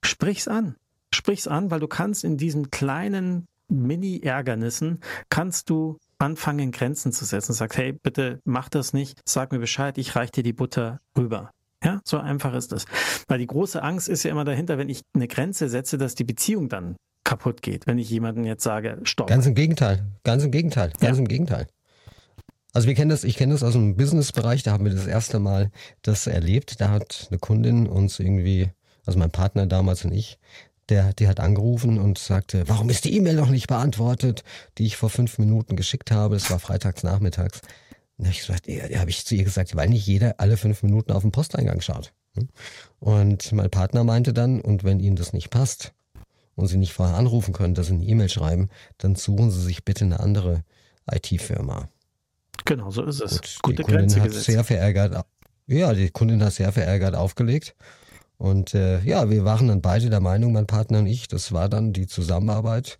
sprich's 0.03 0.49
an, 0.49 0.75
sprich's 1.19 1.47
an, 1.47 1.69
weil 1.69 1.79
du 1.79 1.87
kannst 1.87 2.23
in 2.23 2.37
diesen 2.37 2.71
kleinen 2.71 3.45
Mini-Ärgernissen 3.67 4.99
kannst 5.29 5.69
du 5.69 5.97
anfangen, 6.17 6.71
Grenzen 6.71 7.11
zu 7.11 7.25
setzen. 7.25 7.53
Sag, 7.53 7.77
hey, 7.77 7.93
bitte 7.93 8.39
mach 8.45 8.69
das 8.69 8.93
nicht, 8.93 9.21
sag 9.25 9.51
mir 9.51 9.59
Bescheid, 9.59 9.97
ich 9.97 10.15
reich 10.15 10.31
dir 10.31 10.43
die 10.43 10.53
Butter 10.53 11.01
rüber. 11.17 11.51
Ja, 11.83 12.01
so 12.03 12.17
einfach 12.17 12.53
ist 12.53 12.71
das. 12.71 12.85
Weil 13.27 13.39
die 13.39 13.47
große 13.47 13.81
Angst 13.81 14.09
ist 14.09 14.23
ja 14.23 14.31
immer 14.31 14.43
dahinter, 14.43 14.77
wenn 14.77 14.89
ich 14.89 15.01
eine 15.13 15.27
Grenze 15.27 15.69
setze, 15.69 15.97
dass 15.97 16.15
die 16.15 16.23
Beziehung 16.25 16.67
dann 16.67 16.95
kaputt 17.23 17.61
geht, 17.61 17.85
wenn 17.85 17.99
ich 17.99 18.09
jemanden 18.09 18.43
jetzt 18.45 18.63
sage, 18.63 18.99
stopp. 19.03 19.27
Ganz 19.27 19.45
im 19.45 19.55
Gegenteil, 19.55 20.05
ganz 20.23 20.43
im 20.43 20.51
Gegenteil, 20.51 20.91
ganz 20.99 21.17
ja. 21.17 21.21
im 21.21 21.27
Gegenteil. 21.27 21.67
Also 22.73 22.87
wir 22.87 22.95
kennen 22.95 23.09
das, 23.09 23.23
ich 23.23 23.35
kenne 23.35 23.53
das 23.53 23.63
aus 23.63 23.73
dem 23.73 23.95
Businessbereich, 23.95 24.63
da 24.63 24.71
haben 24.71 24.85
wir 24.85 24.91
das 24.91 25.07
erste 25.07 25.39
Mal 25.39 25.71
das 26.01 26.27
erlebt. 26.27 26.81
Da 26.81 26.89
hat 26.89 27.27
eine 27.29 27.39
Kundin 27.39 27.87
uns 27.87 28.19
irgendwie, 28.19 28.69
also 29.05 29.19
mein 29.19 29.31
Partner 29.31 29.65
damals 29.65 30.05
und 30.05 30.11
ich, 30.11 30.39
der, 30.89 31.13
die 31.13 31.27
hat 31.27 31.39
angerufen 31.39 31.99
und 31.99 32.17
sagte, 32.17 32.67
warum 32.67 32.89
ist 32.89 33.05
die 33.05 33.15
E-Mail 33.15 33.35
noch 33.35 33.49
nicht 33.49 33.67
beantwortet, 33.67 34.43
die 34.77 34.85
ich 34.85 34.97
vor 34.97 35.09
fünf 35.09 35.37
Minuten 35.37 35.75
geschickt 35.75 36.11
habe. 36.11 36.35
Es 36.35 36.49
war 36.49 36.59
freitags 36.59 37.03
nachmittags. 37.03 37.61
Da 38.17 38.25
habe 38.25 38.33
ich, 38.33 38.39
gesagt, 38.39 38.67
ja, 38.67 38.99
habe 38.99 39.09
ich 39.09 39.25
zu 39.25 39.35
ihr 39.35 39.45
gesagt, 39.45 39.75
weil 39.75 39.87
nicht 39.87 40.05
jeder 40.05 40.35
alle 40.39 40.57
fünf 40.57 40.83
Minuten 40.83 41.11
auf 41.13 41.21
den 41.21 41.31
Posteingang 41.31 41.79
schaut. 41.79 42.11
Und 42.99 43.51
mein 43.53 43.69
Partner 43.69 44.03
meinte 44.03 44.33
dann, 44.33 44.59
und 44.59 44.83
wenn 44.83 44.99
Ihnen 44.99 45.15
das 45.15 45.31
nicht 45.33 45.49
passt 45.49 45.93
und 46.55 46.67
Sie 46.67 46.77
nicht 46.77 46.93
vorher 46.93 47.15
anrufen 47.15 47.53
können, 47.53 47.75
dass 47.75 47.87
Sie 47.87 47.93
eine 47.93 48.03
E-Mail 48.03 48.29
schreiben, 48.29 48.69
dann 48.97 49.15
suchen 49.15 49.51
Sie 49.51 49.61
sich 49.61 49.85
bitte 49.85 50.03
eine 50.05 50.19
andere 50.19 50.63
IT-Firma. 51.09 51.89
Genau, 52.65 52.91
so 52.91 53.03
ist 53.03 53.21
es. 53.21 53.31
Gut, 53.31 53.59
Gute 53.61 53.75
die 53.77 53.83
Kundin 53.83 53.99
Grenze 54.01 54.19
hat 54.21 54.27
gesetzt. 54.27 54.45
sehr 54.45 54.63
verärgert, 54.63 55.25
ja, 55.67 55.93
die 55.93 56.09
Kundin 56.09 56.43
hat 56.43 56.53
sehr 56.53 56.71
verärgert 56.71 57.15
aufgelegt. 57.15 57.75
Und 58.39 58.73
äh, 58.73 59.01
ja, 59.01 59.29
wir 59.29 59.43
waren 59.43 59.67
dann 59.67 59.81
beide 59.81 60.09
der 60.09 60.21
Meinung, 60.21 60.53
mein 60.53 60.65
Partner 60.65 60.99
und 60.99 61.07
ich, 61.07 61.27
das 61.27 61.51
war 61.51 61.67
dann 61.67 61.93
die 61.93 62.07
Zusammenarbeit. 62.07 62.97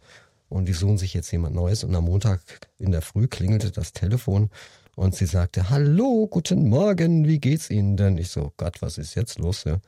Und 0.49 0.65
die 0.65 0.73
suchen 0.73 0.97
sich 0.97 1.13
jetzt 1.13 1.31
jemand 1.31 1.55
Neues. 1.55 1.83
Und 1.83 1.95
am 1.95 2.05
Montag 2.05 2.41
in 2.77 2.91
der 2.91 3.01
Früh 3.01 3.27
klingelte 3.27 3.71
das 3.71 3.93
Telefon 3.93 4.49
und 4.95 5.15
sie 5.15 5.27
sagte, 5.27 5.69
hallo, 5.69 6.27
guten 6.27 6.67
Morgen, 6.67 7.25
wie 7.25 7.39
geht's 7.39 7.69
Ihnen 7.69 7.95
denn? 7.95 8.17
Ich 8.17 8.29
so, 8.29 8.51
Gott, 8.57 8.81
was 8.81 8.97
ist 8.97 9.15
jetzt 9.15 9.39
los? 9.39 9.63
Ja? 9.63 9.79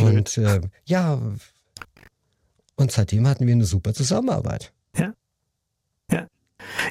Und 0.00 0.38
äh, 0.38 0.62
ja, 0.86 1.20
und 2.76 2.90
seitdem 2.90 3.28
hatten 3.28 3.46
wir 3.46 3.52
eine 3.52 3.66
super 3.66 3.92
Zusammenarbeit. 3.92 4.72
Ja. 4.96 5.12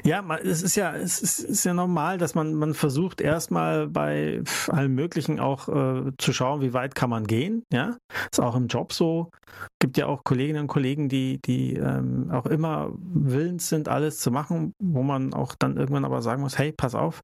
Ja. 0.04 0.14
Ja, 0.14 0.36
es 0.36 0.62
ist 0.62 0.76
ja, 0.76 0.94
es 0.94 1.20
ist, 1.20 1.40
ist, 1.40 1.64
ja 1.64 1.74
normal, 1.74 2.18
dass 2.18 2.36
man, 2.36 2.54
man 2.54 2.74
versucht 2.74 3.20
erstmal 3.20 3.88
bei 3.88 4.42
allem 4.68 4.94
Möglichen 4.94 5.40
auch 5.40 5.68
äh, 5.68 6.12
zu 6.18 6.32
schauen, 6.32 6.60
wie 6.60 6.72
weit 6.72 6.94
kann 6.94 7.10
man 7.10 7.26
gehen. 7.26 7.64
Ja, 7.72 7.96
ist 8.30 8.40
auch 8.40 8.54
im 8.54 8.68
Job 8.68 8.92
so. 8.92 9.30
Gibt 9.80 9.96
ja 9.98 10.06
auch 10.06 10.22
Kolleginnen 10.22 10.62
und 10.62 10.68
Kollegen, 10.68 11.08
die, 11.08 11.40
die 11.44 11.74
ähm, 11.74 12.30
auch 12.30 12.46
immer 12.46 12.92
willens 12.96 13.68
sind, 13.68 13.88
alles 13.88 14.18
zu 14.18 14.30
machen, 14.30 14.72
wo 14.80 15.02
man 15.02 15.34
auch 15.34 15.56
dann 15.58 15.76
irgendwann 15.76 16.04
aber 16.04 16.22
sagen 16.22 16.42
muss, 16.42 16.58
hey, 16.58 16.72
pass 16.72 16.94
auf, 16.94 17.20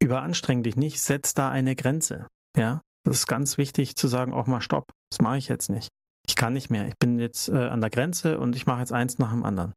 überanstreng 0.00 0.62
dich 0.62 0.76
nicht, 0.76 1.00
setz 1.00 1.34
da 1.34 1.50
eine 1.50 1.74
Grenze. 1.74 2.28
Ja, 2.56 2.82
das 3.04 3.18
ist 3.18 3.26
ganz 3.26 3.58
wichtig 3.58 3.96
zu 3.96 4.06
sagen, 4.06 4.32
auch 4.32 4.46
mal 4.46 4.60
Stopp, 4.60 4.92
das 5.10 5.20
mache 5.20 5.38
ich 5.38 5.48
jetzt 5.48 5.68
nicht. 5.68 5.88
Ich 6.26 6.36
kann 6.36 6.54
nicht 6.54 6.70
mehr. 6.70 6.88
Ich 6.88 6.96
bin 6.98 7.18
jetzt 7.18 7.48
äh, 7.48 7.56
an 7.56 7.80
der 7.80 7.90
Grenze 7.90 8.38
und 8.38 8.56
ich 8.56 8.66
mache 8.66 8.80
jetzt 8.80 8.92
eins 8.92 9.18
nach 9.18 9.30
dem 9.30 9.44
anderen. 9.44 9.74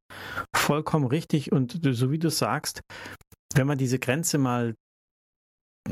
Vollkommen 0.55 1.05
richtig. 1.05 1.51
Und 1.51 1.79
so 1.83 2.11
wie 2.11 2.19
du 2.19 2.29
sagst, 2.29 2.81
wenn 3.53 3.67
man 3.67 3.77
diese 3.77 3.99
Grenze 3.99 4.37
mal 4.37 4.75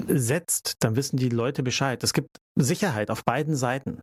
setzt, 0.08 0.76
dann 0.80 0.96
wissen 0.96 1.18
die 1.18 1.30
Leute 1.30 1.64
Bescheid. 1.64 2.04
Es 2.04 2.14
gibt 2.14 2.38
Sicherheit 2.56 3.10
auf 3.10 3.24
beiden 3.24 3.56
Seiten. 3.56 4.00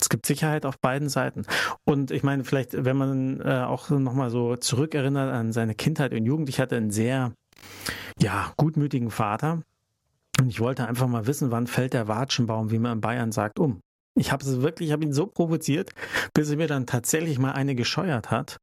Es 0.00 0.08
gibt 0.08 0.26
Sicherheit 0.26 0.66
auf 0.66 0.78
beiden 0.78 1.08
Seiten. 1.08 1.46
Und 1.84 2.10
ich 2.10 2.22
meine, 2.22 2.44
vielleicht, 2.44 2.84
wenn 2.84 2.96
man 2.96 3.40
äh, 3.40 3.64
auch 3.66 3.88
nochmal 3.90 4.30
so 4.30 4.56
zurückerinnert 4.56 5.32
an 5.32 5.52
seine 5.52 5.74
Kindheit 5.74 6.12
und 6.12 6.24
Jugend, 6.24 6.48
ich 6.48 6.60
hatte 6.60 6.76
einen 6.76 6.90
sehr 6.90 7.32
ja, 8.18 8.52
gutmütigen 8.56 9.10
Vater. 9.10 9.62
Und 10.38 10.48
ich 10.48 10.60
wollte 10.60 10.86
einfach 10.86 11.06
mal 11.06 11.26
wissen, 11.26 11.50
wann 11.50 11.66
fällt 11.66 11.94
der 11.94 12.08
Watschenbaum, 12.08 12.70
wie 12.70 12.78
man 12.78 12.92
in 12.92 13.00
Bayern 13.00 13.32
sagt, 13.32 13.58
um. 13.58 13.80
Ich 14.16 14.32
habe 14.32 14.44
es 14.44 14.60
wirklich, 14.62 14.88
ich 14.88 14.92
habe 14.92 15.04
ihn 15.04 15.12
so 15.12 15.26
provoziert, 15.26 15.90
bis 16.34 16.50
er 16.50 16.56
mir 16.56 16.66
dann 16.66 16.86
tatsächlich 16.86 17.38
mal 17.38 17.52
eine 17.52 17.74
gescheuert 17.74 18.30
hat. 18.30 18.56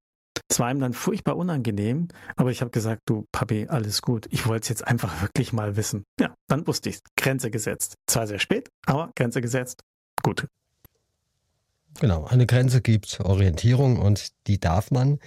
Es 0.49 0.59
war 0.59 0.71
ihm 0.71 0.79
dann 0.79 0.93
furchtbar 0.93 1.37
unangenehm, 1.37 2.07
aber 2.35 2.49
ich 2.51 2.61
habe 2.61 2.71
gesagt, 2.71 3.03
du 3.05 3.25
Papi, 3.31 3.67
alles 3.69 4.01
gut. 4.01 4.27
Ich 4.31 4.47
wollte 4.47 4.63
es 4.63 4.69
jetzt 4.69 4.87
einfach 4.87 5.21
wirklich 5.21 5.53
mal 5.53 5.77
wissen. 5.77 6.05
Ja, 6.19 6.33
dann 6.47 6.65
wusste 6.67 6.89
ich 6.89 6.99
Grenze 7.15 7.51
gesetzt. 7.51 7.95
Zwar 8.07 8.27
sehr 8.27 8.39
spät, 8.39 8.69
aber 8.85 9.11
Grenze 9.15 9.41
gesetzt. 9.41 9.81
Gut. 10.23 10.47
Genau, 11.99 12.25
eine 12.25 12.47
Grenze 12.47 12.81
gibt 12.81 13.19
Orientierung 13.19 13.99
und 13.99 14.29
die 14.47 14.59
darf 14.59 14.89
man, 14.89 15.19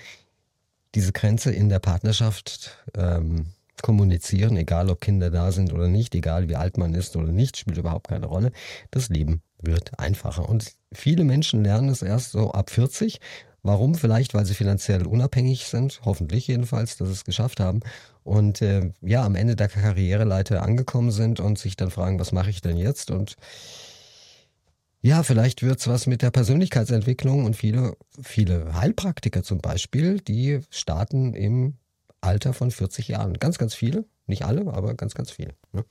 diese 0.97 1.12
Grenze 1.12 1.53
in 1.53 1.69
der 1.69 1.79
Partnerschaft 1.79 2.85
ähm, 2.95 3.47
kommunizieren, 3.83 4.57
egal 4.57 4.91
ob 4.91 5.01
Kinder 5.01 5.31
da 5.31 5.53
sind 5.53 5.73
oder 5.73 5.89
nicht, 5.89 6.15
egal 6.15 6.49
wie 6.49 6.57
alt 6.57 6.79
man 6.79 6.95
ist 6.95 7.17
oder 7.17 7.33
nicht, 7.33 7.57
spielt 7.57 7.79
überhaupt 7.79 8.09
keine 8.09 8.27
Rolle. 8.27 8.53
Das 8.91 9.09
Leben 9.09 9.43
wird 9.61 9.99
einfacher. 9.99 10.49
Und 10.49 10.73
viele 10.93 11.25
Menschen 11.25 11.65
lernen 11.65 11.89
es 11.89 12.03
erst 12.03 12.33
so 12.33 12.53
ab 12.53 12.71
40. 12.71 13.21
Warum? 13.62 13.97
Vielleicht, 13.97 14.33
weil 14.33 14.47
sie 14.47 14.55
finanziell 14.55 15.07
unabhängig 15.07 15.67
sind, 15.67 16.01
hoffentlich 16.05 16.47
jedenfalls, 16.47 16.97
dass 16.97 17.09
sie 17.09 17.15
es 17.15 17.25
geschafft 17.25 17.59
haben. 17.59 17.81
Und 18.23 18.62
äh, 18.62 18.93
ja, 19.01 19.25
am 19.25 19.35
Ende 19.35 19.57
der 19.57 19.69
Karriereleiter 19.69 20.62
angekommen 20.62 21.11
sind 21.11 21.41
und 21.41 21.59
sich 21.59 21.77
dann 21.77 21.91
fragen, 21.91 22.21
was 22.21 22.33
mache 22.33 22.51
ich 22.51 22.61
denn 22.61 22.77
jetzt? 22.77 23.11
Und 23.11 23.37
ja, 25.01 25.23
vielleicht 25.23 25.62
wird's 25.62 25.87
was 25.89 26.07
mit 26.07 26.23
der 26.23 26.31
Persönlichkeitsentwicklung 26.31 27.45
und 27.45 27.55
viele, 27.55 27.97
viele 28.23 28.75
Heilpraktiker 28.75 29.43
zum 29.43 29.59
Beispiel, 29.59 30.21
die 30.21 30.61
starten 30.71 31.35
im 31.35 31.75
Alter 32.20 32.52
von 32.52 32.70
40 32.70 33.09
Jahren. 33.09 33.35
Ganz, 33.35 33.59
ganz 33.59 33.74
viele. 33.74 34.05
Nicht 34.26 34.44
alle, 34.44 34.72
aber 34.72 34.94
ganz, 34.94 35.14
ganz 35.14 35.31
viele. 35.31 35.55
Ne? 35.72 35.85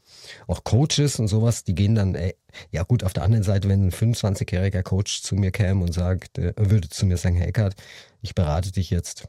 Auch 0.48 0.64
Coaches 0.64 1.20
und 1.20 1.28
sowas, 1.28 1.64
die 1.64 1.74
gehen 1.74 1.96
dann, 1.96 2.16
ey, 2.16 2.36
ja 2.70 2.84
gut, 2.84 3.04
auf 3.04 3.14
der 3.14 3.24
anderen 3.24 3.44
Seite, 3.44 3.70
wenn 3.70 3.88
ein 3.88 3.92
25-jähriger 3.92 4.84
Coach 4.84 5.22
zu 5.22 5.36
mir 5.36 5.52
käme 5.52 5.84
und 5.84 5.94
sagt, 5.94 6.38
äh, 6.38 6.54
würde 6.58 6.90
zu 6.90 7.06
mir 7.06 7.18
sagen, 7.18 7.36
Herr 7.36 7.48
Eckert, 7.48 7.76
ich 8.22 8.36
berate 8.36 8.72
dich 8.72 8.90
jetzt 8.90 9.28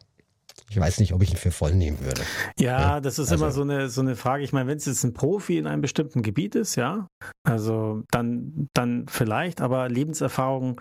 ich 0.69 0.81
weiß 0.81 0.99
nicht, 0.99 1.13
ob 1.13 1.23
ich 1.23 1.31
ihn 1.31 1.37
für 1.37 1.53
voll 1.53 1.75
nehmen 1.75 2.01
würde. 2.01 2.23
Ja, 2.59 2.81
ja. 2.81 3.01
das 3.01 3.19
ist 3.19 3.31
also, 3.31 3.45
immer 3.45 3.53
so 3.53 3.63
eine, 3.63 3.89
so 3.89 4.01
eine 4.01 4.17
Frage. 4.17 4.43
Ich 4.43 4.53
meine, 4.53 4.69
wenn 4.69 4.79
es 4.79 4.87
jetzt 4.87 5.05
ein 5.05 5.13
Profi 5.13 5.59
in 5.59 5.67
einem 5.67 5.81
bestimmten 5.81 6.23
Gebiet 6.23 6.55
ist, 6.55 6.75
ja, 6.77 7.09
also 7.45 8.03
dann, 8.11 8.69
dann 8.75 9.07
vielleicht, 9.09 9.61
aber 9.61 9.89
Lebenserfahrung 9.89 10.81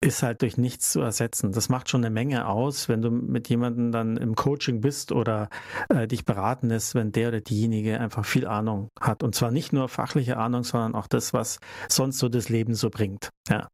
ist 0.00 0.22
halt 0.22 0.42
durch 0.42 0.56
nichts 0.56 0.92
zu 0.92 1.00
ersetzen. 1.00 1.52
Das 1.52 1.68
macht 1.68 1.88
schon 1.88 2.04
eine 2.04 2.12
Menge 2.12 2.46
aus, 2.46 2.88
wenn 2.88 3.02
du 3.02 3.10
mit 3.10 3.48
jemandem 3.48 3.90
dann 3.90 4.16
im 4.16 4.36
Coaching 4.36 4.80
bist 4.80 5.10
oder 5.10 5.48
äh, 5.88 6.06
dich 6.06 6.24
beraten 6.24 6.68
lässt, 6.68 6.94
wenn 6.94 7.10
der 7.10 7.28
oder 7.28 7.40
diejenige 7.40 7.98
einfach 7.98 8.24
viel 8.24 8.46
Ahnung 8.46 8.90
hat. 9.00 9.22
Und 9.22 9.34
zwar 9.34 9.50
nicht 9.50 9.72
nur 9.72 9.88
fachliche 9.88 10.36
Ahnung, 10.36 10.62
sondern 10.62 10.94
auch 10.94 11.08
das, 11.08 11.32
was 11.32 11.58
sonst 11.88 12.18
so 12.18 12.28
das 12.28 12.48
Leben 12.48 12.74
so 12.74 12.90
bringt. 12.90 13.30
Ja. 13.48 13.68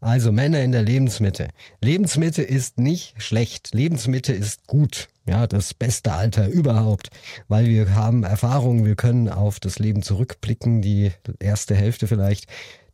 Also 0.00 0.30
Männer 0.30 0.62
in 0.62 0.72
der 0.72 0.82
Lebensmitte. 0.82 1.48
Lebensmitte 1.82 2.42
ist 2.42 2.78
nicht 2.78 3.20
schlecht. 3.20 3.74
Lebensmitte 3.74 4.32
ist 4.32 4.66
gut. 4.68 5.08
Ja, 5.26 5.46
das 5.46 5.74
beste 5.74 6.12
Alter 6.12 6.48
überhaupt, 6.48 7.10
weil 7.48 7.66
wir 7.66 7.94
haben 7.94 8.22
Erfahrungen, 8.22 8.86
wir 8.86 8.96
können 8.96 9.28
auf 9.28 9.60
das 9.60 9.78
Leben 9.78 10.02
zurückblicken, 10.02 10.80
die 10.80 11.12
erste 11.38 11.74
Hälfte 11.74 12.06
vielleicht. 12.06 12.46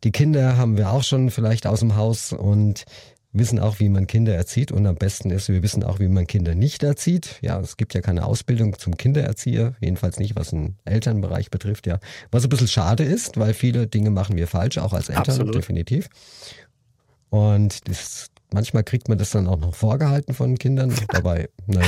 Die 0.05 0.11
Kinder 0.11 0.55
haben 0.55 0.77
wir 0.77 0.91
auch 0.91 1.03
schon 1.03 1.31
vielleicht 1.31 1.65
aus 1.65 1.79
dem 1.79 1.95
Haus 1.95 2.31
und 2.31 2.85
wissen 3.33 3.59
auch, 3.59 3.79
wie 3.79 3.89
man 3.89 4.05
Kinder 4.05 4.35
erzieht 4.35 4.71
und 4.71 4.85
am 4.85 4.95
besten 4.95 5.31
ist, 5.31 5.49
wir 5.49 5.63
wissen 5.63 5.83
auch, 5.83 5.99
wie 5.99 6.07
man 6.07 6.27
Kinder 6.27 6.53
nicht 6.53 6.83
erzieht. 6.83 7.39
Ja, 7.41 7.59
es 7.59 7.75
gibt 7.75 7.95
ja 7.95 8.01
keine 8.01 8.23
Ausbildung 8.23 8.77
zum 8.77 8.97
Kindererzieher, 8.97 9.73
jedenfalls 9.81 10.19
nicht, 10.19 10.35
was 10.35 10.51
den 10.51 10.75
Elternbereich 10.85 11.49
betrifft, 11.49 11.87
ja. 11.87 11.99
Was 12.29 12.43
ein 12.43 12.49
bisschen 12.49 12.67
schade 12.67 13.03
ist, 13.03 13.37
weil 13.37 13.55
viele 13.55 13.87
Dinge 13.87 14.11
machen 14.11 14.37
wir 14.37 14.47
falsch, 14.47 14.77
auch 14.77 14.93
als 14.93 15.09
Eltern, 15.09 15.23
Absolut. 15.27 15.55
definitiv. 15.55 16.07
Und 17.29 17.89
das, 17.89 18.27
manchmal 18.53 18.83
kriegt 18.83 19.09
man 19.09 19.17
das 19.17 19.31
dann 19.31 19.47
auch 19.47 19.57
noch 19.57 19.73
vorgehalten 19.73 20.35
von 20.35 20.57
Kindern. 20.59 20.93
Dabei, 21.09 21.49
naja. 21.65 21.87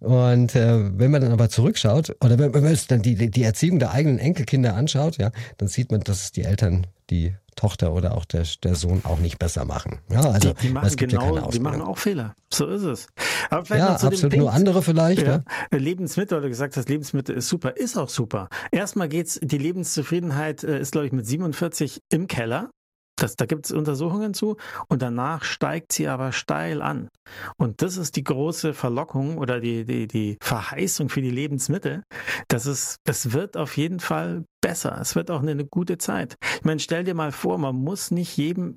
Und 0.00 0.54
äh, 0.54 0.98
wenn 0.98 1.10
man 1.10 1.22
dann 1.22 1.32
aber 1.32 1.48
zurückschaut, 1.48 2.16
oder 2.22 2.38
wenn, 2.38 2.52
wenn 2.52 2.62
man 2.62 2.78
dann 2.88 3.02
die, 3.02 3.30
die 3.30 3.42
Erziehung 3.42 3.78
der 3.78 3.92
eigenen 3.92 4.18
Enkelkinder 4.18 4.74
anschaut, 4.74 5.16
ja, 5.18 5.30
dann 5.58 5.68
sieht 5.68 5.90
man, 5.90 6.00
dass 6.00 6.32
die 6.32 6.42
Eltern 6.42 6.86
die 7.10 7.34
Tochter 7.56 7.94
oder 7.94 8.14
auch 8.14 8.26
der, 8.26 8.44
der 8.62 8.74
Sohn 8.74 9.00
auch 9.04 9.18
nicht 9.18 9.38
besser 9.38 9.64
machen. 9.64 10.00
Ja, 10.10 10.20
also 10.20 10.52
die, 10.52 10.66
die 10.66 10.68
machen 10.68 10.86
es 10.86 10.96
gibt 10.96 11.12
genau, 11.12 11.36
ja 11.36 11.48
die 11.48 11.58
machen 11.58 11.80
auch 11.80 11.96
Fehler. 11.96 12.34
So 12.52 12.66
ist 12.66 12.82
es. 12.82 13.06
Aber 13.48 13.64
vielleicht 13.64 13.84
ja, 13.84 13.94
absolut 13.94 14.20
Punkt, 14.20 14.36
nur 14.36 14.52
andere 14.52 14.82
vielleicht. 14.82 15.22
Ja, 15.22 15.42
ja. 15.72 15.78
Lebensmittel, 15.78 16.38
oder 16.38 16.48
gesagt 16.48 16.76
hast, 16.76 16.88
Lebensmittel 16.88 17.34
ist 17.34 17.48
super, 17.48 17.76
ist 17.76 17.96
auch 17.96 18.10
super. 18.10 18.50
Erstmal 18.70 19.08
geht's, 19.08 19.40
die 19.42 19.58
Lebenszufriedenheit 19.58 20.64
äh, 20.64 20.78
ist, 20.78 20.92
glaube 20.92 21.06
ich, 21.06 21.12
mit 21.12 21.26
47 21.26 22.02
im 22.10 22.26
Keller. 22.26 22.70
Das, 23.16 23.34
da 23.36 23.46
gibt 23.46 23.66
es 23.66 23.72
Untersuchungen 23.72 24.34
zu 24.34 24.56
und 24.88 25.00
danach 25.00 25.42
steigt 25.42 25.92
sie 25.92 26.06
aber 26.06 26.32
steil 26.32 26.82
an. 26.82 27.08
Und 27.56 27.80
das 27.80 27.96
ist 27.96 28.16
die 28.16 28.24
große 28.24 28.74
Verlockung 28.74 29.38
oder 29.38 29.58
die, 29.58 29.84
die, 29.84 30.06
die 30.06 30.36
Verheißung 30.42 31.08
für 31.08 31.22
die 31.22 31.30
Lebensmittel. 31.30 32.02
Das, 32.48 32.66
ist, 32.66 32.98
das 33.04 33.32
wird 33.32 33.56
auf 33.56 33.76
jeden 33.76 34.00
Fall 34.00 34.44
besser. 34.60 34.98
Es 35.00 35.16
wird 35.16 35.30
auch 35.30 35.40
eine, 35.40 35.52
eine 35.52 35.64
gute 35.64 35.96
Zeit. 35.96 36.36
Ich 36.56 36.64
meine, 36.64 36.78
stell 36.80 37.04
dir 37.04 37.14
mal 37.14 37.32
vor, 37.32 37.56
man 37.56 37.74
muss 37.74 38.10
nicht 38.10 38.36
jedem 38.36 38.76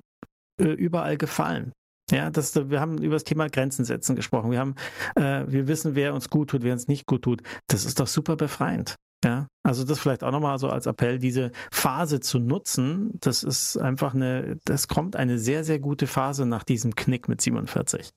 äh, 0.58 0.64
überall 0.64 1.18
gefallen. 1.18 1.72
Ja, 2.10 2.30
das, 2.30 2.54
wir 2.56 2.80
haben 2.80 2.98
über 2.98 3.14
das 3.14 3.24
Thema 3.24 3.48
Grenzen 3.48 3.84
setzen 3.84 4.16
gesprochen. 4.16 4.50
Wir 4.50 4.58
haben, 4.58 4.74
äh, 5.16 5.44
wir 5.46 5.68
wissen, 5.68 5.94
wer 5.94 6.14
uns 6.14 6.28
gut 6.28 6.50
tut, 6.50 6.62
wer 6.62 6.72
uns 6.72 6.88
nicht 6.88 7.06
gut 7.06 7.22
tut. 7.22 7.42
Das 7.68 7.84
ist 7.84 8.00
doch 8.00 8.08
super 8.08 8.36
befreiend. 8.36 8.96
Ja, 9.22 9.48
also 9.62 9.84
das 9.84 9.98
vielleicht 9.98 10.24
auch 10.24 10.30
nochmal 10.30 10.58
so 10.58 10.70
als 10.70 10.86
Appell, 10.86 11.18
diese 11.18 11.52
Phase 11.70 12.20
zu 12.20 12.38
nutzen. 12.38 13.10
Das 13.20 13.42
ist 13.42 13.76
einfach 13.76 14.14
eine, 14.14 14.56
das 14.64 14.88
kommt 14.88 15.14
eine 15.14 15.38
sehr, 15.38 15.62
sehr 15.62 15.78
gute 15.78 16.06
Phase 16.06 16.46
nach 16.46 16.64
diesem 16.64 16.94
Knick 16.94 17.28
mit 17.28 17.42
47. 17.42 18.10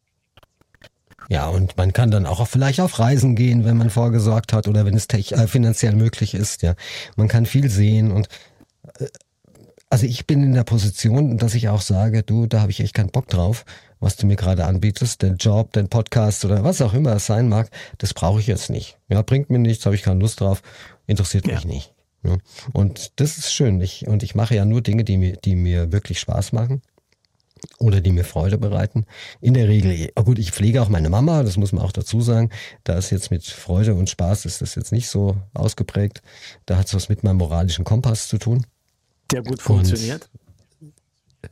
Ja, 1.29 1.47
und 1.47 1.77
man 1.77 1.93
kann 1.93 2.11
dann 2.11 2.25
auch 2.25 2.45
vielleicht 2.47 2.79
auf 2.79 2.99
Reisen 2.99 3.35
gehen, 3.35 3.65
wenn 3.65 3.77
man 3.77 3.89
vorgesorgt 3.89 4.53
hat 4.53 4.67
oder 4.67 4.85
wenn 4.85 4.95
es 4.95 5.07
äh, 5.07 5.47
finanziell 5.47 5.95
möglich 5.95 6.33
ist. 6.33 6.61
Ja, 6.61 6.75
man 7.15 7.27
kann 7.27 7.45
viel 7.45 7.69
sehen 7.69 8.11
und 8.11 8.27
äh, 8.99 9.07
also 9.89 10.07
ich 10.07 10.25
bin 10.25 10.41
in 10.41 10.53
der 10.53 10.63
Position, 10.63 11.37
dass 11.37 11.53
ich 11.53 11.69
auch 11.69 11.81
sage, 11.81 12.23
du, 12.23 12.47
da 12.47 12.61
habe 12.61 12.71
ich 12.71 12.79
echt 12.79 12.95
keinen 12.95 13.11
Bock 13.11 13.27
drauf, 13.27 13.63
was 13.99 14.15
du 14.15 14.25
mir 14.25 14.35
gerade 14.35 14.65
anbietest, 14.65 15.21
den 15.21 15.37
Job, 15.37 15.71
den 15.73 15.87
Podcast 15.87 16.43
oder 16.45 16.63
was 16.63 16.81
auch 16.81 16.95
immer 16.95 17.15
es 17.15 17.27
sein 17.27 17.47
mag, 17.47 17.69
das 17.99 18.15
brauche 18.15 18.39
ich 18.39 18.47
jetzt 18.47 18.71
nicht. 18.71 18.97
Ja, 19.07 19.21
bringt 19.21 19.51
mir 19.51 19.59
nichts, 19.59 19.85
habe 19.85 19.93
ich 19.95 20.01
keine 20.01 20.19
Lust 20.19 20.41
drauf, 20.41 20.63
interessiert 21.07 21.47
mich 21.47 21.63
ja. 21.63 21.67
nicht. 21.67 21.93
Ja. 22.23 22.37
Und 22.71 23.19
das 23.19 23.37
ist 23.37 23.53
schön. 23.53 23.81
Ich, 23.81 24.07
und 24.07 24.23
ich 24.23 24.35
mache 24.35 24.55
ja 24.55 24.65
nur 24.65 24.81
Dinge, 24.81 25.03
die 25.03 25.17
mir, 25.17 25.35
die 25.37 25.55
mir 25.55 25.91
wirklich 25.91 26.19
Spaß 26.19 26.53
machen 26.53 26.81
oder 27.79 28.01
die 28.01 28.11
mir 28.11 28.23
Freude 28.23 28.57
bereiten. 28.57 29.05
In 29.41 29.53
der 29.53 29.67
Regel, 29.67 30.11
oh 30.15 30.23
gut, 30.23 30.39
ich 30.39 30.51
pflege 30.51 30.81
auch 30.81 30.89
meine 30.89 31.09
Mama, 31.09 31.43
das 31.43 31.57
muss 31.57 31.71
man 31.71 31.83
auch 31.83 31.91
dazu 31.91 32.21
sagen. 32.21 32.49
Da 32.83 32.97
ist 32.97 33.09
jetzt 33.09 33.31
mit 33.31 33.43
Freude 33.45 33.93
und 33.93 34.09
Spaß 34.09 34.45
ist 34.45 34.61
das 34.61 34.75
jetzt 34.75 34.91
nicht 34.91 35.09
so 35.09 35.37
ausgeprägt. 35.53 36.21
Da 36.65 36.77
hat 36.77 36.87
es 36.87 36.93
was 36.93 37.09
mit 37.09 37.23
meinem 37.23 37.37
moralischen 37.37 37.83
Kompass 37.85 38.27
zu 38.27 38.37
tun 38.37 38.65
der 39.33 39.43
gut 39.43 39.61
funktioniert. 39.61 40.29
Und, 40.81 40.93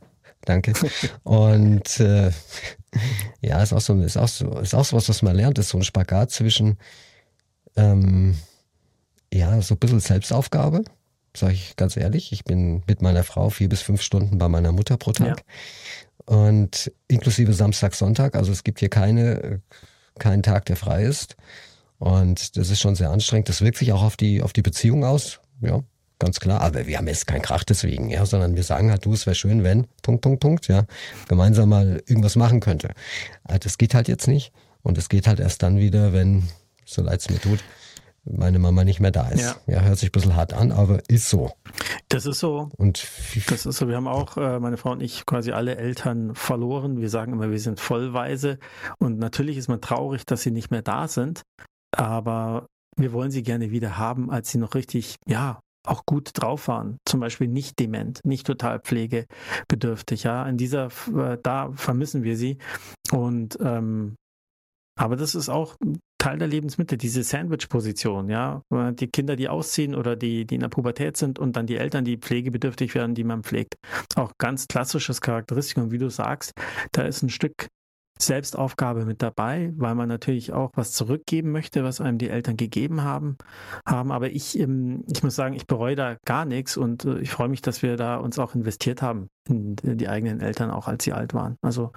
danke. 0.44 0.72
Und 1.22 2.00
äh, 2.00 2.30
ja, 3.40 3.62
ist 3.62 3.72
auch 3.72 3.80
so, 3.80 4.00
ist 4.00 4.16
auch 4.16 4.28
so, 4.28 4.58
ist 4.58 4.74
auch 4.74 4.84
so 4.84 4.96
was, 4.96 5.08
was 5.08 5.22
man 5.22 5.36
lernt, 5.36 5.58
ist 5.58 5.70
so 5.70 5.78
ein 5.78 5.84
Spagat 5.84 6.30
zwischen 6.30 6.78
ähm, 7.76 8.36
ja, 9.32 9.60
so 9.62 9.74
ein 9.74 9.78
bisschen 9.78 10.00
Selbstaufgabe, 10.00 10.84
sage 11.34 11.54
ich 11.54 11.76
ganz 11.76 11.96
ehrlich. 11.96 12.32
Ich 12.32 12.44
bin 12.44 12.82
mit 12.86 13.02
meiner 13.02 13.24
Frau 13.24 13.50
vier 13.50 13.68
bis 13.68 13.82
fünf 13.82 14.02
Stunden 14.02 14.38
bei 14.38 14.48
meiner 14.48 14.72
Mutter 14.72 14.96
pro 14.96 15.12
Tag. 15.12 15.42
Ja. 16.26 16.36
Und 16.36 16.92
inklusive 17.08 17.52
Samstag, 17.52 17.94
Sonntag. 17.94 18.36
Also 18.36 18.52
es 18.52 18.62
gibt 18.62 18.80
hier 18.80 18.90
keine, 18.90 19.60
keinen 20.18 20.42
Tag, 20.42 20.66
der 20.66 20.76
frei 20.76 21.04
ist. 21.04 21.36
Und 21.98 22.56
das 22.56 22.70
ist 22.70 22.80
schon 22.80 22.94
sehr 22.94 23.10
anstrengend. 23.10 23.48
Das 23.48 23.60
wirkt 23.60 23.78
sich 23.78 23.92
auch 23.92 24.02
auf 24.02 24.16
die, 24.16 24.42
auf 24.42 24.52
die 24.52 24.62
Beziehung 24.62 25.04
aus. 25.04 25.40
Ja, 25.60 25.82
ganz 26.18 26.38
klar. 26.38 26.60
Aber 26.60 26.86
wir 26.86 26.98
haben 26.98 27.08
jetzt 27.08 27.26
keinen 27.26 27.42
Krach 27.42 27.64
deswegen, 27.64 28.10
ja, 28.10 28.26
sondern 28.26 28.54
wir 28.54 28.62
sagen 28.62 28.90
halt, 28.90 29.04
du, 29.04 29.14
es 29.14 29.26
wäre 29.26 29.34
schön, 29.34 29.64
wenn, 29.64 29.86
Punkt, 30.02 30.20
Punkt, 30.20 30.40
Punkt, 30.40 30.68
ja, 30.68 30.84
gemeinsam 31.28 31.70
mal 31.70 32.02
irgendwas 32.06 32.36
machen 32.36 32.60
könnte. 32.60 32.90
Das 33.60 33.78
geht 33.78 33.94
halt 33.94 34.08
jetzt 34.08 34.28
nicht. 34.28 34.52
Und 34.82 34.98
es 34.98 35.08
geht 35.08 35.26
halt 35.26 35.40
erst 35.40 35.62
dann 35.62 35.78
wieder, 35.78 36.12
wenn, 36.12 36.48
so 36.84 37.02
leid 37.02 37.20
es 37.20 37.30
mir 37.30 37.40
tut, 37.40 37.60
meine 38.24 38.58
Mama 38.58 38.84
nicht 38.84 39.00
mehr 39.00 39.10
da 39.10 39.28
ist. 39.28 39.42
Ja. 39.66 39.74
ja, 39.74 39.80
hört 39.80 39.98
sich 39.98 40.10
ein 40.10 40.12
bisschen 40.12 40.36
hart 40.36 40.52
an, 40.52 40.70
aber 40.70 41.00
ist 41.08 41.28
so. 41.28 41.52
Das 42.08 42.26
ist 42.26 42.38
so. 42.38 42.70
Und 42.76 43.06
das 43.48 43.66
ist 43.66 43.76
so. 43.78 43.88
Wir 43.88 43.96
haben 43.96 44.06
auch, 44.06 44.36
äh, 44.36 44.60
meine 44.60 44.76
Frau 44.76 44.92
und 44.92 45.02
ich, 45.02 45.26
quasi 45.26 45.52
alle 45.52 45.76
Eltern 45.76 46.34
verloren. 46.34 47.00
Wir 47.00 47.08
sagen 47.08 47.32
immer, 47.32 47.50
wir 47.50 47.60
sind 47.60 47.80
vollweise. 47.80 48.58
Und 48.98 49.18
natürlich 49.18 49.56
ist 49.56 49.68
man 49.68 49.80
traurig, 49.80 50.24
dass 50.24 50.42
sie 50.42 50.50
nicht 50.52 50.70
mehr 50.70 50.82
da 50.82 51.08
sind. 51.08 51.42
Aber 51.96 52.66
wir 52.96 53.12
wollen 53.12 53.30
sie 53.30 53.42
gerne 53.42 53.70
wieder 53.70 53.98
haben, 53.98 54.30
als 54.30 54.50
sie 54.50 54.58
noch 54.58 54.74
richtig, 54.74 55.16
ja, 55.26 55.60
auch 55.84 56.06
gut 56.06 56.30
drauf 56.34 56.68
waren, 56.68 56.98
zum 57.04 57.18
Beispiel 57.18 57.48
nicht 57.48 57.80
dement, 57.80 58.20
nicht 58.24 58.46
total 58.46 58.78
pflegebedürftig. 58.78 60.22
Ja, 60.22 60.46
in 60.46 60.56
dieser, 60.56 60.90
äh, 61.16 61.38
da 61.42 61.72
vermissen 61.72 62.22
wir 62.22 62.36
sie. 62.36 62.58
Und 63.10 63.58
ähm, 63.60 64.14
aber 64.96 65.16
das 65.16 65.34
ist 65.34 65.48
auch 65.48 65.76
Teil 66.18 66.38
der 66.38 66.48
Lebensmittel, 66.48 66.98
diese 66.98 67.22
Sandwich-Position, 67.22 68.28
ja. 68.28 68.62
Die 68.70 69.08
Kinder, 69.08 69.34
die 69.34 69.48
ausziehen 69.48 69.94
oder 69.94 70.14
die, 70.14 70.46
die 70.46 70.54
in 70.54 70.60
der 70.60 70.68
Pubertät 70.68 71.16
sind 71.16 71.38
und 71.38 71.56
dann 71.56 71.66
die 71.66 71.76
Eltern, 71.76 72.04
die 72.04 72.16
pflegebedürftig 72.16 72.94
werden, 72.94 73.14
die 73.14 73.24
man 73.24 73.42
pflegt. 73.42 73.74
Auch 74.14 74.32
ganz 74.38 74.68
klassisches 74.68 75.20
Charakteristik. 75.20 75.78
Und 75.78 75.90
wie 75.90 75.98
du 75.98 76.10
sagst, 76.10 76.52
da 76.92 77.02
ist 77.02 77.22
ein 77.22 77.28
Stück 77.28 77.66
Selbstaufgabe 78.20 79.04
mit 79.04 79.20
dabei, 79.20 79.72
weil 79.76 79.94
man 79.94 80.08
natürlich 80.08 80.52
auch 80.52 80.70
was 80.74 80.92
zurückgeben 80.92 81.50
möchte, 81.50 81.82
was 81.82 82.00
einem 82.00 82.18
die 82.18 82.30
Eltern 82.30 82.56
gegeben 82.56 83.02
haben. 83.02 83.36
haben. 83.86 84.12
Aber 84.12 84.30
ich, 84.30 84.58
ähm, 84.58 85.04
ich 85.12 85.22
muss 85.22 85.34
sagen, 85.34 85.54
ich 85.54 85.66
bereue 85.66 85.96
da 85.96 86.16
gar 86.24 86.44
nichts 86.44 86.76
und 86.76 87.04
äh, 87.04 87.18
ich 87.18 87.30
freue 87.30 87.48
mich, 87.48 87.62
dass 87.62 87.82
wir 87.82 87.96
da 87.96 88.16
uns 88.16 88.38
auch 88.38 88.54
investiert 88.54 89.02
haben 89.02 89.28
in 89.48 89.76
die 89.76 90.08
eigenen 90.08 90.40
Eltern, 90.40 90.70
auch 90.70 90.86
als 90.86 91.02
sie 91.02 91.12
alt 91.12 91.34
waren. 91.34 91.56
Also 91.62 91.92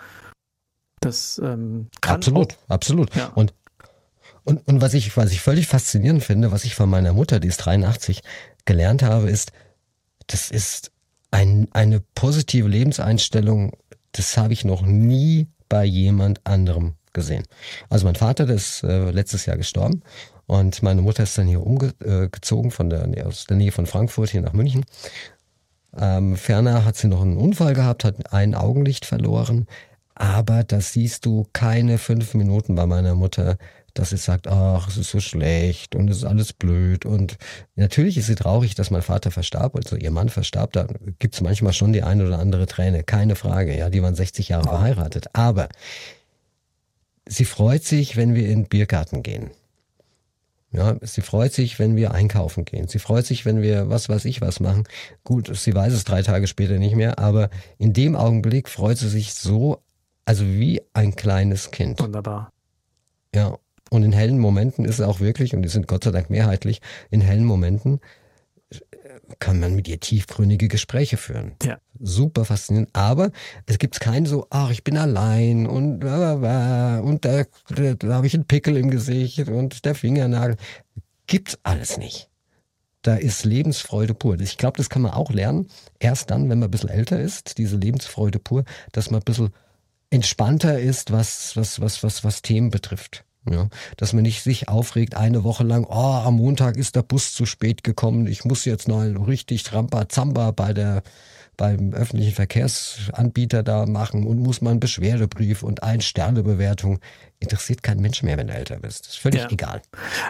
das 1.00 1.40
ähm, 1.44 1.88
kann 2.02 2.16
absolut, 2.16 2.58
auch, 2.68 2.70
absolut. 2.70 3.16
Ja. 3.16 3.28
Und 3.36 3.54
und, 4.46 4.68
und 4.68 4.80
was 4.80 4.94
ich, 4.94 5.18
was 5.18 5.32
ich 5.32 5.42
völlig 5.42 5.68
faszinierend 5.68 6.24
finde, 6.24 6.52
was 6.52 6.66
ich 6.66 6.76
von 6.76 6.88
meiner 6.88 7.14
Mutter, 7.14 7.40
die 7.40 7.48
ist 7.48 7.58
83, 7.58 8.22
gelernt 8.66 9.02
habe, 9.02 9.30
ist, 9.30 9.52
das 10.28 10.52
ist 10.52 10.92
ein, 11.32 11.68
eine 11.72 12.02
positive 12.14 12.68
Lebenseinstellung, 12.68 13.72
das 14.12 14.38
habe 14.38 14.54
ich 14.54 14.64
noch 14.64 14.84
nie 14.84 15.48
bei 15.68 15.84
jemand 15.84 16.46
anderem 16.46 16.94
gesehen. 17.12 17.44
Also 17.90 18.06
mein 18.06 18.16
Vater, 18.16 18.46
der 18.46 18.56
ist 18.56 18.84
äh, 18.84 19.10
letztes 19.10 19.48
Jahr 19.48 19.58
gestorben 19.58 20.04
und 20.46 20.84
meine 20.84 21.02
Mutter 21.02 21.24
ist 21.24 21.38
dann 21.40 21.48
hier 21.48 21.66
umgezogen 21.66 22.70
von 22.70 22.92
der, 22.92 23.26
aus 23.26 23.46
der 23.46 23.58
Nähe 23.58 23.72
von 23.72 23.88
Frankfurt 23.88 24.30
hier 24.30 24.42
nach 24.42 24.54
München. 24.54 24.86
Ähm, 25.98 26.36
ferner 26.36 26.86
hat 26.86 26.98
sie 26.98 27.08
noch 27.08 27.22
einen 27.22 27.38
Unfall 27.38 27.74
gehabt, 27.74 28.04
hat 28.04 28.32
ein 28.32 28.54
Augenlicht 28.54 29.06
verloren. 29.06 29.66
Aber 30.16 30.64
das 30.64 30.94
siehst 30.94 31.26
du 31.26 31.46
keine 31.52 31.98
fünf 31.98 32.34
Minuten 32.34 32.76
bei 32.76 32.86
meiner 32.86 33.16
Mutter, 33.16 33.58
dass 33.94 34.10
sie 34.10 34.18
sagt, 34.18 34.48
ach, 34.48 34.88
es 34.88 34.98
ist 34.98 35.12
so 35.12 35.20
schlecht 35.20 35.96
und 35.96 36.10
es 36.10 36.18
ist 36.18 36.24
alles 36.26 36.54
blöd. 36.54 37.06
Und 37.06 37.38
natürlich 37.76 38.18
ist 38.18 38.28
sie 38.28 38.36
traurig, 38.36 38.76
dass 38.76 38.92
mein 38.92 39.02
Vater 39.02 39.32
verstarb, 39.32 39.76
also 39.76 39.96
ihr 39.96 40.12
Mann 40.12 40.30
verstarb. 40.30 40.74
Da 40.74 40.88
gibt 41.20 41.36
es 41.36 41.42
manchmal 41.42 41.74
schon 41.74 41.94
die 41.94 42.04
eine 42.04 42.26
oder 42.26 42.40
andere 42.40 42.66
Träne, 42.66 43.04
keine 43.04 43.36
Frage. 43.36 43.78
Ja, 43.78 43.90
die 43.90 44.02
waren 44.02 44.16
60 44.16 44.50
Jahre 44.50 44.68
verheiratet. 44.68 45.28
Aber 45.34 45.70
sie 47.26 47.46
freut 47.46 47.84
sich, 47.84 48.16
wenn 48.16 48.36
wir 48.36 48.44
in 48.44 48.64
den 48.64 48.70
Biergarten 48.70 49.22
gehen. 49.22 49.52
Ja, 50.72 50.98
sie 51.02 51.22
freut 51.22 51.54
sich, 51.54 51.80
wenn 51.80 51.96
wir 51.96 52.14
einkaufen 52.14 52.66
gehen. 52.66 52.90
Sie 52.90 53.00
freut 53.00 53.26
sich, 53.26 53.46
wenn 53.46 53.62
wir 53.62 53.90
was 53.90 54.10
weiß 54.10 54.26
ich 54.26 54.42
was 54.42 54.60
machen. 54.60 54.84
Gut, 55.24 55.56
sie 55.56 55.74
weiß 55.74 55.94
es 55.94 56.04
drei 56.04 56.22
Tage 56.22 56.48
später 56.48 56.78
nicht 56.78 56.96
mehr, 56.96 57.18
aber 57.18 57.50
in 57.78 57.94
dem 57.94 58.18
Augenblick 58.18 58.68
freut 58.68 58.98
sie 58.98 59.08
sich 59.08 59.34
so, 59.34 59.82
also 60.26 60.46
wie 60.46 60.82
ein 60.94 61.16
kleines 61.16 61.72
Kind. 61.72 62.00
Wunderbar. 62.00 62.52
Ja, 63.34 63.58
und 63.92 64.04
in 64.04 64.12
hellen 64.12 64.40
Momenten 64.40 64.86
ist 64.86 65.00
es 65.00 65.06
auch 65.06 65.20
wirklich, 65.20 65.54
und 65.54 65.62
die 65.62 65.70
sind 65.70 65.88
Gott 65.88 66.04
sei 66.04 66.12
Dank 66.12 66.30
mehrheitlich, 66.30 66.82
in 67.12 67.22
hellen 67.22 67.46
Momenten 67.46 68.00
äh, 68.70 68.80
kann 69.40 69.60
man 69.60 69.76
mit 69.76 69.88
ihr 69.88 70.00
tiefgründige 70.00 70.68
Gespräche 70.68 71.18
führen. 71.18 71.54
Ja. 71.64 71.78
Super 72.00 72.46
faszinierend. 72.46 72.90
Aber 72.94 73.32
es 73.68 73.78
gibt 73.78 74.00
keinen 74.00 74.26
so, 74.26 74.48
ach, 74.50 74.72
ich 74.72 74.84
bin 74.84 74.98
allein 74.98 75.68
und 75.68 76.04
und 76.04 77.26
da, 77.26 77.44
da, 77.70 77.94
da 77.94 78.14
habe 78.14 78.28
ich 78.28 78.34
einen 78.34 78.46
Pickel 78.46 78.78
im 78.78 78.90
Gesicht 78.90 79.48
und 79.48 79.86
der 79.86 79.96
Fingernagel. 79.96 80.58
Gibt's 81.28 81.58
alles 81.64 81.98
nicht. 81.98 82.30
Da 83.02 83.16
ist 83.16 83.46
Lebensfreude 83.46 84.16
pur. 84.16 84.40
Ich 84.40 84.58
glaube, 84.58 84.78
das 84.78 84.90
kann 84.90 85.04
man 85.04 85.12
auch 85.12 85.32
lernen. 85.32 85.68
Erst 86.00 86.32
dann, 86.32 86.50
wenn 86.50 86.60
man 86.60 86.70
ein 86.70 86.72
bisschen 86.72 86.90
älter 86.90 87.20
ist, 87.20 87.60
diese 87.60 87.78
Lebensfreude 87.78 88.40
pur, 88.40 88.64
dass 88.94 89.12
man 89.12 89.22
ein 89.22 89.26
bisschen 89.26 89.52
entspannter 90.10 90.80
ist, 90.80 91.12
was, 91.12 91.56
was, 91.56 91.82
was, 91.82 92.04
was, 92.04 92.24
was 92.24 92.42
Themen 92.42 92.70
betrifft. 92.70 93.24
Ja, 93.48 93.70
dass 93.98 94.14
man 94.14 94.24
nicht 94.24 94.42
sich 94.42 94.70
aufregt 94.70 95.16
eine 95.16 95.44
Woche 95.44 95.64
lang, 95.64 95.86
oh, 95.88 95.94
am 95.94 96.38
Montag 96.38 96.78
ist 96.78 96.96
der 96.96 97.04
Bus 97.04 97.32
zu 97.32 97.46
spät 97.46 97.84
gekommen, 97.84 98.26
ich 98.26 98.44
muss 98.44 98.66
jetzt 98.66 98.88
noch 98.88 99.04
richtig 99.28 99.62
Trampa 99.62 100.10
Zamba 100.10 100.50
bei 100.50 100.74
der 100.74 101.04
beim 101.58 101.94
öffentlichen 101.94 102.34
Verkehrsanbieter 102.34 103.64
da 103.64 103.86
machen 103.86 104.26
und 104.26 104.40
muss 104.40 104.62
man 104.62 104.72
einen 104.72 104.80
Beschwerdebrief 104.80 105.64
und 105.64 105.84
ein 105.84 106.02
Sternebewertung. 106.02 107.00
Interessiert 107.40 107.84
kein 107.84 108.00
Mensch 108.00 108.24
mehr, 108.24 108.38
wenn 108.38 108.48
du 108.48 108.54
älter 108.54 108.80
bist. 108.80 109.08
ist 109.08 109.18
völlig 109.18 109.42
ja. 109.42 109.50
egal. 109.50 109.82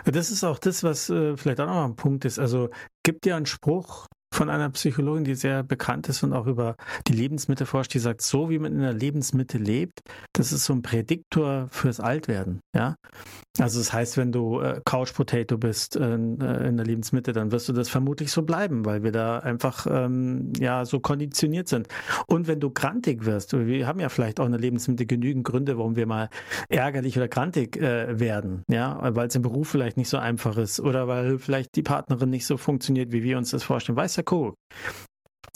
Das 0.05 0.31
ist 0.31 0.43
auch 0.43 0.59
das, 0.59 0.83
was 0.83 1.09
äh, 1.09 1.37
vielleicht 1.37 1.59
auch 1.59 1.67
noch 1.67 1.85
ein 1.85 1.95
Punkt 1.95 2.25
ist. 2.25 2.39
Also 2.39 2.69
gibt 3.03 3.25
dir 3.25 3.35
einen 3.35 3.45
Spruch, 3.45 4.07
von 4.33 4.49
einer 4.49 4.69
Psychologin, 4.69 5.23
die 5.23 5.35
sehr 5.35 5.63
bekannt 5.63 6.09
ist 6.09 6.23
und 6.23 6.33
auch 6.33 6.47
über 6.47 6.75
die 7.07 7.13
Lebensmittel 7.13 7.65
forscht, 7.65 7.93
die 7.93 7.99
sagt, 7.99 8.21
so 8.21 8.49
wie 8.49 8.59
man 8.59 8.73
in 8.73 8.81
der 8.81 8.93
Lebensmittel 8.93 9.61
lebt, 9.61 10.01
das 10.33 10.51
ist 10.51 10.65
so 10.65 10.73
ein 10.73 10.81
Prädiktor 10.81 11.67
fürs 11.71 11.99
Altwerden. 11.99 12.59
Ja? 12.75 12.95
Also 13.57 13.79
das 13.79 13.93
heißt, 13.93 14.17
wenn 14.17 14.33
du 14.33 14.59
äh, 14.59 14.81
Couch 14.83 15.13
Potato 15.13 15.57
bist 15.57 15.95
äh, 15.95 16.13
in 16.15 16.37
der 16.37 16.85
Lebensmitte, 16.85 17.31
dann 17.31 17.51
wirst 17.51 17.69
du 17.69 17.73
das 17.73 17.87
vermutlich 17.87 18.31
so 18.31 18.41
bleiben, 18.41 18.83
weil 18.83 19.03
wir 19.03 19.13
da 19.13 19.39
einfach 19.39 19.87
ähm, 19.89 20.51
ja 20.59 20.83
so 20.83 20.99
konditioniert 20.99 21.69
sind. 21.69 21.87
Und 22.27 22.47
wenn 22.47 22.59
du 22.59 22.69
grantig 22.69 23.25
wirst, 23.25 23.53
wir 23.53 23.87
haben 23.87 23.99
ja 24.01 24.09
vielleicht 24.09 24.41
auch 24.41 24.45
in 24.45 24.51
der 24.51 24.59
Lebensmitte 24.59 25.05
genügend 25.05 25.45
Gründe, 25.45 25.77
warum 25.77 25.95
wir 25.95 26.05
mal 26.05 26.29
ärgerlich 26.67 27.15
oder 27.17 27.29
grantig 27.29 27.77
äh, 27.77 28.19
werden, 28.19 28.63
ja, 28.69 28.99
weil 29.15 29.27
es 29.27 29.35
im 29.35 29.41
Beruf 29.41 29.69
vielleicht 29.69 29.95
nicht 29.95 30.09
so 30.09 30.17
einfach 30.17 30.57
ist 30.57 30.81
oder 30.81 31.07
weil 31.07 31.39
vielleicht 31.39 31.75
die 31.75 31.83
Partnerin 31.83 32.29
nicht 32.29 32.45
so 32.45 32.57
funktioniert, 32.57 33.13
wie 33.13 33.23
wir 33.23 33.37
uns 33.37 33.51
das 33.51 33.63
vorstellen. 33.63 33.97
Weiß 33.97 34.15
der 34.15 34.25
Kuckuck. 34.25 34.55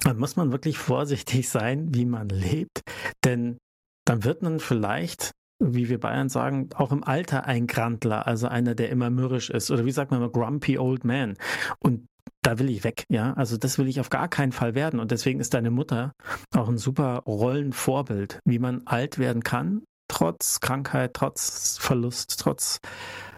Dann 0.04 0.18
muss 0.18 0.38
man 0.38 0.54
wirklich 0.54 0.78
vorsichtig 0.78 1.50
sein, 1.50 1.94
wie 1.94 2.06
man 2.06 2.30
lebt, 2.30 2.82
denn 3.26 3.58
dann 4.06 4.24
wird 4.24 4.42
man 4.42 4.62
vielleicht 4.62 5.34
wie 5.60 5.90
wir 5.90 6.00
Bayern 6.00 6.30
sagen, 6.30 6.70
auch 6.76 6.92
im 6.92 7.04
Alter 7.04 7.46
ein 7.46 7.68
Grandler, 7.68 8.26
also 8.26 8.48
einer, 8.48 8.76
der 8.76 8.90
immer 8.90 9.10
mürrisch 9.10 9.50
ist. 9.50 9.72
Oder 9.72 9.86
wie 9.86 9.92
sagt 9.92 10.12
man 10.12 10.22
immer, 10.22 10.32
grumpy 10.32 10.78
old 10.80 11.04
man. 11.04 11.36
Und 11.80 12.08
da 12.42 12.58
will 12.60 12.70
ich 12.70 12.84
weg, 12.84 13.06
ja. 13.10 13.34
Also 13.34 13.58
das 13.58 13.78
will 13.78 13.88
ich 13.88 14.00
auf 14.00 14.10
gar 14.10 14.30
keinen 14.30 14.54
Fall 14.54 14.76
werden. 14.76 15.00
Und 15.00 15.12
deswegen 15.12 15.40
ist 15.40 15.54
deine 15.54 15.72
Mutter 15.72 16.14
auch 16.56 16.70
ein 16.70 16.78
super 16.78 17.24
Rollenvorbild, 17.26 18.40
wie 18.46 18.60
man 18.60 18.88
alt 18.88 19.20
werden 19.20 19.44
kann, 19.44 19.84
trotz 20.08 20.60
Krankheit, 20.62 21.14
trotz 21.14 21.78
Verlust, 21.78 22.40
trotz 22.40 22.80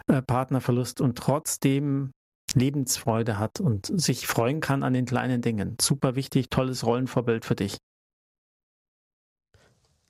äh, 0.07 0.21
Partnerverlust 0.21 1.01
und 1.01 1.17
trotzdem 1.17 2.11
Lebensfreude 2.53 3.39
hat 3.39 3.59
und 3.59 3.87
sich 3.99 4.27
freuen 4.27 4.59
kann 4.59 4.83
an 4.83 4.93
den 4.93 5.05
kleinen 5.05 5.41
Dingen. 5.41 5.77
Super 5.79 6.15
wichtig, 6.15 6.49
tolles 6.49 6.85
Rollenvorbild 6.85 7.45
für 7.45 7.55
dich. 7.55 7.77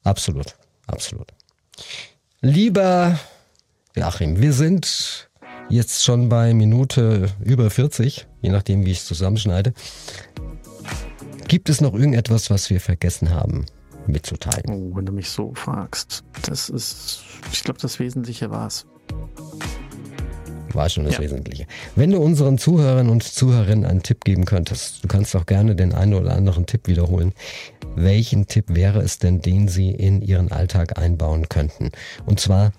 Absolut, 0.04 0.58
absolut. 0.88 1.32
Lieber 2.42 3.20
Joachim, 3.96 4.42
wir 4.42 4.54
sind 4.54 5.30
jetzt 5.70 6.04
schon 6.04 6.30
bei 6.30 6.54
Minute 6.54 7.30
über 7.44 7.70
40, 7.70 8.28
je 8.42 8.50
nachdem, 8.50 8.86
wie 8.86 8.92
ich 8.92 9.00
es 9.00 9.06
zusammenschneide. 9.06 9.74
Gibt 11.48 11.70
es 11.70 11.82
noch 11.82 11.94
irgendetwas, 11.94 12.50
was 12.50 12.70
wir 12.70 12.80
vergessen 12.80 13.32
haben 13.32 13.66
mitzuteilen? 14.08 14.64
Oh, 14.70 14.96
wenn 14.96 15.06
du 15.06 15.12
mich 15.12 15.30
so 15.30 15.54
fragst, 15.54 16.24
das 16.44 16.70
ist, 16.70 17.24
ich 17.52 17.64
glaube, 17.64 17.80
das 17.80 18.00
Wesentliche 18.00 18.50
war 18.50 18.68
es. 18.68 18.86
War 20.74 20.90
schon 20.90 21.06
das 21.06 21.16
ja. 21.16 21.22
Wesentliche. 21.22 21.66
Wenn 21.96 22.12
du 22.12 22.20
unseren 22.20 22.58
Zuhörern 22.58 23.10
und 23.10 23.24
Zuhörerinnen 23.24 23.86
einen 23.86 24.04
Tipp 24.04 24.24
geben 24.24 24.46
könntest, 24.46 25.04
du 25.04 25.08
kannst 25.08 25.36
auch 25.36 25.46
gerne 25.46 25.76
den 25.76 25.94
einen 25.94 26.14
oder 26.14 26.34
anderen 26.36 26.66
Tipp 26.66 26.88
wiederholen. 26.88 27.34
Welchen 27.96 28.48
Tipp 28.48 28.66
wäre 28.70 29.02
es 29.02 29.20
denn, 29.20 29.42
den 29.42 29.68
sie 29.68 29.92
in 29.92 30.22
ihren 30.22 30.52
Alltag 30.52 30.98
einbauen 30.98 31.50
könnten? 31.50 31.92
Und 32.26 32.40
zwar 32.40 32.72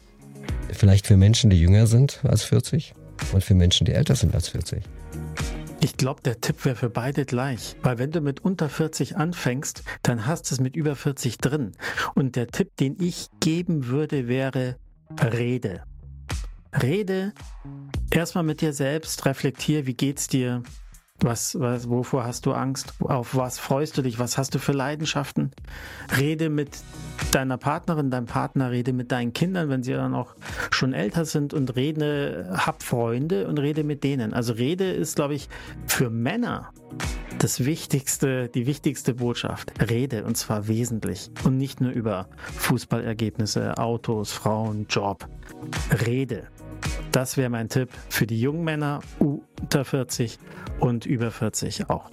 vielleicht 0.73 1.07
für 1.07 1.17
Menschen, 1.17 1.51
die 1.51 1.61
jünger 1.61 1.87
sind 1.87 2.21
als 2.25 2.45
40 2.45 2.95
und 3.33 3.45
für 3.45 3.55
Menschen, 3.55 3.85
die 3.85 3.93
älter 3.93 4.17
sind 4.17 4.35
als 4.35 4.49
40. 4.49 4.83
Ich 5.81 5.97
glaube, 5.97 6.23
der 6.23 6.41
Tipp 6.41 6.65
wäre 6.65 6.77
für 6.77 6.91
beide 6.91 7.25
gleich. 7.25 7.75
Weil 7.83 7.99
wenn 7.99 8.13
du 8.13 8.21
mit 8.21 8.45
unter 8.45 8.69
40 8.69 9.17
anfängst, 9.17 9.83
dann 10.03 10.27
hast 10.27 10.49
du 10.49 10.55
es 10.55 10.61
mit 10.61 10.77
über 10.77 10.95
40 10.95 11.39
drin. 11.39 11.73
Und 12.15 12.37
der 12.37 12.47
Tipp, 12.47 12.77
den 12.77 12.97
ich 13.01 13.27
geben 13.41 13.89
würde, 13.89 14.29
wäre 14.29 14.77
Rede. 15.21 15.83
Rede 16.81 17.33
erstmal 18.11 18.45
mit 18.45 18.61
dir 18.61 18.73
selbst, 18.73 19.27
reflektier, 19.27 19.87
wie 19.87 19.95
geht's 19.95 20.27
dir? 20.27 20.63
Was, 21.21 21.59
was, 21.59 21.89
wovor 21.89 22.25
hast 22.25 22.47
du 22.47 22.53
Angst? 22.53 22.95
Auf 23.01 23.37
was 23.37 23.59
freust 23.59 23.97
du 23.97 24.03
dich? 24.03 24.19
Was 24.19 24.39
hast 24.39 24.55
du 24.55 24.59
für 24.59 24.73
Leidenschaften? 24.73 25.53
Rede 26.19 26.51
mit 26.51 26.79
deiner 27.31 27.59
Partnerin, 27.59 28.11
deinem 28.11 28.27
Partner, 28.27 28.73
rede 28.73 28.93
mit 28.93 29.13
deinen 29.13 29.33
Kindern, 29.33 29.69
wenn 29.69 29.85
sie 29.85 29.93
dann 29.93 30.15
auch 30.15 30.35
schon 30.71 30.93
älter 30.93 31.25
sind 31.25 31.55
und 31.55 31.77
rede, 31.77 32.51
hab 32.53 32.83
Freunde 32.83 33.47
und 33.47 33.59
rede 33.61 33.85
mit 33.85 34.03
denen. 34.03 34.35
Also 34.35 34.55
Rede 34.55 34.91
ist, 34.91 35.15
glaube 35.15 35.35
ich, 35.35 35.49
für 35.87 36.11
Männer 36.11 36.73
das 37.39 37.65
wichtigste, 37.65 38.49
die 38.49 38.67
wichtigste 38.67 39.15
Botschaft. 39.15 39.73
Rede 39.91 40.25
und 40.25 40.37
zwar 40.37 40.67
wesentlich 40.67 41.31
und 41.45 41.57
nicht 41.57 41.81
nur 41.81 41.93
über 41.93 42.29
Fußballergebnisse, 42.57 43.79
Autos, 43.79 44.33
Frauen, 44.33 44.87
Job. 44.89 45.29
Rede. 46.07 46.49
Das 47.13 47.37
wäre 47.37 47.51
mein 47.51 47.69
Tipp 47.69 47.91
für 48.09 48.27
die 48.27 48.41
jungen 48.41 48.65
Männer 48.65 49.01
unter 49.19 49.85
40 49.85 50.39
und 50.81 51.07
über 51.07 51.31
40 51.31 51.91
auch. 51.91 52.11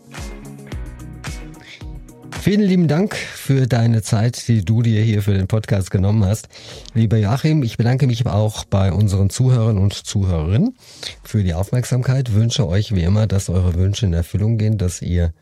Vielen 2.41 2.61
lieben 2.61 2.87
Dank 2.87 3.15
für 3.15 3.67
deine 3.67 4.01
Zeit, 4.01 4.47
die 4.47 4.63
du 4.63 4.81
dir 4.81 5.01
hier 5.01 5.21
für 5.21 5.33
den 5.33 5.47
Podcast 5.47 5.91
genommen 5.91 6.23
hast. 6.23 6.47
Lieber 6.93 7.17
Joachim, 7.17 7.63
ich 7.63 7.75
bedanke 7.75 8.07
mich 8.07 8.25
auch 8.25 8.63
bei 8.63 8.93
unseren 8.93 9.29
Zuhörern 9.29 9.77
und 9.77 9.93
Zuhörerinnen 9.93 10.77
für 11.23 11.43
die 11.43 11.53
Aufmerksamkeit. 11.53 12.33
Wünsche 12.33 12.67
euch 12.67 12.95
wie 12.95 13.03
immer, 13.03 13.27
dass 13.27 13.49
eure 13.49 13.75
Wünsche 13.75 14.05
in 14.05 14.13
Erfüllung 14.13 14.57
gehen, 14.57 14.77
dass 14.77 15.01
ihr 15.01 15.33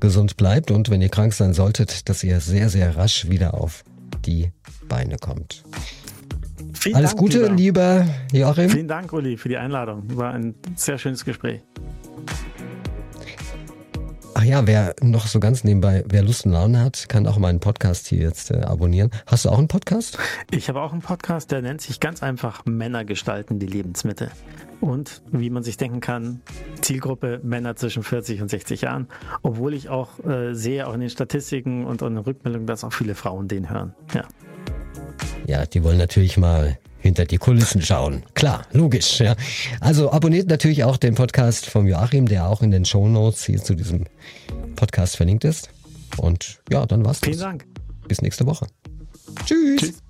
gesund 0.00 0.38
bleibt 0.38 0.70
und 0.70 0.88
wenn 0.88 1.02
ihr 1.02 1.10
krank 1.10 1.34
sein 1.34 1.52
solltet, 1.52 2.08
dass 2.08 2.24
ihr 2.24 2.40
sehr, 2.40 2.70
sehr 2.70 2.96
rasch 2.96 3.28
wieder 3.28 3.54
auf 3.54 3.84
die 4.24 4.50
Beine 4.88 5.18
kommt. 5.18 5.64
Vielen 6.86 6.98
Alles 6.98 7.10
Dank, 7.16 7.20
Gute, 7.20 7.48
lieber. 7.48 8.04
lieber 8.30 8.46
Joachim. 8.46 8.70
Vielen 8.70 8.86
Dank, 8.86 9.12
Uli, 9.12 9.36
für 9.36 9.48
die 9.48 9.56
Einladung. 9.56 10.04
War 10.16 10.32
ein 10.32 10.54
sehr 10.76 10.98
schönes 10.98 11.24
Gespräch. 11.24 11.62
Ach 14.34 14.44
ja, 14.44 14.64
wer 14.68 14.94
noch 15.02 15.26
so 15.26 15.40
ganz 15.40 15.64
nebenbei, 15.64 16.04
wer 16.06 16.22
Lust 16.22 16.46
und 16.46 16.52
Laune 16.52 16.80
hat, 16.80 17.08
kann 17.08 17.26
auch 17.26 17.38
meinen 17.38 17.58
Podcast 17.58 18.06
hier 18.06 18.20
jetzt 18.20 18.52
äh, 18.52 18.60
abonnieren. 18.60 19.10
Hast 19.26 19.46
du 19.46 19.48
auch 19.48 19.58
einen 19.58 19.66
Podcast? 19.66 20.16
Ich 20.52 20.68
habe 20.68 20.80
auch 20.80 20.92
einen 20.92 21.02
Podcast, 21.02 21.50
der 21.50 21.60
nennt 21.60 21.80
sich 21.80 21.98
ganz 21.98 22.22
einfach 22.22 22.64
Männer 22.66 23.04
gestalten 23.04 23.58
die 23.58 23.66
Lebensmittel. 23.66 24.30
Und 24.80 25.22
wie 25.32 25.50
man 25.50 25.64
sich 25.64 25.78
denken 25.78 25.98
kann, 25.98 26.40
Zielgruppe 26.82 27.40
Männer 27.42 27.74
zwischen 27.74 28.04
40 28.04 28.42
und 28.42 28.48
60 28.48 28.82
Jahren. 28.82 29.08
Obwohl 29.42 29.74
ich 29.74 29.88
auch 29.88 30.24
äh, 30.24 30.54
sehe, 30.54 30.86
auch 30.86 30.94
in 30.94 31.00
den 31.00 31.10
Statistiken 31.10 31.84
und 31.84 32.02
in 32.02 32.14
den 32.14 32.18
Rückmeldungen, 32.18 32.68
dass 32.68 32.84
auch 32.84 32.92
viele 32.92 33.16
Frauen 33.16 33.48
den 33.48 33.70
hören. 33.70 33.92
Ja. 34.14 34.22
Ja, 35.46 35.66
die 35.66 35.82
wollen 35.82 35.98
natürlich 35.98 36.36
mal 36.36 36.78
hinter 36.98 37.24
die 37.24 37.38
Kulissen 37.38 37.82
schauen. 37.82 38.24
Klar, 38.34 38.66
logisch. 38.72 39.20
Ja. 39.20 39.36
Also 39.80 40.10
abonniert 40.10 40.48
natürlich 40.48 40.84
auch 40.84 40.96
den 40.96 41.14
Podcast 41.14 41.66
von 41.66 41.86
Joachim, 41.86 42.26
der 42.26 42.48
auch 42.48 42.62
in 42.62 42.70
den 42.70 42.84
Show 42.84 43.08
Notes 43.08 43.44
hier 43.44 43.62
zu 43.62 43.74
diesem 43.74 44.04
Podcast 44.74 45.16
verlinkt 45.16 45.44
ist. 45.44 45.70
Und 46.16 46.60
ja, 46.70 46.84
dann 46.86 47.04
war's. 47.04 47.20
Vielen 47.20 47.38
das. 47.38 47.42
Dank. 47.42 47.66
Bis 48.08 48.22
nächste 48.22 48.46
Woche. 48.46 48.66
Tschüss. 49.44 49.80
Tschüss. 49.80 50.02